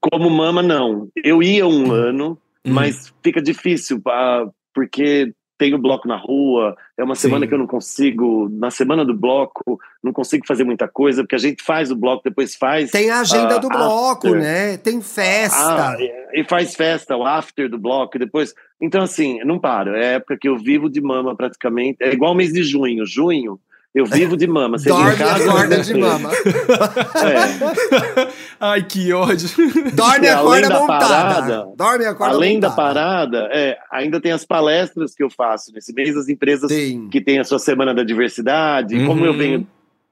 Como 0.00 0.30
mama, 0.30 0.62
não. 0.62 1.08
Eu 1.22 1.42
ia 1.42 1.66
um 1.66 1.90
ano, 1.92 2.38
Hum. 2.64 2.72
mas 2.72 3.12
fica 3.22 3.42
difícil, 3.42 4.00
ah, 4.06 4.46
porque 4.74 5.32
tem 5.56 5.72
o 5.72 5.78
bloco 5.78 6.08
na 6.08 6.16
rua, 6.16 6.76
é 6.98 7.04
uma 7.04 7.14
semana 7.14 7.44
Sim. 7.44 7.48
que 7.48 7.54
eu 7.54 7.58
não 7.58 7.66
consigo, 7.66 8.48
na 8.50 8.70
semana 8.70 9.04
do 9.04 9.14
bloco, 9.14 9.78
não 10.02 10.12
consigo 10.12 10.44
fazer 10.46 10.64
muita 10.64 10.88
coisa, 10.88 11.22
porque 11.22 11.36
a 11.36 11.38
gente 11.38 11.62
faz 11.62 11.90
o 11.92 11.96
bloco, 11.96 12.24
depois 12.24 12.56
faz. 12.56 12.90
Tem 12.90 13.08
a 13.08 13.20
agenda 13.20 13.54
Ah, 13.54 13.58
do 13.58 13.68
bloco, 13.68 14.26
after. 14.28 14.40
né? 14.40 14.76
Tem 14.78 15.00
festa. 15.00 15.90
Ah, 15.92 15.96
e 15.98 16.40
e 16.40 16.44
faz 16.44 16.74
festa, 16.74 17.16
o 17.16 17.24
after 17.24 17.68
do 17.70 17.78
bloco, 17.78 18.18
depois. 18.18 18.52
Então, 18.80 19.02
assim, 19.02 19.38
não 19.44 19.56
paro. 19.58 19.94
É 19.94 20.06
a 20.06 20.12
época 20.14 20.36
que 20.36 20.48
eu 20.48 20.58
vivo 20.58 20.90
de 20.90 21.00
mama 21.00 21.36
praticamente. 21.36 21.98
É 22.02 22.12
igual 22.12 22.32
o 22.32 22.34
mês 22.34 22.52
de 22.52 22.64
junho. 22.64 23.06
Junho, 23.06 23.58
eu 23.94 24.04
vivo 24.06 24.36
de 24.36 24.46
mama. 24.46 24.78
Seja 24.78 24.94
Dorme 24.94 25.16
casa, 25.16 25.48
acorda 25.50 25.80
de 25.80 25.94
mama. 25.94 26.30
É. 26.32 28.28
Ai, 28.60 28.82
que 28.82 29.12
ódio. 29.12 29.48
Dorme 29.94 30.26
e 30.26 30.28
acorda 30.30 30.68
da 30.68 30.80
montada. 30.80 31.06
parada- 31.08 31.68
Dorme 31.76 32.04
e 32.04 32.06
acorda 32.06 32.34
Além 32.34 32.58
da 32.60 32.70
montada. 32.70 32.94
parada, 32.94 33.48
é, 33.52 33.78
ainda 33.92 34.20
tem 34.20 34.32
as 34.32 34.44
palestras 34.44 35.14
que 35.14 35.22
eu 35.22 35.30
faço 35.30 35.72
nesse 35.72 35.92
mês, 35.92 36.16
as 36.16 36.28
empresas 36.28 36.68
Tem. 36.68 37.08
que 37.08 37.20
têm 37.20 37.38
a 37.38 37.44
sua 37.44 37.58
semana 37.58 37.94
da 37.94 38.02
diversidade. 38.02 38.96
Uhum. 38.96 39.06
Como 39.06 39.24
eu 39.24 39.34
venho 39.34 39.66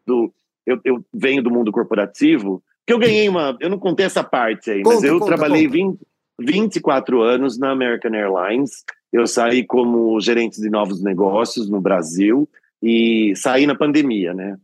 do. 0.06 0.32
Eu, 0.64 0.78
eu 0.84 1.04
venho 1.12 1.42
do 1.42 1.50
mundo 1.50 1.72
corporativo, 1.72 2.62
que 2.86 2.92
eu 2.92 2.98
ganhei 2.98 3.28
uma. 3.28 3.56
Eu 3.60 3.68
não 3.68 3.78
contei 3.78 4.06
essa 4.06 4.22
parte 4.22 4.70
aí, 4.70 4.82
mas 4.84 4.94
Conta, 4.94 5.06
eu 5.08 5.18
conta, 5.18 5.26
trabalhei 5.26 5.64
conta. 5.64 5.72
20, 5.72 5.98
24 6.40 7.20
anos 7.20 7.58
na 7.58 7.70
American 7.72 8.12
Airlines. 8.14 8.84
Eu 9.12 9.26
saí 9.26 9.64
como 9.66 10.18
gerente 10.20 10.60
de 10.60 10.70
novos 10.70 11.02
negócios 11.02 11.68
no 11.68 11.80
Brasil 11.80 12.48
e 12.82 13.32
saí 13.36 13.66
na 13.66 13.74
pandemia, 13.74 14.34
né? 14.34 14.56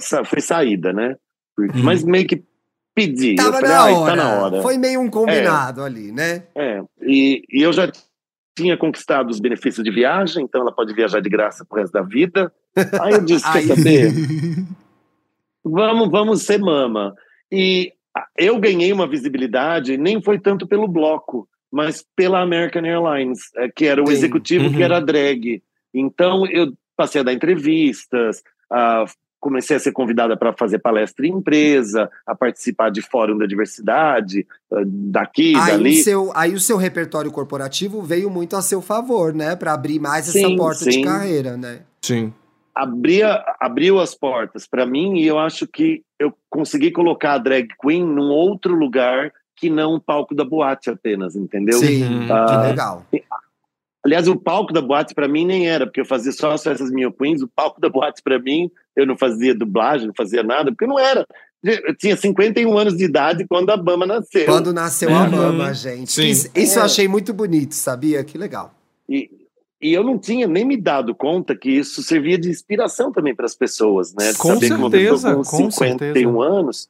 Sa- 0.00 0.24
foi 0.24 0.40
saída, 0.40 0.92
né? 0.92 1.16
Porque- 1.56 1.78
Uhum. 1.78 1.84
Mas 1.84 2.02
meio 2.04 2.26
que 2.26 2.42
pedi. 2.94 3.36
Tava 3.36 3.48
eu 3.48 3.52
falei, 3.54 3.70
na 3.70 3.82
"Ai, 3.84 3.92
hora. 3.92 4.10
tá 4.10 4.16
na 4.16 4.42
hora. 4.42 4.62
Foi 4.62 4.76
meio 4.76 5.00
um 5.00 5.08
combinado 5.08 5.82
ali, 5.82 6.10
né? 6.12 6.44
É, 6.54 6.82
e, 7.02 7.42
e 7.50 7.62
eu 7.62 7.72
já 7.72 7.90
tinha 8.56 8.76
conquistado 8.76 9.30
os 9.30 9.40
benefícios 9.40 9.82
de 9.84 9.90
viagem, 9.90 10.44
então 10.44 10.60
ela 10.62 10.72
pode 10.72 10.92
viajar 10.92 11.20
de 11.20 11.30
graça 11.30 11.64
pro 11.64 11.78
resto 11.80 11.92
da 11.92 12.02
vida. 12.02 12.52
Aí 13.00 13.12
eu 13.14 13.24
disse, 13.24 13.44
quer 13.52 13.62
saber? 13.62 14.12
Vamos, 15.64 16.10
vamos 16.10 16.42
ser 16.42 16.58
mama. 16.58 17.14
E 17.52 17.92
eu 18.38 18.58
ganhei 18.58 18.92
uma 18.92 19.06
visibilidade, 19.08 19.96
nem 19.96 20.22
foi 20.22 20.38
tanto 20.38 20.66
pelo 20.66 20.88
bloco, 20.88 21.48
mas 21.70 22.04
pela 22.16 22.40
American 22.40 22.82
Airlines, 22.84 23.38
eh, 23.56 23.68
que 23.74 23.84
era 23.86 24.02
o 24.02 24.06
Sim. 24.06 24.12
executivo 24.14 24.64
Uhum. 24.66 24.72
que 24.72 24.82
era 24.82 25.00
drag. 25.00 25.62
Então 25.94 26.46
eu 26.46 26.72
passei 27.00 27.22
a 27.22 27.24
dar 27.24 27.32
entrevistas, 27.32 28.42
ah, 28.70 29.06
comecei 29.40 29.74
a 29.74 29.80
ser 29.80 29.92
convidada 29.92 30.36
para 30.36 30.52
fazer 30.52 30.80
palestra 30.80 31.26
em 31.26 31.30
empresa, 31.30 32.10
a 32.26 32.34
participar 32.34 32.90
de 32.90 33.00
fórum 33.00 33.38
da 33.38 33.46
diversidade, 33.46 34.46
ah, 34.70 34.82
daqui, 34.86 35.56
Aí 35.56 35.70
dali. 35.72 35.98
o, 36.00 36.04
seu, 36.04 36.32
aí 36.34 36.52
o 36.52 36.60
seu 36.60 36.76
repertório 36.76 37.30
corporativo 37.32 38.02
veio 38.02 38.28
muito 38.28 38.54
a 38.54 38.60
seu 38.60 38.82
favor, 38.82 39.32
né? 39.32 39.56
Pra 39.56 39.72
abrir 39.72 39.98
mais 39.98 40.28
essa 40.28 40.46
Sim, 40.46 40.56
porta 40.56 40.84
de 40.84 40.92
sim. 40.92 41.02
carreira, 41.02 41.56
né? 41.56 41.80
Sim. 42.02 42.32
abria, 42.74 43.42
abriu 43.60 43.98
as 43.98 44.14
portas 44.14 44.66
para 44.66 44.84
mim 44.86 45.18
e 45.18 45.26
eu 45.26 45.38
acho 45.38 45.66
que 45.66 46.02
eu 46.18 46.32
consegui 46.50 46.90
colocar 46.90 47.32
a 47.34 47.38
drag 47.38 47.68
queen 47.82 48.04
num 48.04 48.30
outro 48.30 48.74
lugar 48.74 49.32
que 49.56 49.68
não 49.68 49.94
o 49.96 50.00
palco 50.00 50.34
da 50.34 50.44
boate 50.44 50.88
apenas, 50.88 51.34
entendeu? 51.36 51.78
Sim, 51.78 52.02
Uhum. 52.04 52.26
que 52.26 52.32
Ah, 52.32 52.62
legal. 52.68 53.06
Aliás, 54.04 54.26
o 54.28 54.36
palco 54.36 54.72
da 54.72 54.80
boate 54.80 55.14
para 55.14 55.28
mim 55.28 55.44
nem 55.44 55.68
era, 55.68 55.86
porque 55.86 56.00
eu 56.00 56.06
fazia 56.06 56.32
só 56.32 56.52
as 56.52 56.62
festas 56.62 56.90
Minha 56.90 57.12
Queens, 57.12 57.42
o 57.42 57.48
palco 57.48 57.80
da 57.80 57.88
boate 57.88 58.22
para 58.22 58.38
mim, 58.38 58.70
eu 58.96 59.06
não 59.06 59.16
fazia 59.16 59.54
dublagem, 59.54 60.06
não 60.06 60.14
fazia 60.16 60.42
nada, 60.42 60.70
porque 60.72 60.86
não 60.86 60.98
era. 60.98 61.26
Eu 61.62 61.94
tinha 61.94 62.16
51 62.16 62.78
anos 62.78 62.96
de 62.96 63.04
idade 63.04 63.46
quando 63.46 63.68
a 63.68 63.76
Bama 63.76 64.06
nasceu. 64.06 64.46
Quando 64.46 64.72
nasceu 64.72 65.14
a 65.14 65.24
Uhum. 65.24 65.30
mama, 65.30 65.74
gente. 65.74 66.10
Sim. 66.10 66.28
Isso, 66.28 66.48
isso 66.56 66.78
eu 66.78 66.82
É. 66.82 66.84
achei 66.86 67.06
muito 67.06 67.34
bonito, 67.34 67.74
sabia? 67.74 68.24
Que 68.24 68.38
legal. 68.38 68.72
E, 69.06 69.28
e 69.82 69.92
eu 69.92 70.02
não 70.02 70.18
tinha 70.18 70.46
nem 70.46 70.64
me 70.64 70.78
dado 70.78 71.14
conta 71.14 71.54
que 71.54 71.68
isso 71.70 72.02
servia 72.02 72.38
de 72.38 72.48
inspiração 72.48 73.12
também 73.12 73.34
para 73.34 73.44
as 73.44 73.54
pessoas, 73.54 74.14
né? 74.14 74.32
De 74.32 74.38
Com 74.38 74.54
saber 74.54 74.66
que 74.68 74.72
uma 74.72 74.90
pessoa 74.90 75.18
certeza, 75.18 75.34
com 75.34 75.42
com 75.64 75.70
51 75.70 76.40
anos. 76.40 76.88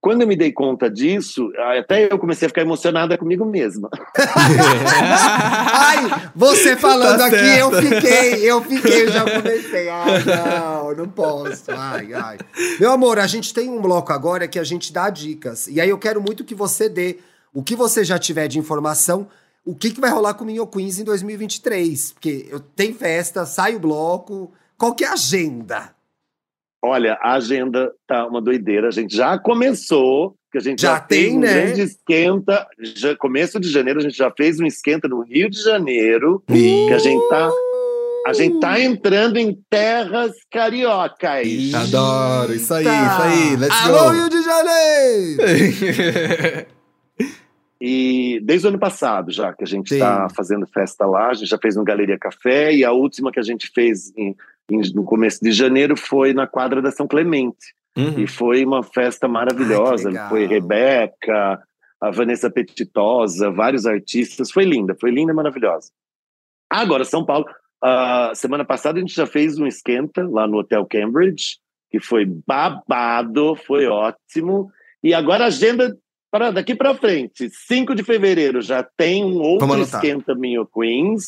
Quando 0.00 0.22
eu 0.22 0.26
me 0.26 0.34
dei 0.34 0.50
conta 0.50 0.90
disso, 0.90 1.52
até 1.78 2.10
eu 2.10 2.18
comecei 2.18 2.46
a 2.46 2.48
ficar 2.48 2.62
emocionada 2.62 3.18
comigo 3.18 3.44
mesma. 3.44 3.90
Ai, 4.16 6.30
você 6.34 6.74
falando 6.76 7.18
Tá 7.18 7.26
aqui, 7.26 7.58
eu 7.58 7.70
certa. 7.70 8.00
fiquei, 8.00 8.50
eu 8.50 8.62
fiquei, 8.62 9.08
já 9.08 9.24
comecei. 9.30 9.88
Ai, 9.90 10.24
não, 10.24 10.94
não 10.94 11.08
posso. 11.08 11.70
Ai, 11.70 12.14
ai. 12.14 12.38
Meu 12.78 12.92
amor, 12.92 13.18
a 13.18 13.26
gente 13.26 13.52
tem 13.52 13.68
um 13.68 13.80
bloco 13.80 14.12
agora 14.12 14.48
que 14.48 14.58
a 14.58 14.64
gente 14.64 14.90
dá 14.90 15.10
dicas. 15.10 15.66
E 15.66 15.80
aí 15.80 15.90
eu 15.90 15.98
quero 15.98 16.22
muito 16.22 16.44
que 16.44 16.54
você 16.54 16.88
dê 16.88 17.18
o 17.52 17.62
que 17.62 17.76
você 17.76 18.02
já 18.02 18.18
tiver 18.18 18.48
de 18.48 18.58
informação, 18.58 19.28
o 19.66 19.74
que, 19.74 19.90
que 19.90 20.00
vai 20.00 20.10
rolar 20.10 20.32
com 20.34 20.44
o 20.44 20.46
Minho 20.46 20.66
Queens 20.66 20.98
em 20.98 21.04
2023. 21.04 22.12
Porque 22.12 22.46
eu, 22.50 22.58
tem 22.60 22.94
festa, 22.94 23.44
sai 23.44 23.76
o 23.76 23.80
bloco. 23.80 24.50
Qual 24.78 24.94
que 24.94 25.04
é 25.04 25.08
a 25.08 25.12
agenda? 25.12 25.90
Olha, 26.82 27.14
a 27.20 27.34
agenda 27.34 27.92
tá 28.06 28.26
uma 28.26 28.40
doideira. 28.40 28.88
A 28.88 28.90
gente 28.90 29.14
já 29.14 29.38
começou, 29.38 30.34
que 30.50 30.56
a 30.58 30.60
gente 30.60 30.80
Já 30.80 30.94
já, 30.94 31.06
fez 31.06 31.26
tem, 31.28 31.36
um 31.36 31.40
né? 31.40 31.52
grande 31.52 31.82
esquenta. 31.82 32.66
Já, 32.96 33.14
começo 33.16 33.60
de 33.60 33.68
janeiro, 33.70 34.00
a 34.00 34.02
gente 34.02 34.16
já 34.16 34.30
fez 34.30 34.58
um 34.58 34.64
esquenta 34.66 35.06
no 35.06 35.20
Rio 35.22 35.50
de 35.50 35.62
Janeiro. 35.62 36.42
Que 36.46 36.90
a 36.92 36.98
gente 36.98 37.28
tá, 37.28 37.50
a 38.26 38.32
gente 38.32 38.58
tá 38.60 38.80
entrando 38.80 39.36
em 39.36 39.54
terras 39.68 40.32
cariocas. 40.50 41.46
Adoro, 41.74 42.54
isso 42.54 42.72
aí, 42.72 42.86
Eita! 42.86 43.06
isso 43.06 43.22
aí, 43.22 43.56
let's 43.56 43.84
Alô, 43.84 44.04
go. 44.04 44.10
Rio 44.12 44.28
de 44.30 44.42
Janeiro! 44.42 45.42
E 47.82 48.38
desde 48.44 48.66
o 48.66 48.68
ano 48.68 48.78
passado, 48.78 49.32
já 49.32 49.54
que 49.54 49.64
a 49.64 49.66
gente 49.66 49.94
está 49.94 50.28
fazendo 50.36 50.66
festa 50.66 51.06
lá, 51.06 51.30
a 51.30 51.32
gente 51.32 51.48
já 51.48 51.56
fez 51.56 51.76
no 51.76 51.82
Galeria 51.82 52.18
Café 52.18 52.74
e 52.74 52.84
a 52.84 52.92
última 52.92 53.32
que 53.32 53.40
a 53.40 53.42
gente 53.42 53.70
fez 53.74 54.12
em- 54.18 54.36
no 54.94 55.04
começo 55.04 55.40
de 55.42 55.52
janeiro 55.52 55.96
foi 55.96 56.32
na 56.32 56.46
quadra 56.46 56.80
da 56.80 56.90
São 56.90 57.06
Clemente. 57.06 57.74
Uhum. 57.96 58.20
E 58.20 58.26
foi 58.26 58.64
uma 58.64 58.82
festa 58.82 59.26
maravilhosa. 59.26 60.10
Ai, 60.10 60.28
foi 60.28 60.46
Rebeca, 60.46 61.60
a 62.00 62.10
Vanessa 62.10 62.50
Petitosa, 62.50 63.50
vários 63.50 63.86
artistas. 63.86 64.50
Foi 64.50 64.64
linda, 64.64 64.96
foi 64.98 65.10
linda 65.10 65.32
e 65.32 65.34
maravilhosa. 65.34 65.90
Agora, 66.68 67.04
São 67.04 67.24
Paulo. 67.24 67.46
ah, 67.82 68.32
semana 68.34 68.64
passada 68.64 68.98
a 68.98 69.00
gente 69.00 69.14
já 69.14 69.26
fez 69.26 69.58
um 69.58 69.66
esquenta 69.66 70.26
lá 70.28 70.46
no 70.46 70.58
Hotel 70.58 70.86
Cambridge, 70.86 71.58
que 71.90 71.98
foi 72.00 72.24
babado, 72.24 73.56
foi 73.56 73.86
ótimo. 73.86 74.70
E 75.02 75.12
agora 75.12 75.44
a 75.44 75.48
agenda 75.48 75.96
para 76.30 76.50
daqui 76.50 76.74
para 76.74 76.94
frente, 76.94 77.48
5 77.50 77.94
de 77.94 78.04
fevereiro, 78.04 78.62
já 78.62 78.82
tem 78.82 79.24
um 79.24 79.38
outro 79.40 79.80
esquenta 79.80 80.34
Minho 80.34 80.64
Queens. 80.66 81.26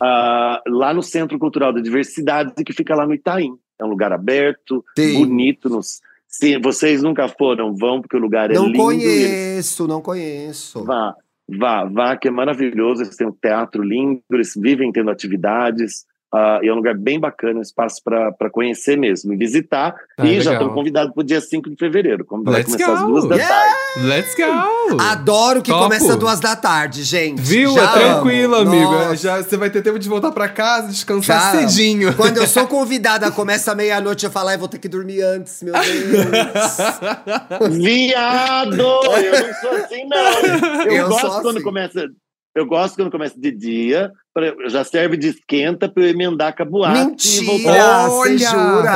Ah, 0.00 0.60
lá 0.66 0.92
no 0.92 1.02
Centro 1.02 1.38
Cultural 1.38 1.72
da 1.72 1.80
Diversidade, 1.80 2.52
que 2.64 2.72
fica 2.72 2.94
lá 2.94 3.06
no 3.06 3.14
Itaim. 3.14 3.54
É 3.78 3.84
um 3.84 3.88
lugar 3.88 4.12
aberto, 4.12 4.84
Sim. 4.96 5.18
bonito. 5.26 5.68
Nos... 5.68 6.00
Se 6.26 6.58
vocês 6.58 7.02
nunca 7.02 7.28
foram, 7.28 7.74
vão, 7.74 8.00
porque 8.00 8.16
o 8.16 8.20
lugar 8.20 8.50
é 8.50 8.54
Não 8.54 8.66
lindo. 8.66 8.90
eles- 8.92 9.04
conheço, 9.04 9.86
não 9.86 10.00
conheço. 10.00 10.84
Vá, 10.84 11.14
vá, 11.48 11.84
vá, 11.84 12.16
que 12.16 12.28
é 12.28 12.30
maravilhoso. 12.30 13.02
Eles 13.02 13.16
têm 13.16 13.26
um 13.26 13.32
teatro 13.32 13.82
lindo, 13.82 14.22
eles 14.30 14.54
vivem 14.56 14.90
tendo 14.90 15.10
atividades. 15.10 16.04
Uh, 16.34 16.64
e 16.64 16.68
é 16.68 16.72
um 16.72 16.76
lugar 16.76 16.96
bem 16.96 17.20
bacana, 17.20 17.58
um 17.58 17.62
espaço 17.62 18.00
para 18.02 18.48
conhecer 18.50 18.96
mesmo, 18.96 19.34
e 19.34 19.36
visitar. 19.36 19.94
Ah, 20.18 20.24
e 20.26 20.40
já 20.40 20.52
legal. 20.52 20.62
estão 20.62 20.74
convidados 20.74 21.12
para 21.12 21.20
o 21.20 21.24
dia 21.24 21.42
5 21.42 21.68
de 21.68 21.76
fevereiro, 21.76 22.24
como 22.24 22.42
vai 22.42 22.54
Let's 22.54 22.72
começar 22.72 22.94
às 22.94 23.00
go! 23.02 23.06
duas 23.08 23.28
da 23.28 23.36
Yeah! 23.36 23.54
tarde. 23.54 24.06
Let's 24.06 24.34
go! 24.34 24.98
Adoro 25.02 25.60
que 25.60 25.70
Topo. 25.70 25.82
começa 25.84 26.16
duas 26.16 26.40
da 26.40 26.56
tarde, 26.56 27.02
gente. 27.02 27.38
Viu? 27.42 27.74
Já 27.74 27.82
é 27.82 27.92
tranquilo, 27.92 28.54
amo. 28.54 28.70
amigo. 28.72 28.90
Nossa. 28.92 29.16
Já, 29.16 29.42
você 29.42 29.58
vai 29.58 29.68
ter 29.68 29.82
tempo 29.82 29.98
de 29.98 30.08
voltar 30.08 30.32
pra 30.32 30.48
casa, 30.48 30.88
descansar 30.88 31.52
Já. 31.54 31.60
cedinho. 31.68 32.14
Quando 32.16 32.38
eu 32.38 32.46
sou 32.46 32.66
convidada, 32.72 33.30
começa 33.30 33.74
meia-noite, 33.74 34.24
eu 34.24 34.30
falo, 34.30 34.48
ai, 34.48 34.56
vou 34.56 34.68
ter 34.68 34.78
que 34.78 34.88
dormir 34.88 35.20
antes, 35.20 35.62
meu 35.62 35.74
Deus. 37.60 37.76
Viado! 37.76 38.80
Eu 38.80 39.46
não 39.46 39.54
sou 39.60 39.70
assim, 39.72 40.04
não. 40.08 40.82
Eu, 40.86 40.92
Eu 40.92 41.08
gosto 41.08 41.42
quando 41.42 41.56
assim. 41.56 41.62
começa. 41.62 42.08
Eu 42.54 42.66
gosto 42.66 42.96
quando 42.96 43.10
começa 43.10 43.38
de 43.38 43.50
dia, 43.50 44.10
pra- 44.32 44.68
já 44.68 44.84
serve 44.84 45.16
de 45.16 45.28
esquenta 45.28 45.88
para 45.88 46.02
eu 46.02 46.08
emendar 46.08 46.54
com 46.56 46.62
a 46.62 46.66
boate 46.66 47.04
Mentira, 47.40 48.08
Olha! 48.10 48.38
jura? 48.38 48.92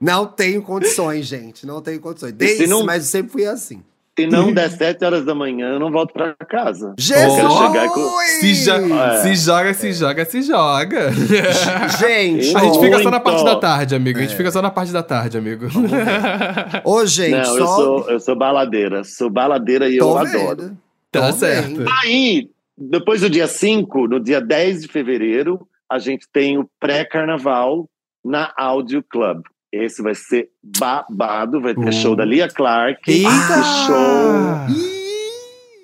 Não 0.00 0.26
tenho 0.26 0.62
condições, 0.62 1.26
gente. 1.26 1.66
Não 1.66 1.82
tenho 1.82 2.00
condições. 2.00 2.32
Desde, 2.32 2.66
não- 2.66 2.84
mas 2.84 3.04
eu 3.04 3.10
sempre 3.10 3.32
fui 3.32 3.44
assim. 3.46 3.82
Se 4.18 4.26
não 4.26 4.52
der 4.52 4.70
sete 4.70 5.02
horas 5.04 5.24
da 5.24 5.34
manhã, 5.34 5.68
eu 5.74 5.78
não 5.80 5.90
volto 5.90 6.12
para 6.12 6.34
casa. 6.46 6.94
Jesus! 6.98 7.40
com- 7.94 8.18
Se, 8.40 8.64
jo- 8.64 8.94
É. 8.98 9.22
se 9.22 9.34
joga, 9.36 9.72
se 9.74 9.92
joga, 9.94 10.24
se 10.26 10.42
joga. 10.42 11.10
Gente, 11.98 12.54
A 12.54 12.60
gente 12.60 12.80
fica 12.80 13.02
só 13.02 13.10
na 13.10 13.20
parte 13.20 13.44
da 13.44 13.56
tarde, 13.56 13.94
amigo. 13.94 14.18
A 14.18 14.22
gente 14.22 14.36
fica 14.36 14.50
só 14.50 14.60
na 14.60 14.70
parte 14.70 14.92
da 14.92 15.02
tarde, 15.02 15.38
amigo. 15.38 15.66
Ô, 16.84 17.06
gente, 17.06 17.30
não, 17.36 17.44
só... 17.44 17.52
eu 17.58 17.66
sou, 17.66 18.10
eu 18.10 18.20
sou 18.20 18.36
baladeira. 18.36 19.04
Sou 19.04 19.30
baladeira 19.30 19.88
e 19.88 19.96
Tô 19.98 20.18
eu 20.18 20.24
vendo. 20.26 20.36
adoro. 20.50 20.76
Tá 21.10 21.26
Tô 21.28 21.32
certo. 21.38 21.68
vendo. 21.68 21.86
Aí, 22.02 22.48
depois 22.80 23.20
do 23.20 23.28
dia 23.30 23.46
5, 23.46 24.08
no 24.08 24.18
dia 24.20 24.40
10 24.40 24.82
de 24.82 24.88
fevereiro, 24.88 25.60
a 25.90 25.98
gente 25.98 26.26
tem 26.32 26.58
o 26.58 26.68
pré-carnaval 26.80 27.88
na 28.24 28.52
Audio 28.56 29.02
Club. 29.02 29.42
Esse 29.72 30.02
vai 30.02 30.14
ser 30.14 30.48
babado, 30.62 31.60
vai 31.60 31.74
ter 31.74 31.88
Uh. 31.88 31.92
show 31.92 32.16
da 32.16 32.24
Lia 32.24 32.48
Clark. 32.48 33.00
Eita! 33.10 33.62
show. 33.86 34.74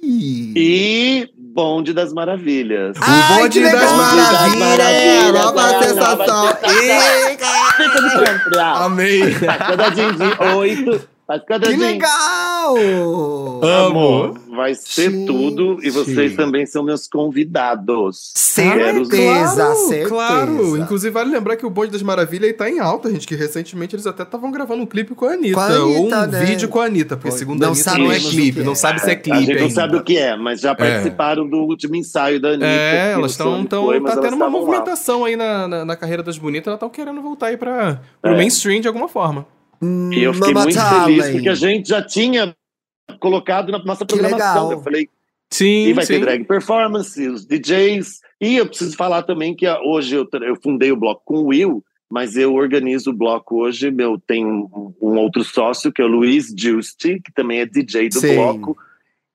Ih! 0.03 0.53
E 0.57 1.29
Bonde 1.37 1.93
das 1.95 2.13
Maravilhas. 2.13 2.97
Ai, 3.01 3.39
O 3.39 3.43
bonde 3.43 3.63
das 3.63 3.73
das 3.73 3.93
maravilhas. 3.93 4.59
Maravilhas, 4.59 5.33
Nova 5.33 5.71
é, 5.73 5.83
sensação. 5.83 6.47
Fica 7.77 8.01
no 8.03 8.11
sempre. 8.11 8.59
Amei. 8.59 9.31
Faz 9.33 9.59
quadradinho 9.67 10.13
de 10.15 10.43
oito. 10.57 11.09
Faz 11.27 11.41
Que 11.41 11.47
quadradinho. 11.47 11.81
legal! 11.81 12.75
Amor, 13.87 14.39
vai 14.57 14.75
ser 14.75 15.11
Gente. 15.11 15.27
tudo 15.27 15.79
e 15.83 15.91
vocês 15.91 16.35
também 16.35 16.67
são 16.67 16.83
meus 16.83 17.07
convidados. 17.07 18.33
Certeza, 18.35 19.57
claro, 19.57 19.77
certeza. 19.77 20.09
claro. 20.09 20.77
Inclusive, 20.79 21.13
vale 21.13 21.31
lembrar 21.31 21.57
que 21.57 21.67
o 21.67 21.71
Bonde 21.71 21.93
das 21.93 22.03
Maravilhas 22.03 22.49
aí 22.49 22.53
tá 22.53 22.69
em 22.69 22.79
alta, 22.81 23.11
gente. 23.11 23.27
Que 23.27 23.35
recentemente 23.37 23.95
eles 23.95 24.07
até 24.07 24.23
estavam 24.23 24.51
gravando 24.51 24.83
um 24.83 24.87
clipe 24.87 25.15
com 25.15 25.27
a 25.27 25.33
Anitta. 25.33 25.55
Com 25.55 25.61
a 25.61 25.67
Anitta, 25.67 25.83
ou 25.99 26.07
um 26.07 26.27
né? 26.27 26.45
vídeo 26.45 26.69
com 26.69 26.81
a 26.81 26.87
Anitta. 26.87 27.17
Porque 27.17 27.31
segundo 27.37 27.61
Não 27.61 27.69
a 27.69 27.71
Anitta 27.73 27.99
não 27.99 28.11
é 28.13 28.17
o 28.17 28.21
clipe. 28.21 28.59
que 28.61 28.65
Não 28.65 28.73
é. 28.73 28.75
sabe 28.75 29.01
se 29.01 29.11
é 29.11 29.15
clipe 29.17 29.37
a 29.37 29.41
gente 29.41 29.55
não 29.55 29.63
ainda. 29.63 29.75
sabe 29.75 29.97
o 29.97 30.03
que 30.03 30.17
é, 30.19 30.37
mas 30.37 30.61
já 30.61 30.75
participaram 30.75 31.49
do 31.49 31.59
último 31.59 31.95
ensaio 31.95 32.41
da 32.41 32.49
Anitta. 32.49 32.67
É, 32.67 33.13
elas 33.13 33.37
não 33.39 33.63
estão. 33.63 34.01
mas 34.01 34.15
Tá 34.15 34.21
tendo 34.23 34.35
uma 34.35 34.47
estavam 34.47 34.61
lá. 34.61 34.67
movimentação 34.67 35.25
aí 35.25 35.37
na, 35.37 35.69
na, 35.69 35.85
na 35.85 35.97
carreira 35.97 36.23
das 36.23 36.39
bonitas. 36.39 36.67
Elas 36.67 36.77
estão 36.79 36.89
querendo 36.89 37.21
voltar 37.21 37.49
aí 37.49 37.57
pra, 37.57 38.01
pro 38.23 38.33
É. 38.33 38.37
mainstream 38.37 38.81
de 38.81 38.89
alguma 38.89 39.09
forma. 39.09 39.47
E 39.83 40.23
eu 40.23 40.33
fiquei 40.33 40.55
Mama 40.55 40.65
muito 40.65 40.77
Talent. 40.79 41.05
feliz 41.05 41.29
porque 41.31 41.49
a 41.51 41.55
gente 41.55 41.89
já 41.91 42.01
tinha 42.01 42.55
colocado 43.21 43.73
na 43.73 43.79
nossa 43.85 44.05
programação. 44.05 44.73
Eu 44.73 44.81
falei, 44.81 45.09
Sim, 45.51 45.87
e 45.89 45.93
vai 45.93 46.05
sim. 46.05 46.15
ter 46.15 46.21
drag 46.21 46.45
performance, 46.45 47.29
os 47.29 47.47
DJs. 47.47 48.21
E 48.41 48.57
eu 48.57 48.67
preciso 48.67 48.97
falar 48.97 49.23
também 49.23 49.55
que 49.55 49.67
hoje 49.69 50.17
eu, 50.17 50.29
eu 50.43 50.57
fundei 50.57 50.93
o 50.93 50.97
bloco 50.97 51.23
com 51.25 51.37
o 51.37 51.47
Will, 51.47 51.85
mas 52.11 52.37
eu 52.37 52.55
organizo 52.55 53.11
o 53.11 53.17
bloco 53.17 53.63
hoje. 53.63 53.91
Meu, 53.91 54.19
tem 54.19 54.45
um, 54.45 54.95
um 55.01 55.17
outro 55.17 55.43
sócio, 55.45 55.93
que 55.93 56.03
é 56.03 56.05
o 56.05 56.09
Luiz 56.09 56.53
Giusti, 56.57 57.21
que 57.21 57.33
também 57.33 57.61
é 57.61 57.67
DJ 57.67 58.09
do 58.09 58.21
Sim. 58.21 58.35
bloco. 58.35 58.77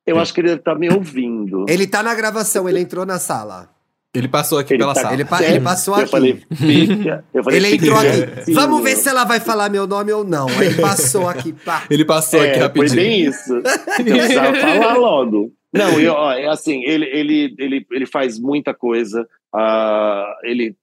Eu 0.05 0.19
acho 0.19 0.33
que 0.33 0.41
ele 0.41 0.57
tá 0.57 0.75
me 0.75 0.89
ouvindo. 0.89 1.65
Ele 1.69 1.87
tá 1.87 2.03
na 2.03 2.13
gravação, 2.13 2.67
ele 2.67 2.79
entrou 2.79 3.05
na 3.05 3.19
sala. 3.19 3.69
Ele 4.13 4.27
passou 4.27 4.57
aqui 4.59 4.73
Ele 4.73 4.79
pela 4.83 4.93
tá- 4.93 5.01
sala. 5.01 5.13
Ele, 5.13 5.23
pa- 5.25 5.41
ele 5.43 5.61
passou 5.61 5.95
eu 5.95 6.01
aqui. 6.01 6.11
falei, 6.11 6.41
fica. 6.53 7.23
Eu 7.33 7.43
falei, 7.43 7.59
Ele 7.59 7.75
entrou 7.75 7.97
aqui. 7.97 8.51
Vamos 8.53 8.83
ver 8.83 8.95
se 8.97 9.07
ela 9.07 9.23
vai 9.23 9.39
falar 9.39 9.69
meu 9.69 9.87
nome 9.87 10.11
ou 10.11 10.23
não. 10.25 10.47
Aí 10.49 10.65
ele 10.67 10.81
passou 10.81 11.29
aqui. 11.29 11.53
Pá. 11.53 11.83
Ele 11.89 12.03
passou 12.03 12.39
aqui 12.41 12.49
É, 12.49 12.53
foi 12.55 12.61
rapidinho. 12.63 12.95
bem 12.95 13.21
isso. 13.21 13.53
Eu 13.53 13.61
precisava 14.05 14.53
falar 14.55 14.97
logo. 14.97 15.53
Não, 15.73 15.97
eu, 15.97 16.11
ó, 16.11 16.33
é 16.33 16.47
assim, 16.49 16.83
ele, 16.83 17.05
ele, 17.05 17.55
ele, 17.57 17.85
ele 17.89 18.05
faz 18.05 18.37
muita 18.37 18.73
coisa, 18.73 19.25
ah, 19.55 20.25
ele 20.43 20.75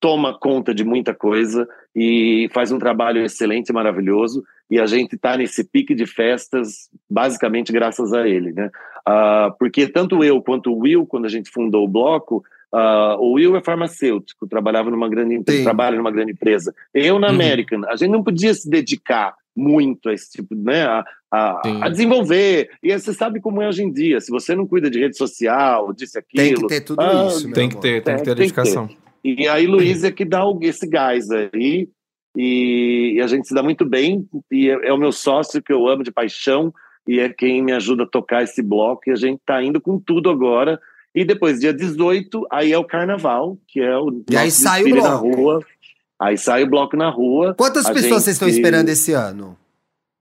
toma 0.00 0.38
conta 0.38 0.74
de 0.74 0.82
muita 0.82 1.12
coisa 1.12 1.68
e 1.94 2.48
faz 2.54 2.72
um 2.72 2.78
trabalho 2.78 3.22
excelente 3.22 3.68
e 3.68 3.72
maravilhoso. 3.74 4.42
E 4.70 4.80
a 4.80 4.86
gente 4.86 5.16
está 5.16 5.36
nesse 5.36 5.62
pique 5.64 5.94
de 5.94 6.06
festas, 6.06 6.88
basicamente 7.10 7.70
graças 7.72 8.12
a 8.14 8.26
ele, 8.26 8.52
né? 8.52 8.70
Ah, 9.06 9.54
porque 9.58 9.86
tanto 9.88 10.22
eu 10.22 10.42
quanto 10.42 10.72
o 10.72 10.78
Will, 10.78 11.06
quando 11.06 11.26
a 11.26 11.28
gente 11.28 11.50
fundou 11.50 11.84
o 11.84 11.88
bloco, 11.88 12.42
ah, 12.72 13.16
o 13.18 13.32
Will 13.32 13.56
é 13.56 13.60
farmacêutico, 13.62 14.46
trabalhava 14.46 14.90
numa 14.90 15.08
grande 15.08 15.34
empresa, 15.34 15.64
trabalha 15.64 15.96
numa 15.96 16.10
grande 16.10 16.32
empresa. 16.32 16.74
Eu 16.94 17.18
na 17.18 17.28
Uhum. 17.28 17.34
American, 17.34 17.82
a 17.88 17.96
gente 17.96 18.10
não 18.10 18.22
podia 18.22 18.54
se 18.54 18.68
dedicar 18.68 19.34
muito 19.56 20.08
a 20.08 20.14
esse 20.14 20.30
tipo, 20.30 20.54
né? 20.54 20.84
A, 20.84 21.04
a, 21.30 21.86
a 21.86 21.88
desenvolver. 21.88 22.70
E 22.82 22.92
aí 22.92 22.98
você 22.98 23.12
sabe 23.12 23.40
como 23.40 23.60
é 23.60 23.68
hoje 23.68 23.82
em 23.82 23.92
dia. 23.92 24.20
Se 24.20 24.30
você 24.30 24.54
não 24.54 24.66
cuida 24.66 24.90
de 24.90 24.98
rede 25.00 25.16
social, 25.16 25.92
disso 25.92 26.18
aquilo. 26.18 26.44
Tem 26.44 26.54
que 26.54 26.68
ter 26.68 26.80
tudo 26.82 27.00
Ah, 27.02 27.26
isso, 27.28 27.46
meu 27.46 27.54
Tem 27.54 27.68
que 27.68 27.76
ter, 27.80 28.02
tem 28.02 28.16
que 28.16 28.22
ter 28.22 28.30
É, 28.30 28.34
tem 28.34 28.48
que 28.48 28.54
ter. 28.54 28.64
dedicação. 28.64 28.88
E 29.22 29.46
aí 29.48 29.66
Luiz 29.66 30.02
é 30.02 30.10
que 30.10 30.24
dá 30.24 30.42
esse 30.62 30.86
gás 30.86 31.30
aí. 31.30 31.88
E, 32.36 33.14
e 33.16 33.20
a 33.20 33.26
gente 33.26 33.46
se 33.48 33.54
dá 33.54 33.62
muito 33.62 33.84
bem. 33.84 34.26
E 34.50 34.70
é, 34.70 34.88
é 34.88 34.92
o 34.92 34.98
meu 34.98 35.12
sócio 35.12 35.62
que 35.62 35.72
eu 35.72 35.86
amo 35.88 36.02
de 36.02 36.12
paixão. 36.12 36.72
E 37.06 37.18
é 37.20 37.28
quem 37.28 37.62
me 37.62 37.72
ajuda 37.72 38.04
a 38.04 38.06
tocar 38.06 38.42
esse 38.42 38.62
bloco. 38.62 39.02
E 39.06 39.10
a 39.12 39.16
gente 39.16 39.40
tá 39.44 39.62
indo 39.62 39.80
com 39.80 39.98
tudo 39.98 40.30
agora. 40.30 40.80
E 41.14 41.24
depois, 41.24 41.58
dia 41.58 41.72
18, 41.74 42.46
aí 42.50 42.72
é 42.72 42.78
o 42.78 42.84
carnaval, 42.84 43.58
que 43.66 43.80
é 43.80 43.96
o 43.98 44.22
E 44.30 44.36
aí 44.36 44.50
sai 44.50 44.82
o 44.82 44.84
desfile 44.84 45.02
na 45.02 45.16
bloco. 45.18 45.36
rua. 45.36 45.60
Aí 46.20 46.36
sai 46.38 46.62
o 46.62 46.68
bloco 46.70 46.96
na 46.96 47.10
rua. 47.10 47.54
Quantas 47.56 47.86
A 47.86 47.92
pessoas 47.92 48.22
vocês 48.24 48.36
estão 48.36 48.48
gente- 48.48 48.58
esperando 48.58 48.88
esse 48.90 49.12
ano? 49.12 49.56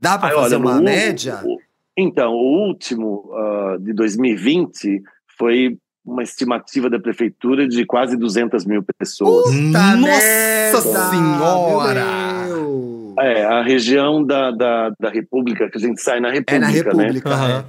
Dá 0.02 0.14
Aí, 0.16 0.34
fazer 0.34 0.56
olha, 0.56 0.58
uma 0.58 0.76
no- 0.76 0.84
média? 0.84 1.42
o- 1.44 1.60
Então, 1.98 2.32
o 2.32 2.68
último 2.68 3.30
ah, 3.34 3.78
de 3.80 3.92
2020 3.94 5.02
foi 5.38 5.78
uma 6.06 6.24
estimativa 6.24 6.90
da 6.90 6.98
prefeitura 6.98 7.68
de 7.68 7.86
quase 7.86 8.16
200 8.18 8.66
mil 8.66 8.82
pessoas. 8.98 9.44
Puta 9.54 9.96
Nossa 9.98 9.98
merda, 9.98 10.82
Senhora! 11.12 12.06
meu 12.48 12.56
Deus. 12.56 12.99
É, 13.20 13.44
a 13.44 13.62
região 13.62 14.24
da, 14.24 14.52
da, 14.52 14.94
da 15.00 15.10
República, 15.10 15.70
que 15.70 15.78
a 15.78 15.82
gente 15.82 16.02
sai 16.02 16.20
na 16.20 16.30
República, 16.32 16.56
É 16.56 16.60
na 16.60 16.68
né? 16.68 16.74
República. 17.08 17.30
Aham. 17.30 17.66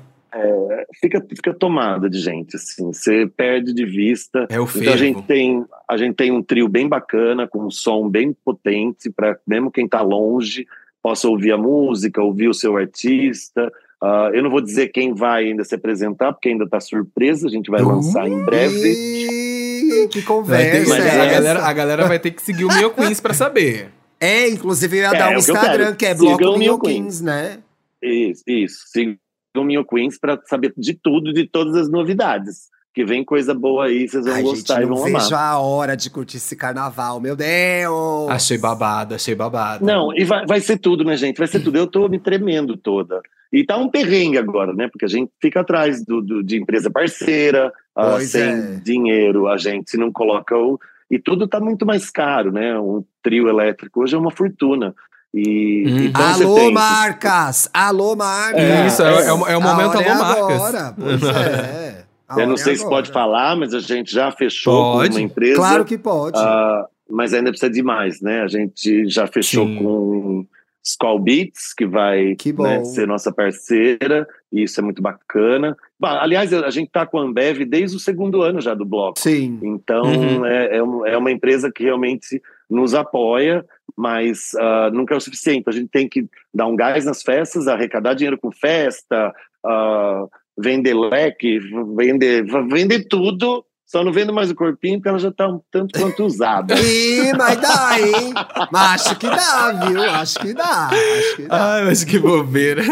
Fica, 1.01 1.21
fica 1.29 1.53
tomada 1.55 2.09
de 2.09 2.19
gente, 2.21 2.55
assim, 2.57 2.93
você 2.93 3.27
perde 3.37 3.73
de 3.75 3.85
vista. 3.85 4.47
É 4.49 4.61
o 4.61 4.65
Então 4.77 4.93
a 4.93 4.97
gente 4.97 5.15
fervo. 5.15 5.23
tem 5.27 5.65
a 5.89 5.97
gente 5.97 6.15
tem 6.15 6.31
um 6.31 6.41
trio 6.43 6.69
bem 6.69 6.89
bacana, 6.89 7.49
com 7.49 7.65
um 7.67 7.71
som 7.71 8.09
bem 8.09 8.33
potente, 8.45 9.11
para 9.11 9.37
mesmo 9.47 9.71
quem 9.73 9.87
está 9.87 10.01
longe 10.03 10.67
possa 11.03 11.29
ouvir 11.29 11.51
a 11.53 11.59
música, 11.59 12.23
ouvir 12.23 12.49
o 12.49 12.55
seu 12.55 12.77
artista. 12.77 13.73
Ah, 14.01 14.31
eu 14.33 14.43
não 14.43 14.51
vou 14.51 14.61
dizer 14.61 14.89
quem 14.89 15.13
vai 15.15 15.47
ainda 15.47 15.65
se 15.65 15.75
apresentar, 15.75 16.33
porque 16.33 16.49
ainda 16.51 16.65
está 16.65 16.79
surpresa, 16.79 17.49
a 17.49 17.51
gente 17.51 17.71
vai 17.71 17.83
lançar 17.83 18.29
em 18.29 18.45
breve. 18.45 20.09
Que 20.11 20.21
ter- 20.21 20.25
conversa 20.25 20.89
Mas 20.89 21.05
é 21.07 21.21
a, 21.21 21.25
é- 21.25 21.31
galera, 21.33 21.65
a 21.65 21.73
galera 21.73 22.07
vai 22.07 22.19
ter 22.19 22.31
que 22.31 22.41
seguir 22.43 22.65
o 22.67 22.73
Mio 22.73 22.91
Queens 22.91 23.21
pra 23.21 23.35
saber. 23.35 23.89
É, 24.21 24.49
inclusive 24.49 24.99
eu 24.99 25.03
ia 25.03 25.09
É, 25.09 25.19
dar 25.19 25.33
é 25.33 25.37
um 25.39 25.41
que 25.43 25.51
eu 25.51 25.55
Instagram, 25.55 25.85
quero. 25.87 25.97
que 25.97 26.07
é 26.07 26.15
Sigam 26.15 26.37
Bloco 26.37 26.45
o 26.55 26.59
Mil 26.59 26.73
Mil 26.73 26.79
Queens. 26.79 27.21
Né? 27.21 27.59
Isso, 28.03 28.43
isso. 28.47 28.79
Sigam 28.89 29.17
o 29.57 29.65
Mio 29.65 29.85
Queens 29.85 30.19
para 30.19 30.39
saber 30.47 30.73
de 30.77 30.95
tudo, 30.95 31.33
de 31.33 31.47
todas 31.47 31.75
as 31.77 31.91
novidades. 31.91 32.69
Que 32.93 33.05
vem 33.05 33.25
coisa 33.25 33.55
boa 33.55 33.85
aí, 33.87 34.09
vocês 34.09 34.25
vão 34.25 34.35
Ai, 34.35 34.41
gente, 34.43 34.51
gostar 34.51 34.83
e 34.83 34.87
não 34.87 34.97
vão 34.97 35.05
vejo 35.05 35.17
amar. 35.35 35.53
a 35.53 35.59
hora 35.61 35.97
de 35.97 36.11
curtir 36.11 36.39
esse 36.39 36.57
carnaval, 36.57 37.21
meu 37.21 37.37
Deus! 37.37 38.29
Achei 38.29 38.59
babado, 38.59 39.15
achei 39.15 39.33
babado. 39.35 39.85
Não, 39.87 40.13
e 40.13 40.25
vai, 40.25 40.45
vai 40.45 40.61
ser 40.61 40.77
tudo, 40.77 41.05
né, 41.05 41.17
gente? 41.17 41.39
Vai 41.39 41.47
ser 41.47 41.61
tudo. 41.61 41.79
Eu 41.79 41.87
tô 41.87 42.09
me 42.09 42.19
tremendo 42.19 42.77
toda. 42.77 43.21
E 43.53 43.65
tá 43.65 43.77
um 43.77 43.89
perrengue 43.89 44.39
agora, 44.39 44.73
né? 44.73 44.89
Porque 44.89 45.05
a 45.05 45.09
gente 45.09 45.31
fica 45.41 45.61
atrás 45.61 46.05
do, 46.05 46.21
do- 46.21 46.43
de 46.43 46.61
empresa 46.61 46.91
parceira, 46.91 47.73
Pois 47.95 48.31
sem 48.31 48.43
é. 48.43 48.81
dinheiro, 48.85 49.47
a 49.47 49.57
gente 49.57 49.97
não 49.97 50.11
coloca 50.11 50.57
o. 50.57 50.79
E 51.11 51.19
tudo 51.19 51.49
tá 51.49 51.59
muito 51.61 51.85
mais 51.85 52.09
caro, 52.11 52.53
né? 52.53 52.79
Um 52.79 53.05
trio 53.23 53.49
elétrico 53.49 54.03
hoje 54.03 54.15
é 54.15 54.19
uma 54.19 54.31
fortuna. 54.31 54.95
E 55.35 55.85
Hum. 55.87 55.99
então 56.07 56.23
Alô, 56.35 56.55
tem- 56.57 56.73
marcas! 56.73 57.69
Alô, 57.73 58.17
marcas! 58.17 58.61
É, 58.63 58.87
Isso, 58.87 59.03
é, 59.03 59.27
é 59.27 59.33
o- 59.33 59.47
é 59.47 59.57
o 59.57 59.61
momento 59.63 60.01
é 60.01 60.09
alô 60.09 60.19
marcas. 60.25 60.45
agora, 60.75 60.95
Pois 60.97 61.23
é. 61.23 62.05
Eu 62.39 62.47
não 62.47 62.55
é 62.55 62.59
sei 62.59 62.77
se 62.77 62.85
pode 62.89 63.11
agora. 63.11 63.25
falar, 63.27 63.57
mas 63.57 63.75
a 63.75 63.81
gente 63.81 64.13
já 64.13 64.31
fechou 64.31 64.93
Pode. 64.95 65.09
com 65.11 65.15
uma 65.17 65.21
empresa. 65.21 65.57
Claro 65.57 65.85
que 65.85 65.99
pode. 65.99 66.39
Ah, 66.39 66.87
mas 67.11 67.35
ainda 67.35 67.51
precisa 67.51 67.71
de 67.73 67.83
mais, 67.83 68.21
né? 68.21 68.43
A 68.43 68.47
gente 68.49 69.09
já 69.09 69.27
fechou 69.27 69.67
Sim. 69.67 69.77
com 69.79 70.47
Skull 70.85 71.19
Beats, 71.19 71.75
que 71.77 71.85
vai 71.87 72.37
Que 72.37 72.53
né, 72.53 72.85
ser 72.85 73.09
nossa 73.09 73.33
parceira, 73.33 74.29
e 74.53 74.63
isso 74.65 74.81
é 74.81 74.83
muito 74.83 75.01
bacana. 75.01 75.77
Bah, 75.99 76.21
aliás, 76.23 76.53
a 76.53 76.71
gente 76.71 76.89
está 76.89 77.07
com 77.07 77.19
a 77.19 77.23
Ambev 77.23 77.65
desde 77.65 77.97
o 77.97 78.01
segundo 78.01 78.43
ano 78.43 78.61
já 78.61 78.75
do 78.75 78.85
bloco. 78.85 79.19
Sim. 79.21 79.59
Então, 79.63 80.03
Uhum. 80.03 80.45
é, 80.45 80.77
é, 80.77 80.79
é 80.79 81.17
uma 81.17 81.31
empresa 81.31 81.71
que 81.71 81.85
realmente 81.85 82.41
nos 82.69 82.95
apoia, 82.95 83.65
mas 83.97 84.55
ah, 84.59 84.91
nunca 84.93 85.15
é 85.15 85.17
o 85.17 85.21
suficiente. 85.21 85.69
A 85.69 85.73
gente 85.73 85.89
tem 85.89 86.09
que 86.09 86.27
dar 86.53 86.67
um 86.67 86.77
gás 86.77 87.05
nas 87.05 87.23
festas, 87.23 87.69
arrecadar 87.69 88.15
dinheiro 88.15 88.39
com 88.39 88.51
festa, 88.51 89.33
ah, 89.65 90.25
vender 90.59 90.95
leque, 90.95 91.59
vender, 91.97 92.45
vender 92.69 93.07
tudo. 93.09 93.65
Só 93.91 94.05
não 94.05 94.13
vendo 94.13 94.33
mais 94.33 94.49
o 94.49 94.55
corpinho 94.55 94.99
porque 94.99 95.09
ela 95.09 95.19
já 95.19 95.31
está 95.31 95.49
um 95.49 95.61
tanto 95.69 95.99
quanto 95.99 96.25
usada. 96.25 96.79
Ih, 96.79 97.33
mas 97.37 97.61
dá, 97.61 97.99
hein? 97.99 98.33
Mas 98.71 99.05
acho 99.05 99.17
que 99.19 99.27
dá, 99.27 99.73
viu? 99.85 100.03
Acho 100.05 100.39
que 100.39 100.55
dá. 100.55 100.87
Acho 100.91 101.37
que 101.37 101.43
dá. 101.49 101.75
Ai, 101.75 101.85
mas 101.87 102.05
que 102.05 102.17
bobeira. 102.21 102.85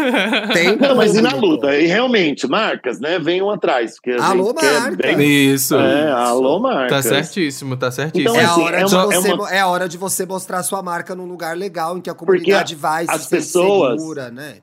Tem 0.51 0.75
Não, 0.75 0.97
mas 0.97 1.15
e 1.15 1.21
na 1.21 1.33
luta? 1.33 1.73
E 1.73 1.87
realmente, 1.87 2.45
marcas, 2.49 2.99
né? 2.99 3.17
Venham 3.17 3.49
atrás. 3.49 3.93
Porque 3.95 4.11
a 4.11 4.25
Alô, 4.25 4.53
marca. 4.53 4.97
bem- 4.97 5.21
Isso. 5.53 5.75
É, 5.77 6.11
alô, 6.11 6.55
Tá 6.57 6.67
marcas. 6.69 7.05
certíssimo, 7.05 7.77
tá 7.77 7.89
certíssimo. 7.91 8.35
É, 8.35 8.41
Então, 8.41 8.49
a 8.49 8.51
assim, 8.51 8.61
hora 8.61 8.77
é 8.81 8.83
de 8.83 8.93
uma- 8.95 9.05
você, 9.05 9.29
é 9.29 9.33
uma- 9.33 9.51
é 9.53 9.59
a 9.61 9.67
hora 9.67 9.87
de 9.87 9.97
você 9.97 10.25
mostrar 10.25 10.63
sua 10.63 10.83
marca 10.83 11.15
num 11.15 11.25
lugar 11.27 11.55
legal 11.55 11.97
em 11.97 12.01
que 12.01 12.09
a 12.09 12.13
Porque 12.13 12.25
comunidade 12.39 12.75
vai 12.75 13.05
as 13.07 13.21
se 13.21 13.29
sentir 13.29 13.35
pessoas- 13.43 14.01
segura, 14.01 14.29
né? 14.29 14.55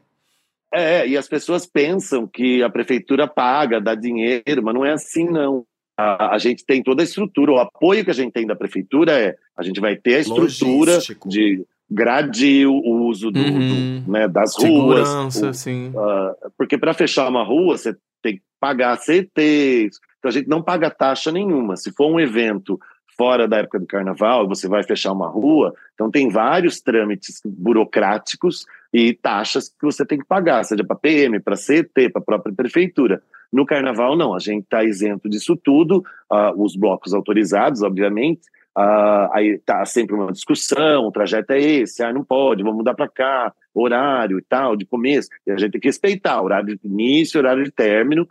É, 0.74 1.08
e 1.08 1.16
as 1.16 1.26
pessoas 1.26 1.64
pensam 1.64 2.26
que 2.26 2.62
a 2.62 2.68
prefeitura 2.68 3.26
paga, 3.26 3.80
dá 3.80 3.94
dinheiro, 3.94 4.62
mas 4.62 4.74
não 4.74 4.84
é 4.84 4.92
assim, 4.92 5.24
não. 5.30 5.64
A, 5.96 6.34
a 6.34 6.38
gente 6.38 6.64
tem 6.64 6.82
toda 6.82 7.02
a 7.02 7.04
estrutura, 7.04 7.52
o 7.52 7.58
apoio 7.58 8.04
que 8.04 8.10
a 8.10 8.14
gente 8.14 8.32
tem 8.32 8.46
da 8.46 8.54
prefeitura 8.54 9.12
é 9.12 9.34
a 9.56 9.62
gente 9.62 9.80
vai 9.80 9.96
ter 9.96 10.16
a 10.16 10.20
estrutura 10.20 10.92
Logístico. 10.94 11.28
de 11.28 11.64
gradil, 11.90 12.72
o 12.72 13.06
uso 13.06 13.30
do, 13.30 13.38
Uhum. 13.40 14.02
do, 14.04 14.10
né, 14.12 14.28
das 14.28 14.54
ruas. 14.56 15.08
Segurança, 15.08 15.50
o- 15.50 15.54
sim. 15.54 15.92
ah, 15.96 16.34
porque 16.58 16.76
para 16.76 16.92
fechar 16.92 17.28
uma 17.28 17.42
rua, 17.44 17.78
você 17.78 17.96
tem 18.22 18.36
que 18.36 18.42
pagar 18.60 18.96
CTs. 18.98 19.98
Então 20.18 20.28
a 20.28 20.32
gente 20.32 20.48
não 20.48 20.62
paga 20.62 20.90
taxa 20.90 21.30
nenhuma. 21.32 21.76
Se 21.76 21.92
for 21.92 22.08
um 22.12 22.18
evento 22.20 22.78
fora 23.16 23.48
da 23.48 23.58
época 23.58 23.78
do 23.78 23.86
carnaval, 23.86 24.46
você 24.46 24.68
vai 24.68 24.82
fechar 24.82 25.12
uma 25.12 25.28
rua, 25.28 25.72
então 25.94 26.10
tem 26.10 26.28
vários 26.28 26.80
trâmites 26.82 27.40
burocráticos 27.46 28.66
e 28.92 29.12
taxas 29.14 29.68
que 29.68 29.84
você 29.84 30.04
tem 30.04 30.18
que 30.18 30.26
pagar, 30.26 30.64
seja 30.64 30.84
para 30.84 30.96
PM, 30.96 31.40
para 31.40 31.56
CT, 31.56 32.10
para 32.10 32.22
a 32.22 32.24
própria 32.24 32.54
prefeitura. 32.54 33.22
No 33.52 33.64
carnaval, 33.64 34.16
não, 34.16 34.34
a 34.34 34.38
gente 34.38 34.64
está 34.64 34.84
isento 34.84 35.28
disso 35.28 35.56
tudo, 35.56 36.04
ah, 36.30 36.52
os 36.56 36.76
blocos 36.76 37.14
autorizados, 37.14 37.82
obviamente. 37.82 38.42
ah, 38.76 39.30
aí 39.32 39.58
tá 39.58 39.84
sempre 39.86 40.14
uma 40.14 40.32
discussão, 40.32 41.06
o 41.06 41.12
trajeto 41.12 41.52
é 41.52 41.60
esse, 41.60 42.02
ah, 42.02 42.12
não 42.12 42.22
pode, 42.24 42.62
vamos 42.62 42.78
mudar 42.78 42.94
para 42.94 43.08
cá, 43.08 43.54
horário 43.74 44.38
e 44.38 44.42
tal, 44.42 44.76
de 44.76 44.84
começo. 44.84 45.28
E 45.46 45.50
a 45.50 45.56
gente 45.56 45.72
tem 45.72 45.80
que 45.80 45.88
respeitar 45.88 46.42
horário 46.42 46.76
de 46.76 46.86
início, 46.86 47.38
horário 47.38 47.64
de 47.64 47.70
término. 47.70 48.28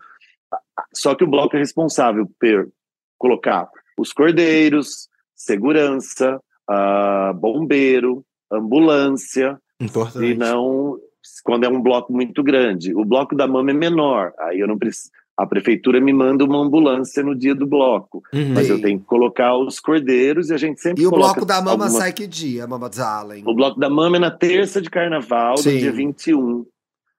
Só 0.94 1.16
que 1.16 1.24
o 1.24 1.28
bloco 1.28 1.56
é 1.56 1.60
responsável 1.60 2.30
por 2.40 2.70
colocar 3.18 3.68
os 3.98 4.12
cordeiros, 4.14 5.10
segurança, 5.36 6.40
ah, 6.68 7.34
bombeiro, 7.34 8.24
ambulância, 8.52 9.60
Importante. 9.80 10.26
e 10.26 10.34
não 10.36 10.98
quando 11.44 11.64
é 11.64 11.70
um 11.70 11.82
bloco 11.82 12.14
muito 12.14 12.44
grande. 12.44 12.94
O 12.96 13.04
bloco 13.04 13.36
da 13.36 13.48
mama 13.48 13.72
é 13.72 13.74
menor, 13.74 14.32
aí 14.40 14.60
eu 14.60 14.68
não 14.68 14.78
preciso. 14.78 15.10
A 15.38 15.46
prefeitura 15.46 16.00
me 16.00 16.14
manda 16.14 16.46
uma 16.46 16.60
ambulância 16.60 17.22
no 17.24 17.36
dia 17.36 17.54
do 17.54 17.66
bloco, 17.68 18.22
Uhum. 18.34 18.54
mas 18.54 18.70
eu 18.70 18.80
tenho 18.82 19.00
que 19.00 19.06
colocar 19.06 19.58
os 19.58 19.80
cordeiros 19.80 20.50
e 20.50 20.54
a 20.54 20.58
gente 20.58 20.80
sempre 20.80 21.04
E 21.04 21.08
o 21.08 21.12
bloco 21.12 21.44
da 21.46 21.56
mama 21.56 21.72
alguma- 21.86 21.90
sai 21.90 22.14
que 22.14 22.26
dia, 22.28 22.66
Mama 22.68 22.90
Zalen? 22.94 23.44
O 23.46 23.54
bloco 23.54 23.78
da 23.80 23.90
mama 23.90 24.16
é 24.18 24.20
na 24.20 24.32
terça 24.32 24.82
de 24.82 24.90
carnaval, 24.90 25.58
Sim. 25.58 25.74
do 25.74 25.80
dia 25.80 25.92
21. 25.92 26.66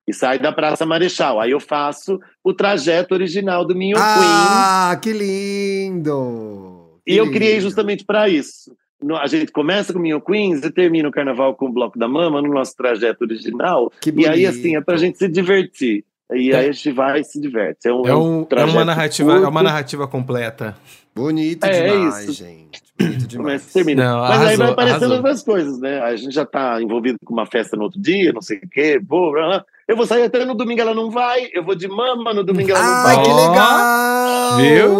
E 0.08 0.14
sai 0.14 0.38
da 0.38 0.52
Praça 0.52 0.86
Marechal. 0.86 1.40
Aí 1.40 1.50
eu 1.50 1.58
faço 1.60 2.18
o 2.44 2.54
trajeto 2.54 3.12
original 3.12 3.64
do 3.66 3.74
Minho 3.74 3.96
Queen. 3.96 4.06
Ah, 4.08 4.96
que 5.02 5.12
lindo! 5.12 7.00
E 7.06 7.12
Que 7.14 7.16
eu 7.20 7.30
criei 7.30 7.54
lindo. 7.54 7.62
justamente 7.64 8.04
para 8.04 8.28
isso. 8.28 8.74
No- 9.02 9.16
A 9.16 9.26
gente 9.26 9.52
começa 9.52 9.92
com 9.92 9.98
o 9.98 10.02
Minho 10.02 10.20
Queens 10.20 10.62
e 10.64 10.70
termina 10.70 11.08
o 11.08 11.12
carnaval 11.12 11.54
com 11.54 11.66
o 11.66 11.72
Bloco 11.72 11.98
da 11.98 12.08
Mama 12.08 12.40
no 12.40 12.52
nosso 12.52 12.74
trajeto 12.76 13.24
original. 13.24 13.92
Que 14.00 14.10
E 14.10 14.26
aí, 14.26 14.46
assim, 14.46 14.76
é 14.76 14.80
pra 14.80 14.96
gente 14.96 15.18
se 15.18 15.28
divertir. 15.28 16.04
E 16.32 16.52
aí 16.54 16.68
a 16.68 16.72
gente 16.72 16.90
vai 16.92 17.20
e 17.20 17.24
se 17.24 17.40
diverte. 17.40 17.86
É, 17.86 17.92
um, 17.92 18.06
É, 18.06 18.16
um- 18.16 18.46
é 18.50 18.64
uma 18.64 18.84
narrativa, 18.84 19.32
é 19.32 19.38
uma 19.38 19.42
curto, 19.50 19.62
narrativa 19.62 20.08
completa. 20.08 20.76
Bonito 21.14 21.64
É, 21.64 21.88
demais, 21.98 22.24
isso. 22.24 22.32
gente. 22.32 22.82
Bonito 22.98 23.26
demais. 23.26 23.62
Mas 23.64 23.72
termina. 23.72 24.04
Não, 24.04 24.20
Mas 24.20 24.30
aí 24.30 24.36
arrasou, 24.36 24.56
vai 24.58 24.70
aparecendo 24.72 24.96
arrasou. 25.02 25.16
outras 25.18 25.42
coisas, 25.42 25.78
né? 25.80 26.00
A 26.00 26.16
gente 26.16 26.34
já 26.34 26.46
tá 26.46 26.80
envolvido 26.80 27.18
com 27.24 27.32
uma 27.34 27.44
festa 27.46 27.76
no 27.76 27.84
outro 27.84 28.00
dia, 28.00 28.32
não 28.32 28.40
sei 28.42 28.56
o 28.58 28.68
quê. 28.68 29.00
Vou, 29.06 29.32
blá, 29.32 29.46
blá. 29.46 29.64
eu 29.86 29.96
vou 29.96 30.06
sair 30.06 30.22
até 30.24 30.44
no 30.44 30.54
domingo, 30.54 30.80
ela 30.80 30.94
não 30.94 31.10
vai. 31.10 31.48
Eu 31.52 31.62
vou 31.64 31.74
de 31.74 31.86
mama, 31.88 32.32
no 32.32 32.42
domingo 32.42 32.70
ela 32.70 32.80
não 32.82 32.94
Ai, 33.06 33.16
vai. 33.16 33.24
que 33.24 33.30
Ó, 33.30 33.50
legal! 33.50 34.56
viu? 34.58 34.92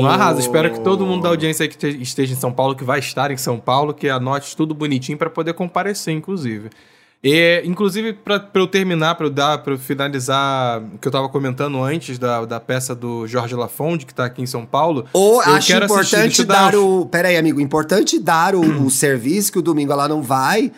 Um 0.00 0.06
arraso. 0.06 0.40
Espero 0.40 0.70
que 0.72 0.80
todo 0.80 1.06
mundo 1.06 1.22
da 1.22 1.28
audiência 1.28 1.64
aí 1.64 1.68
que 1.68 1.76
te- 1.78 2.02
esteja 2.02 2.32
em 2.32 2.36
São 2.36 2.52
Paulo, 2.52 2.74
que 2.74 2.84
vai 2.84 2.98
estar 2.98 3.30
em 3.30 3.36
São 3.36 3.58
Paulo, 3.58 3.94
que 3.94 4.08
anote 4.08 4.56
tudo 4.56 4.74
bonitinho 4.74 5.16
para 5.18 5.30
poder 5.30 5.54
comparecer, 5.54 6.12
inclusive. 6.14 6.70
E, 7.22 7.62
inclusive, 7.64 8.12
para 8.12 8.40
eu 8.54 8.66
terminar, 8.66 9.16
para 9.16 9.26
eu 9.26 9.30
dar, 9.30 9.58
para 9.58 9.76
finalizar 9.76 10.80
o 10.80 10.98
que 10.98 11.08
eu 11.08 11.12
tava 11.12 11.28
comentando 11.28 11.82
antes 11.82 12.16
da, 12.18 12.44
da 12.44 12.60
peça 12.60 12.94
do 12.94 13.26
Jorge 13.26 13.54
Lafonde, 13.56 14.06
que 14.06 14.14
tá 14.14 14.26
aqui 14.26 14.40
em 14.40 14.46
São 14.46 14.64
Paulo. 14.64 15.04
Ou 15.12 15.42
Eu 15.42 15.54
acho 15.54 15.66
quero 15.66 15.84
assistir, 15.84 16.14
importante 16.16 16.40
eu 16.40 16.46
dar 16.46 16.70
dar 16.72 16.78
um- 16.78 17.00
o. 17.00 17.06
Pera 17.06 17.28
aí, 17.28 17.36
amigo. 17.36 17.60
Importante 17.60 18.18
dar 18.20 18.54
o, 18.54 18.60
o 18.84 18.90
serviço 18.90 19.50
que 19.50 19.58
o 19.58 19.62
domingo 19.62 19.92
ela 19.92 20.06
não 20.08 20.22
vai. 20.22 20.70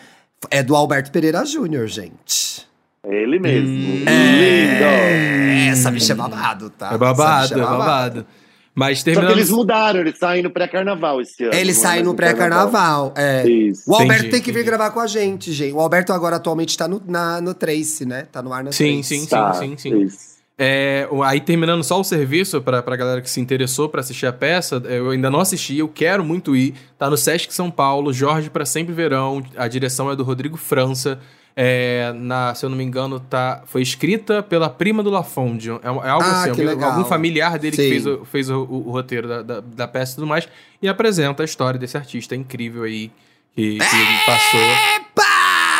É 0.49 0.63
do 0.63 0.75
Alberto 0.75 1.11
Pereira 1.11 1.45
Júnior, 1.45 1.87
gente. 1.87 2.65
Ele 3.07 3.39
mesmo. 3.39 3.67
Hum. 3.69 4.03
Lindo. 4.05 4.83
É, 4.83 5.67
essa 5.67 5.91
bicha 5.91 6.13
é 6.13 6.15
babado, 6.15 6.69
tá? 6.71 6.91
é 6.93 6.97
babado, 6.97 7.49
bicha 7.49 7.59
é 7.61 7.63
babado. 7.63 8.25
Mas 8.73 8.99
Só 8.99 9.03
que 9.05 9.11
terminando. 9.11 9.37
eles 9.37 9.49
mudaram, 9.49 9.99
eles 9.99 10.17
saem 10.17 10.41
no 10.41 10.49
pré-carnaval 10.49 11.19
esse 11.19 11.43
ano. 11.43 11.53
Ele 11.53 11.71
não 11.73 11.79
é 11.79 11.81
sai 11.81 11.95
mais 11.97 12.05
no 12.05 12.15
pré-carnaval. 12.15 13.13
É. 13.17 13.47
Isso. 13.47 13.83
O 13.85 13.93
Alberto 13.93 14.13
Entendi, 14.23 14.31
tem 14.31 14.41
que 14.41 14.51
vir 14.51 14.59
entendi. 14.59 14.69
gravar 14.77 14.91
com 14.91 14.99
a 15.01 15.07
gente, 15.07 15.51
gente. 15.51 15.73
O 15.73 15.79
Alberto 15.81 16.13
agora 16.13 16.37
atualmente 16.37 16.77
tá 16.77 16.87
no, 16.87 17.01
na, 17.05 17.41
no 17.41 17.53
Trace, 17.53 18.05
né? 18.05 18.27
Tá 18.31 18.41
no 18.41 18.53
ar 18.53 18.63
na 18.63 18.71
Sim, 18.71 18.95
Trace. 19.01 19.19
sim, 19.19 19.25
Tá, 19.27 19.53
sim, 19.55 19.75
sim. 19.77 20.01
isso. 20.03 20.31
É, 20.57 21.07
aí 21.25 21.41
terminando 21.41 21.83
só 21.83 21.99
o 21.99 22.03
serviço 22.03 22.61
pra, 22.61 22.83
pra 22.83 22.95
galera 22.95 23.19
que 23.19 23.29
se 23.29 23.41
interessou 23.41 23.89
pra 23.89 24.01
assistir 24.01 24.27
a 24.27 24.33
peça, 24.33 24.81
eu 24.85 25.09
ainda 25.09 25.27
não 25.29 25.39
assisti, 25.39 25.77
eu 25.77 25.87
quero 25.87 26.23
muito 26.23 26.55
ir. 26.55 26.75
Tá 26.99 27.09
no 27.09 27.17
Sesc 27.17 27.51
São 27.53 27.71
Paulo, 27.71 28.13
Jorge 28.13 28.49
pra 28.49 28.63
Sempre 28.63 28.93
Verão, 28.93 29.43
a 29.57 29.67
direção 29.67 30.11
é 30.11 30.15
do 30.15 30.23
Rodrigo 30.23 30.55
França. 30.57 31.19
É, 31.55 32.13
na, 32.15 32.55
se 32.55 32.65
eu 32.65 32.69
não 32.69 32.77
me 32.77 32.83
engano, 32.83 33.19
tá, 33.19 33.61
foi 33.65 33.81
escrita 33.81 34.41
pela 34.41 34.69
prima 34.69 35.03
do 35.03 35.09
Lafonde. 35.09 35.69
É, 35.69 35.73
é 35.73 36.09
algo 36.09 36.23
Ah, 36.25 36.43
assim, 36.43 36.53
que 36.53 36.63
legal. 36.63 36.91
algum 36.91 37.03
familiar 37.05 37.59
dele 37.59 37.75
que 37.75 37.83
Sim. 37.83 37.89
fez, 37.89 38.05
o, 38.07 38.25
fez 38.25 38.49
o, 38.49 38.59
o- 38.63 38.87
o 38.87 38.91
roteiro 38.91 39.27
da, 39.27 39.41
da, 39.41 39.59
da 39.59 39.87
peça 39.87 40.13
e 40.13 40.15
tudo 40.15 40.27
mais. 40.27 40.47
E 40.81 40.87
apresenta 40.87 41.43
a 41.43 41.45
história 41.45 41.77
desse 41.79 41.97
artista 41.97 42.35
incrível 42.35 42.83
aí 42.83 43.11
que, 43.55 43.77
que 43.79 44.25
passou. 44.25 44.61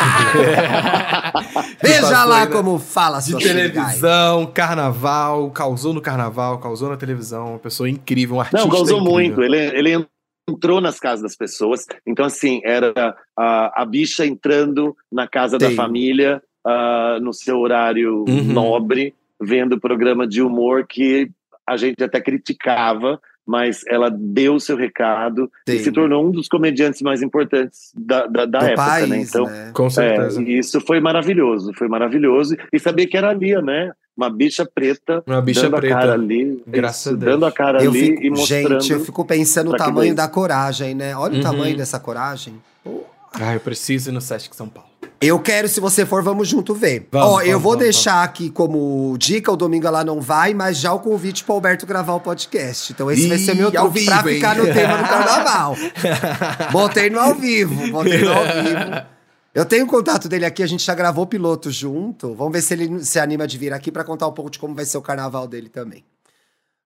Veja 1.82 2.24
lá 2.26 2.42
né? 2.46 2.52
como 2.52 2.80
fala 2.80 3.20
De 3.20 3.32
sua 3.32 3.40
televisão, 3.40 4.46
carnaval, 4.48 5.50
causou 5.52 5.94
no 5.94 6.02
carnaval, 6.02 6.58
causou 6.60 6.90
na 6.90 6.98
televisão, 6.98 7.52
uma 7.52 7.60
pessoa 7.60 7.90
incrível, 7.90 8.38
um 8.38 8.40
artista 8.42 8.66
Não, 8.66 8.70
causou 8.70 8.98
incrível. 9.00 9.14
muito. 9.14 9.42
Ele, 9.44 9.58
ele 9.58 10.08
entrou 10.52 10.80
nas 10.82 11.00
casas 11.00 11.22
das 11.24 11.36
pessoas. 11.36 11.86
Então, 12.06 12.26
assim, 12.26 12.62
era 12.64 12.94
a, 13.38 13.82
a 13.82 13.86
bicha 13.86 14.26
entrando 14.26 14.96
na 15.12 15.28
casa 15.28 15.58
da 15.58 15.72
família, 15.72 16.42
ah, 16.66 17.18
no 17.22 17.34
seu 17.34 17.58
horário 17.60 18.26
Uhum. 18.28 18.44
nobre, 18.44 19.14
vendo 19.40 19.80
programa 19.80 20.28
de 20.28 20.42
humor 20.42 20.86
que 20.88 21.30
a 21.68 21.76
gente 21.78 22.04
até 22.04 22.22
criticava, 22.22 23.20
mas 23.46 23.82
ela 23.88 24.10
deu 24.10 24.56
o 24.56 24.60
seu 24.60 24.78
recado 24.78 25.50
e 25.68 25.80
se 25.80 25.92
tornou 25.92 26.28
um 26.28 26.32
dos 26.32 26.48
comediantes 26.48 27.02
mais 27.02 27.22
importantes 27.22 27.92
da, 27.96 28.28
da, 28.28 28.46
da 28.46 28.60
Do 28.60 28.66
época, 28.66 28.86
país, 28.86 29.10
né? 29.10 29.18
Então, 29.22 29.46
né? 29.46 29.72
Com 29.74 29.90
certeza. 29.90 30.42
é, 30.42 30.44
isso 30.44 30.80
foi 30.82 31.00
maravilhoso, 31.00 31.74
foi 31.74 31.88
maravilhoso. 31.88 32.56
E 32.72 32.80
saber 32.80 33.08
que 33.08 33.18
era 33.18 33.30
ali, 33.30 33.60
né? 33.62 33.92
Uma 34.16 34.30
bicha 34.30 34.66
preta, 34.72 35.24
Uma 35.26 35.42
bicha 35.42 35.62
dando 35.64 35.78
preta. 35.78 35.96
a 35.96 36.00
cara 36.00 36.14
ali, 36.14 36.62
Graças 36.68 37.00
isso, 37.02 37.10
a 37.10 37.14
Deus. 37.14 37.32
dando 37.32 37.46
a 37.46 37.52
cara 37.52 37.84
Eu 37.84 37.92
ali 37.92 38.00
fico, 38.00 38.24
e 38.24 38.30
mostrando. 38.30 38.70
gente, 38.82 38.92
eu 38.94 39.00
fico 39.00 39.26
pensando 39.26 39.68
o 39.68 39.72
pra 39.72 39.80
que 39.80 39.86
tamanho 39.86 40.14
da 40.16 40.28
coragem, 40.28 40.94
né? 40.94 41.16
Olha 41.16 41.34
Uhum. 41.34 41.40
o 41.40 41.44
tamanho 41.44 41.78
dessa 41.78 42.00
coragem. 42.00 42.56
Pô. 42.84 43.04
Ah, 43.34 43.54
eu 43.54 43.60
preciso 43.62 44.10
ir 44.10 44.12
no 44.14 44.20
Sesc 44.22 44.54
São 44.56 44.68
Paulo. 44.68 44.90
Eu 45.22 45.40
quero, 45.40 45.68
se 45.68 45.80
você 45.80 46.04
for, 46.06 46.22
vamos 46.24 46.48
junto 46.48 46.74
ver. 46.74 47.08
Vamos, 47.12 47.28
Ó, 47.28 47.42
eu 47.42 47.46
vamos, 47.52 47.62
vou 47.64 47.72
vamos, 47.74 47.84
deixar 47.86 48.24
aqui 48.24 48.50
como 48.50 49.16
dica, 49.20 49.52
o 49.52 49.56
domingo 49.56 49.86
ela 49.88 50.04
não 50.04 50.20
vai, 50.20 50.52
mas 50.54 50.78
já 50.80 50.92
o 50.92 51.00
convite 51.00 51.44
pro 51.44 51.54
Alberto 51.54 51.86
gravar 51.86 52.14
o 52.16 52.20
podcast. 52.20 52.92
Então 52.92 53.10
esse 53.10 53.28
vai 53.28 53.38
ser 53.38 53.54
meu 53.56 53.72
Ih, 53.72 53.78
ao 53.78 53.86
truque 53.90 54.06
pra 54.06 54.18
vivo, 54.18 54.30
hein? 54.30 54.36
ficar 54.36 54.56
no 54.58 54.66
tema 54.66 54.98
do 54.98 55.04
carnaval. 55.08 55.76
botei 56.74 57.10
no 57.12 57.20
ao 57.20 57.36
vivo, 57.36 57.92
botei 57.92 58.22
no 58.24 58.32
ao 58.34 58.44
vivo. 58.46 59.12
Eu 59.54 59.66
tenho 59.66 59.86
contato 59.86 60.30
dele 60.30 60.46
aqui, 60.46 60.64
a 60.64 60.68
gente 60.68 60.84
já 60.84 60.96
gravou 60.96 61.28
piloto 61.28 61.70
junto. 61.70 62.34
Vamos 62.34 62.54
ver 62.54 62.62
se 62.62 62.74
ele 62.74 63.04
se 63.04 63.20
anima 63.20 63.46
de 63.46 63.58
vir 63.58 63.74
aqui 63.74 63.92
pra 63.92 64.04
contar 64.04 64.28
um 64.28 64.32
pouco 64.32 64.50
de 64.50 64.58
como 64.58 64.74
vai 64.74 64.86
ser 64.86 64.98
o 64.98 65.02
carnaval 65.02 65.48
dele 65.48 65.68
também. 65.68 66.06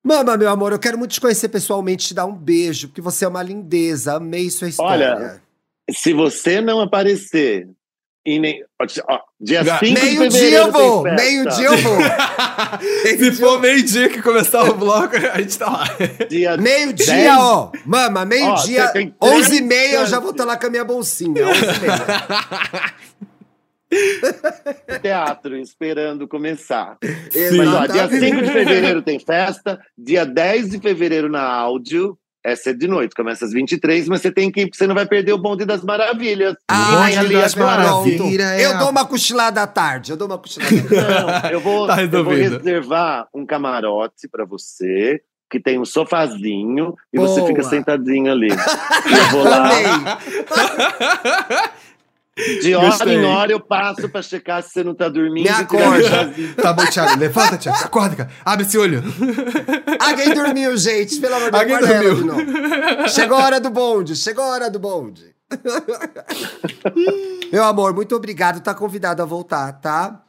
Mama, 0.04 0.38
meu 0.38 0.50
amor, 0.50 0.72
eu 0.72 0.80
quero 0.80 0.98
muito 0.98 1.12
te 1.12 1.22
conhecer 1.22 1.50
pessoalmente, 1.50 2.08
te 2.08 2.14
dar 2.14 2.26
um 2.26 2.36
beijo, 2.36 2.88
porque 2.88 3.02
você 3.02 3.26
é 3.26 3.28
uma 3.28 3.42
lindeza, 3.42 4.16
amei 4.16 4.50
sua 4.50 4.70
história. 4.70 5.16
Olha, 5.16 5.42
Se 5.90 6.14
você 6.14 6.62
não 6.62 6.80
aparecer 6.80 7.68
E 8.26 8.40
nem, 8.40 8.64
ó, 9.08 9.20
dia 9.40 9.64
5 9.64 9.86
de 9.86 9.94
Meio 9.94 10.18
fevereiro 10.18 10.32
dia 10.32 10.58
eu 10.58 10.72
vou, 10.72 11.04
meio 11.04 11.48
dia 11.48 11.66
eu 11.68 11.78
vou. 11.78 11.98
Se 13.04 13.32
for 13.34 13.62
meio-dia 13.62 14.10
que 14.10 14.20
começar 14.20 14.64
o 14.64 14.74
bloco, 14.74 15.16
a 15.16 15.40
gente 15.40 15.60
tá 15.60 15.70
lá. 15.70 15.84
Dia 16.28 16.58
Meio 16.58 16.92
dia, 16.92 17.06
10. 17.06 17.38
ó. 17.38 17.72
Mama, 17.86 18.26
meio 18.26 18.48
Ó, 18.48 18.56
dia, 18.64 18.88
você 18.88 18.94
tem 18.94 19.10
três 19.12 19.46
11 19.46 19.58
e 19.58 19.62
meia 19.62 19.96
eu 19.98 20.06
já 20.08 20.20
vou 20.20 20.32
estar 20.32 20.44
lá 20.44 20.58
com 20.58 20.66
a 20.66 20.70
minha 20.72 20.84
bolsinha. 20.84 21.46
11 21.48 21.60
e 21.60 21.80
meia. 21.82 22.94
teatro 25.02 25.56
esperando 25.58 26.28
começar. 26.28 26.98
Exatamente. 27.02 27.58
Mas 27.58 27.74
ó, 27.74 27.86
dia 27.86 28.10
5 28.10 28.42
de 28.42 28.52
fevereiro 28.52 29.02
tem 29.04 29.20
festa, 29.20 29.80
dia 29.96 30.26
10 30.26 30.72
de 30.72 30.80
fevereiro 30.80 31.30
na 31.30 31.44
áudio. 31.44 32.18
Essa 32.46 32.70
é 32.70 32.74
de 32.74 32.88
noite, 32.88 33.16
começa 33.16 33.44
às 33.44 33.52
23, 33.52 34.08
mas 34.08 34.22
você 34.22 34.32
tem 34.32 34.52
que 34.52 34.62
ir, 34.62 34.66
porque 34.66 34.78
você 34.78 34.86
não 34.86 34.94
vai 34.94 35.08
perder 35.08 35.34
o 35.34 35.38
bonde 35.40 35.66
das 35.66 35.84
maravilhas. 35.84 36.56
Ai, 36.70 36.96
Vai 36.96 37.18
ali 37.18 37.34
das 37.34 37.58
é 37.58 37.60
maravilhas. 37.60 38.62
Eu 38.62 38.78
dou 38.78 38.92
uma 38.92 39.04
cochilada 39.04 39.64
à 39.64 39.68
tarde. 39.68 40.12
Eu 40.12 40.18
dou 40.18 40.28
uma 40.28 40.38
cochilada 40.38 40.76
à 40.76 40.82
tarde. 41.26 41.44
Não, 41.44 41.50
eu 41.52 41.60
vou, 41.60 41.88
Tá 41.88 42.04
eu 42.04 42.24
vou 42.24 42.34
reservar 42.36 43.28
um 43.34 43.48
camarote 43.48 44.28
pra 44.32 44.46
você, 44.46 45.24
que 45.50 45.60
tem 45.60 45.80
um 45.80 45.86
sofazinho, 45.86 46.94
e 47.12 47.18
você 47.18 47.40
Boa. 47.40 47.48
fica 47.48 47.64
sentadinho 47.64 48.32
ali. 48.32 48.50
Eu 48.54 49.32
vou 49.32 49.44
lá. 49.44 50.20
de 52.62 52.76
hora 52.76 52.88
Gostei. 52.88 53.16
em 53.16 53.24
hora 53.26 53.52
eu 53.52 53.60
passo 53.62 54.10
pra 54.10 54.22
checar 54.22 54.62
se 54.62 54.70
você 54.72 54.84
não 54.84 54.94
tá 54.94 55.08
dormindo. 55.08 55.44
Me 55.44 55.50
e 55.50 55.50
acorda. 55.50 56.34
Tá 56.62 56.74
bom, 56.74 56.86
Thiago. 56.86 57.18
Levanta, 57.18 57.58
Thiago. 57.58 57.80
Acorda, 57.84 58.16
cara. 58.18 58.30
Abre 58.44 58.66
esse 58.66 58.78
olho. 58.78 59.02
Alguém 60.00 60.34
dormiu, 60.34 60.76
gente. 60.76 61.18
Pelo 61.20 61.36
amor 61.36 61.52
de 61.52 61.66
Deus, 61.66 61.72
Alguém 61.82 61.88
dormiu. 62.02 62.16
de 62.16 62.24
novo. 62.26 63.08
Chegou 63.10 63.38
a 63.38 63.44
hora 63.46 63.60
do 63.60 63.70
bonde. 63.70 64.16
Chegou 64.16 64.44
a 64.44 64.48
hora 64.48 64.70
do 64.70 64.80
bonde. 64.80 65.34
Meu 67.52 67.64
amor, 67.64 67.94
muito 67.94 68.16
obrigado. 68.16 68.60
Tá 68.62 68.74
convidado 68.74 69.22
a 69.22 69.26
voltar, 69.26 69.72
tá? 69.74 70.22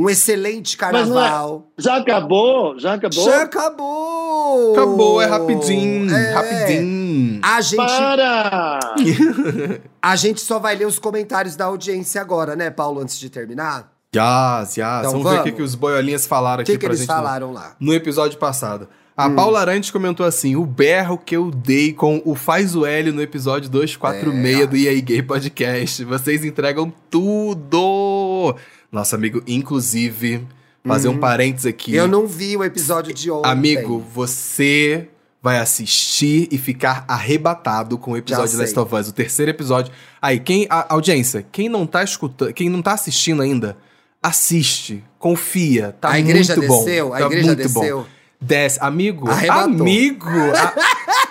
Um 0.00 0.08
excelente 0.08 0.76
é- 0.76 0.78
carnaval. 0.78 1.72
Já 1.76 1.96
acabou? 1.96 2.78
Já 2.78 2.94
acabou? 2.94 3.24
Já 3.24 3.42
acabou! 3.42 4.72
Acabou, 4.72 5.20
é 5.20 5.26
rapidinho. 5.26 6.14
É. 6.14 6.32
Rapidinho. 6.32 7.40
A 7.42 7.60
gente, 7.60 7.76
Para! 7.76 8.78
a 10.00 10.16
gente 10.16 10.40
só 10.40 10.58
vai 10.60 10.76
ler 10.76 10.86
os 10.86 10.98
comentários 11.00 11.56
da 11.56 11.64
audiência 11.64 12.20
agora, 12.20 12.54
né, 12.54 12.70
Paulo, 12.70 13.00
antes 13.00 13.18
de 13.18 13.28
terminar? 13.28 13.92
Yas, 14.14 14.76
yas. 14.76 15.00
Então 15.06 15.20
vamos, 15.20 15.24
ver 15.30 15.40
o 15.40 15.42
que, 15.42 15.50
vamos. 15.50 15.56
que 15.56 15.62
os 15.62 15.74
boiolinhas 15.74 16.26
falaram 16.26 16.60
O 16.60 16.62
aqui 16.62 16.72
que, 16.72 16.78
que 16.78 16.84
pra 16.86 16.90
eles 16.90 17.00
gente. 17.00 17.08
falaram 17.08 17.52
lá? 17.52 17.74
No 17.80 17.92
episódio 17.92 18.38
passado. 18.38 18.88
A 19.16 19.26
Hum. 19.26 19.34
Paula 19.34 19.60
Arantes 19.60 19.90
comentou 19.90 20.24
assim: 20.24 20.54
o 20.54 20.64
berro 20.64 21.18
que 21.18 21.36
eu 21.36 21.50
dei 21.50 21.92
com 21.92 22.22
o 22.24 22.36
Faz 22.36 22.76
o 22.76 22.86
L 22.86 23.10
no 23.10 23.20
episódio 23.20 23.68
246 23.68 24.60
É. 24.60 24.66
do 24.66 24.76
EA 24.76 25.00
Gay 25.02 25.22
Podcast. 25.22 26.04
Vocês 26.04 26.44
entregam 26.44 26.92
tudo! 27.10 28.54
Nosso 28.90 29.14
amigo, 29.14 29.42
inclusive, 29.46 30.46
fazer 30.86 31.08
um 31.08 31.18
parênteses 31.18 31.66
aqui. 31.66 31.94
Eu 31.94 32.08
não 32.08 32.26
vi 32.26 32.56
o 32.56 32.64
episódio 32.64 33.12
de 33.12 33.30
ontem. 33.30 33.48
Amigo, 33.50 33.98
você 34.14 35.08
vai 35.42 35.58
assistir 35.58 36.48
e 36.50 36.58
ficar 36.58 37.04
arrebatado 37.06 37.96
com 37.98 38.12
o 38.12 38.16
episódio 38.16 38.50
de. 38.50 38.56
Last 38.56 38.78
of 38.78 38.94
Us, 38.94 39.08
o 39.08 39.12
terceiro 39.12 39.50
episódio. 39.50 39.92
Aí, 40.20 40.40
quem, 40.40 40.66
a, 40.70 40.92
audiência, 40.94 41.46
quem 41.52 41.68
não 41.68 41.86
tá 41.86 42.02
escutando, 42.02 42.52
quem 42.52 42.68
não 42.68 42.82
tá 42.82 42.92
assistindo 42.94 43.42
ainda, 43.42 43.76
assiste, 44.22 45.04
confia, 45.18 45.94
tá 46.00 46.10
a 46.10 46.18
igreja 46.18 46.56
muito 46.56 46.68
bom. 46.68 46.84
desceu? 46.84 47.14
A 47.14 47.18
tá 47.18 47.26
igreja 47.26 47.46
muito 47.46 47.62
desceu? 47.62 47.98
bom. 48.00 48.06
Desce, 48.40 48.78
amigo, 48.80 49.28
Arrebatou. 49.28 49.64
amigo, 49.64 50.28
a- 50.30 50.74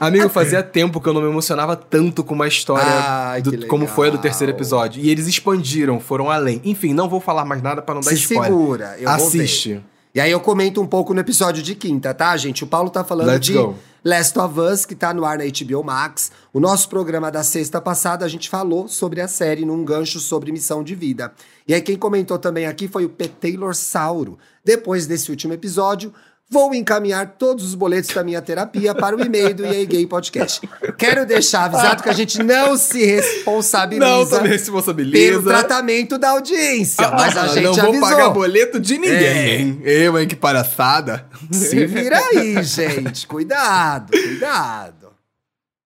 amigo, 0.00 0.28
fazia 0.28 0.62
tempo 0.62 1.00
que 1.00 1.08
eu 1.08 1.12
não 1.14 1.20
me 1.22 1.28
emocionava 1.28 1.76
tanto 1.76 2.22
com 2.24 2.34
uma 2.34 2.46
história 2.48 3.40
do- 3.42 3.66
como 3.66 3.86
foi 3.86 4.08
a 4.08 4.10
do 4.10 4.18
terceiro 4.18 4.52
episódio. 4.52 5.02
E 5.02 5.10
eles 5.10 5.26
expandiram, 5.26 5.98
foram 6.00 6.30
além. 6.30 6.60
Enfim, 6.64 6.92
não 6.92 7.08
vou 7.08 7.20
falar 7.20 7.44
mais 7.44 7.62
nada 7.62 7.82
pra 7.82 7.94
não 7.94 8.00
dar 8.00 8.10
Se 8.10 8.16
spoiler. 8.16 8.44
segura, 8.46 8.96
eu. 8.98 9.08
Assiste. 9.08 9.82
E 10.14 10.20
aí 10.20 10.30
eu 10.30 10.38
comento 10.38 10.80
um 10.80 10.86
pouco 10.86 11.12
no 11.12 11.20
episódio 11.20 11.60
de 11.62 11.74
quinta, 11.74 12.14
tá, 12.14 12.36
gente? 12.36 12.62
O 12.62 12.66
Paulo 12.68 12.88
tá 12.88 13.02
falando 13.02 13.26
Let's 13.26 13.46
de 13.46 13.54
go. 13.54 13.74
Last 14.04 14.38
of 14.38 14.60
Us, 14.60 14.84
que 14.84 14.94
tá 14.94 15.12
no 15.12 15.24
ar 15.24 15.38
na 15.38 15.44
HBO 15.44 15.82
Max. 15.82 16.30
O 16.52 16.60
nosso 16.60 16.88
programa 16.88 17.32
da 17.32 17.42
sexta 17.42 17.80
passada, 17.80 18.24
a 18.24 18.28
gente 18.28 18.48
falou 18.48 18.86
sobre 18.86 19.20
a 19.20 19.26
série 19.26 19.64
num 19.64 19.82
gancho 19.84 20.20
sobre 20.20 20.52
missão 20.52 20.84
de 20.84 20.94
vida. 20.94 21.32
E 21.66 21.74
aí 21.74 21.80
quem 21.80 21.96
comentou 21.96 22.38
também 22.38 22.66
aqui 22.66 22.86
foi 22.86 23.04
o 23.04 23.08
P. 23.08 23.26
Taylor 23.26 23.74
Sauro. 23.74 24.38
Depois 24.64 25.06
desse 25.06 25.30
último 25.30 25.52
episódio, 25.54 26.12
vou 26.50 26.72
encaminhar 26.74 27.34
todos 27.38 27.64
os 27.64 27.74
boletos 27.74 28.10
da 28.14 28.22
minha 28.22 28.40
terapia 28.40 28.94
para 28.94 29.16
o 29.16 29.20
e-mail 29.24 29.54
do 29.54 29.64
EA 29.64 29.84
Gay 29.84 30.06
Podcast. 30.06 30.60
Quero 30.96 31.26
deixar 31.26 31.64
avisado 31.64 32.02
que 32.02 32.08
a 32.08 32.12
gente 32.12 32.42
não 32.42 32.76
se 32.76 33.04
responsabiliza 33.04 34.06
Não, 34.06 34.24
tô 34.26 34.36
me 34.36 34.42
pelo 34.42 34.52
responsabiliza. 34.52 35.42
tratamento 35.42 36.16
da 36.18 36.30
audiência, 36.30 37.10
mas 37.10 37.36
a 37.36 37.42
Ah, 37.42 37.46
gente 37.48 37.64
não 37.64 37.74
vou 37.74 37.88
avisou. 37.88 38.08
pagar 38.08 38.30
boleto 38.30 38.78
de 38.78 38.98
ninguém, 38.98 39.80
É. 39.84 40.06
Eu, 40.06 40.18
hein? 40.18 40.28
Que 40.28 40.36
palhaçada. 40.36 41.26
Se 41.50 41.86
vira 41.86 42.18
aí, 42.18 42.62
gente. 42.62 43.26
Cuidado, 43.26 44.10
cuidado. 44.12 45.08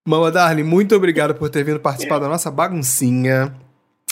Mama 0.07 0.31
Darling, 0.31 0.63
muito 0.65 0.95
obrigado 0.95 1.35
por 1.35 1.49
ter 1.51 1.63
vindo 1.65 1.79
participar 1.81 2.19
da 2.19 2.29
nossa 2.29 2.51
baguncinha. 2.51 3.55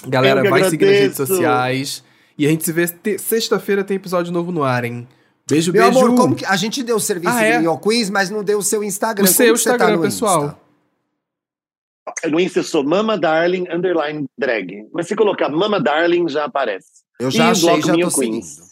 Galera, 0.07 0.49
vai 0.49 0.69
seguir 0.71 0.85
nas 0.87 0.95
redes 0.95 1.21
agradeço. 1.21 1.27
sociais. 1.27 2.05
E 2.39 2.47
a 2.47 2.51
gente 2.51 2.65
se 2.65 2.73
vê 2.73 2.87
sexta-feira 3.19 3.83
tem 3.83 3.97
episódio 3.97 4.31
novo 4.31 4.53
no 4.53 4.63
ar, 4.63 4.85
hein? 4.85 5.09
Beijo, 5.49 5.73
Meu 5.73 5.85
beijo. 5.85 5.99
amor, 5.99 6.17
como 6.17 6.35
que 6.35 6.45
a 6.45 6.57
gente 6.57 6.83
deu 6.83 6.97
o 6.97 7.01
serviço 7.01 7.33
Ah, 7.33 7.43
é? 7.43 7.61
do 7.63 8.11
mas 8.11 8.31
não 8.31 8.43
deu 8.43 8.59
o 8.59 8.63
seu 8.63 8.83
Instagram. 8.83 9.25
O 9.25 9.27
Como 9.27 9.37
seu 9.37 9.55
que 9.55 9.61
você 9.61 9.69
tá 9.71 9.75
Instagram, 9.77 9.97
no 9.97 10.03
pessoal. 10.03 10.45
Insta? 10.45 12.29
No 12.31 12.41
Insta 12.41 12.59
eu 12.61 12.65
sou 12.65 12.83
Mama 12.85 13.17
Darling 13.17 13.67
underline 13.71 14.27
drag. 14.39 14.87
Mas 14.93 15.07
se 15.07 15.15
colocar 15.15 15.49
Mama 15.49 15.81
Darling 15.81 16.29
já 16.29 16.45
aparece. 16.45 16.87
Eu 17.21 17.29
E 17.29 17.33
já 17.33 17.49
o 17.49 17.51
achei, 17.53 17.83
já 17.83 17.93
Minho 17.93 18.11
tô 18.11 18.19
Queens. 18.21 18.47
seguindo. 18.47 18.67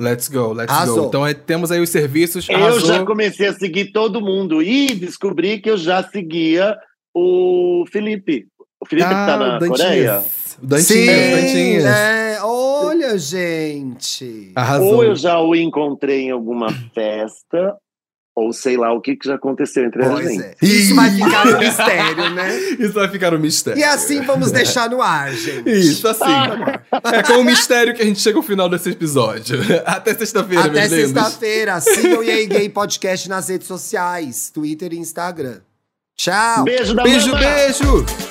Let's 0.00 0.28
go, 0.28 0.52
let's 0.52 0.72
Arrasou. 0.72 1.02
go. 1.02 1.06
Então 1.08 1.26
é, 1.26 1.34
temos 1.34 1.70
aí 1.70 1.80
os 1.80 1.90
serviços. 1.90 2.48
Eu 2.48 2.56
arrasou. 2.56 2.80
já 2.86 3.04
comecei 3.04 3.48
a 3.48 3.52
seguir 3.54 3.92
todo 3.92 4.20
mundo 4.20 4.62
e 4.62 4.94
descobri 4.94 5.58
que 5.60 5.70
eu 5.70 5.76
já 5.76 6.02
seguia 6.02 6.76
o 7.14 7.84
Felipe. 7.90 8.46
O 8.80 8.86
Felipe 8.86 9.08
que 9.08 9.14
tá 9.14 9.36
na 9.36 9.56
Ah, 9.56 9.58
Dantinhas. 9.58 10.24
Dantinhas, 10.62 10.86
Sim, 10.86 11.34
Dantinhas. 11.36 11.84
é, 11.84 12.38
olha, 12.42 13.18
gente. 13.18 14.52
Arrasou. 14.54 14.94
Ou 14.96 15.04
eu 15.04 15.16
já 15.16 15.40
o 15.40 15.54
encontrei 15.54 16.22
em 16.22 16.30
alguma 16.30 16.68
festa, 16.94 17.76
ou 18.34 18.52
sei 18.52 18.76
lá 18.76 18.92
o 18.92 19.00
que, 19.00 19.16
que 19.16 19.26
já 19.28 19.34
aconteceu 19.34 19.84
entre 19.84 20.04
a 20.04 20.10
Pois 20.10 20.28
gente. 20.28 20.42
é. 20.42 20.54
Isso 20.62 20.94
vai 20.94 21.10
ficar 21.10 21.44
no 21.46 21.58
mistério, 21.58 22.30
né? 22.30 22.58
Isso 22.78 22.92
vai 22.92 23.08
ficar 23.08 23.34
um 23.34 23.38
mistério. 23.38 23.78
E 23.80 23.84
assim 23.84 24.22
vamos 24.22 24.50
deixar 24.52 24.88
no 24.88 25.02
ar, 25.02 25.32
gente. 25.32 25.68
Isso, 25.70 26.06
assim. 26.08 26.24
É 27.12 27.22
com 27.22 27.34
o 27.40 27.44
mistério 27.44 27.94
que 27.94 28.02
a 28.02 28.04
gente 28.04 28.20
chega 28.20 28.38
ao 28.38 28.42
final 28.42 28.68
desse 28.68 28.90
episódio. 28.90 29.58
Até 29.84 30.14
sexta-feira, 30.14 30.64
Até 30.64 30.88
sexta-feira. 30.88 31.80
Sigam 31.80 32.20
o 32.20 32.22
EA 32.22 32.46
Gay 32.46 32.68
Podcast 32.68 33.28
nas 33.28 33.48
redes 33.48 33.66
sociais, 33.66 34.50
Twitter 34.50 34.92
e 34.92 34.98
Instagram. 34.98 35.60
Tchau. 36.16 36.64
Beijo 36.64 36.94
da 36.94 37.02
Beijo, 37.02 37.28
Mama! 37.32 37.40
beijo! 37.40 38.29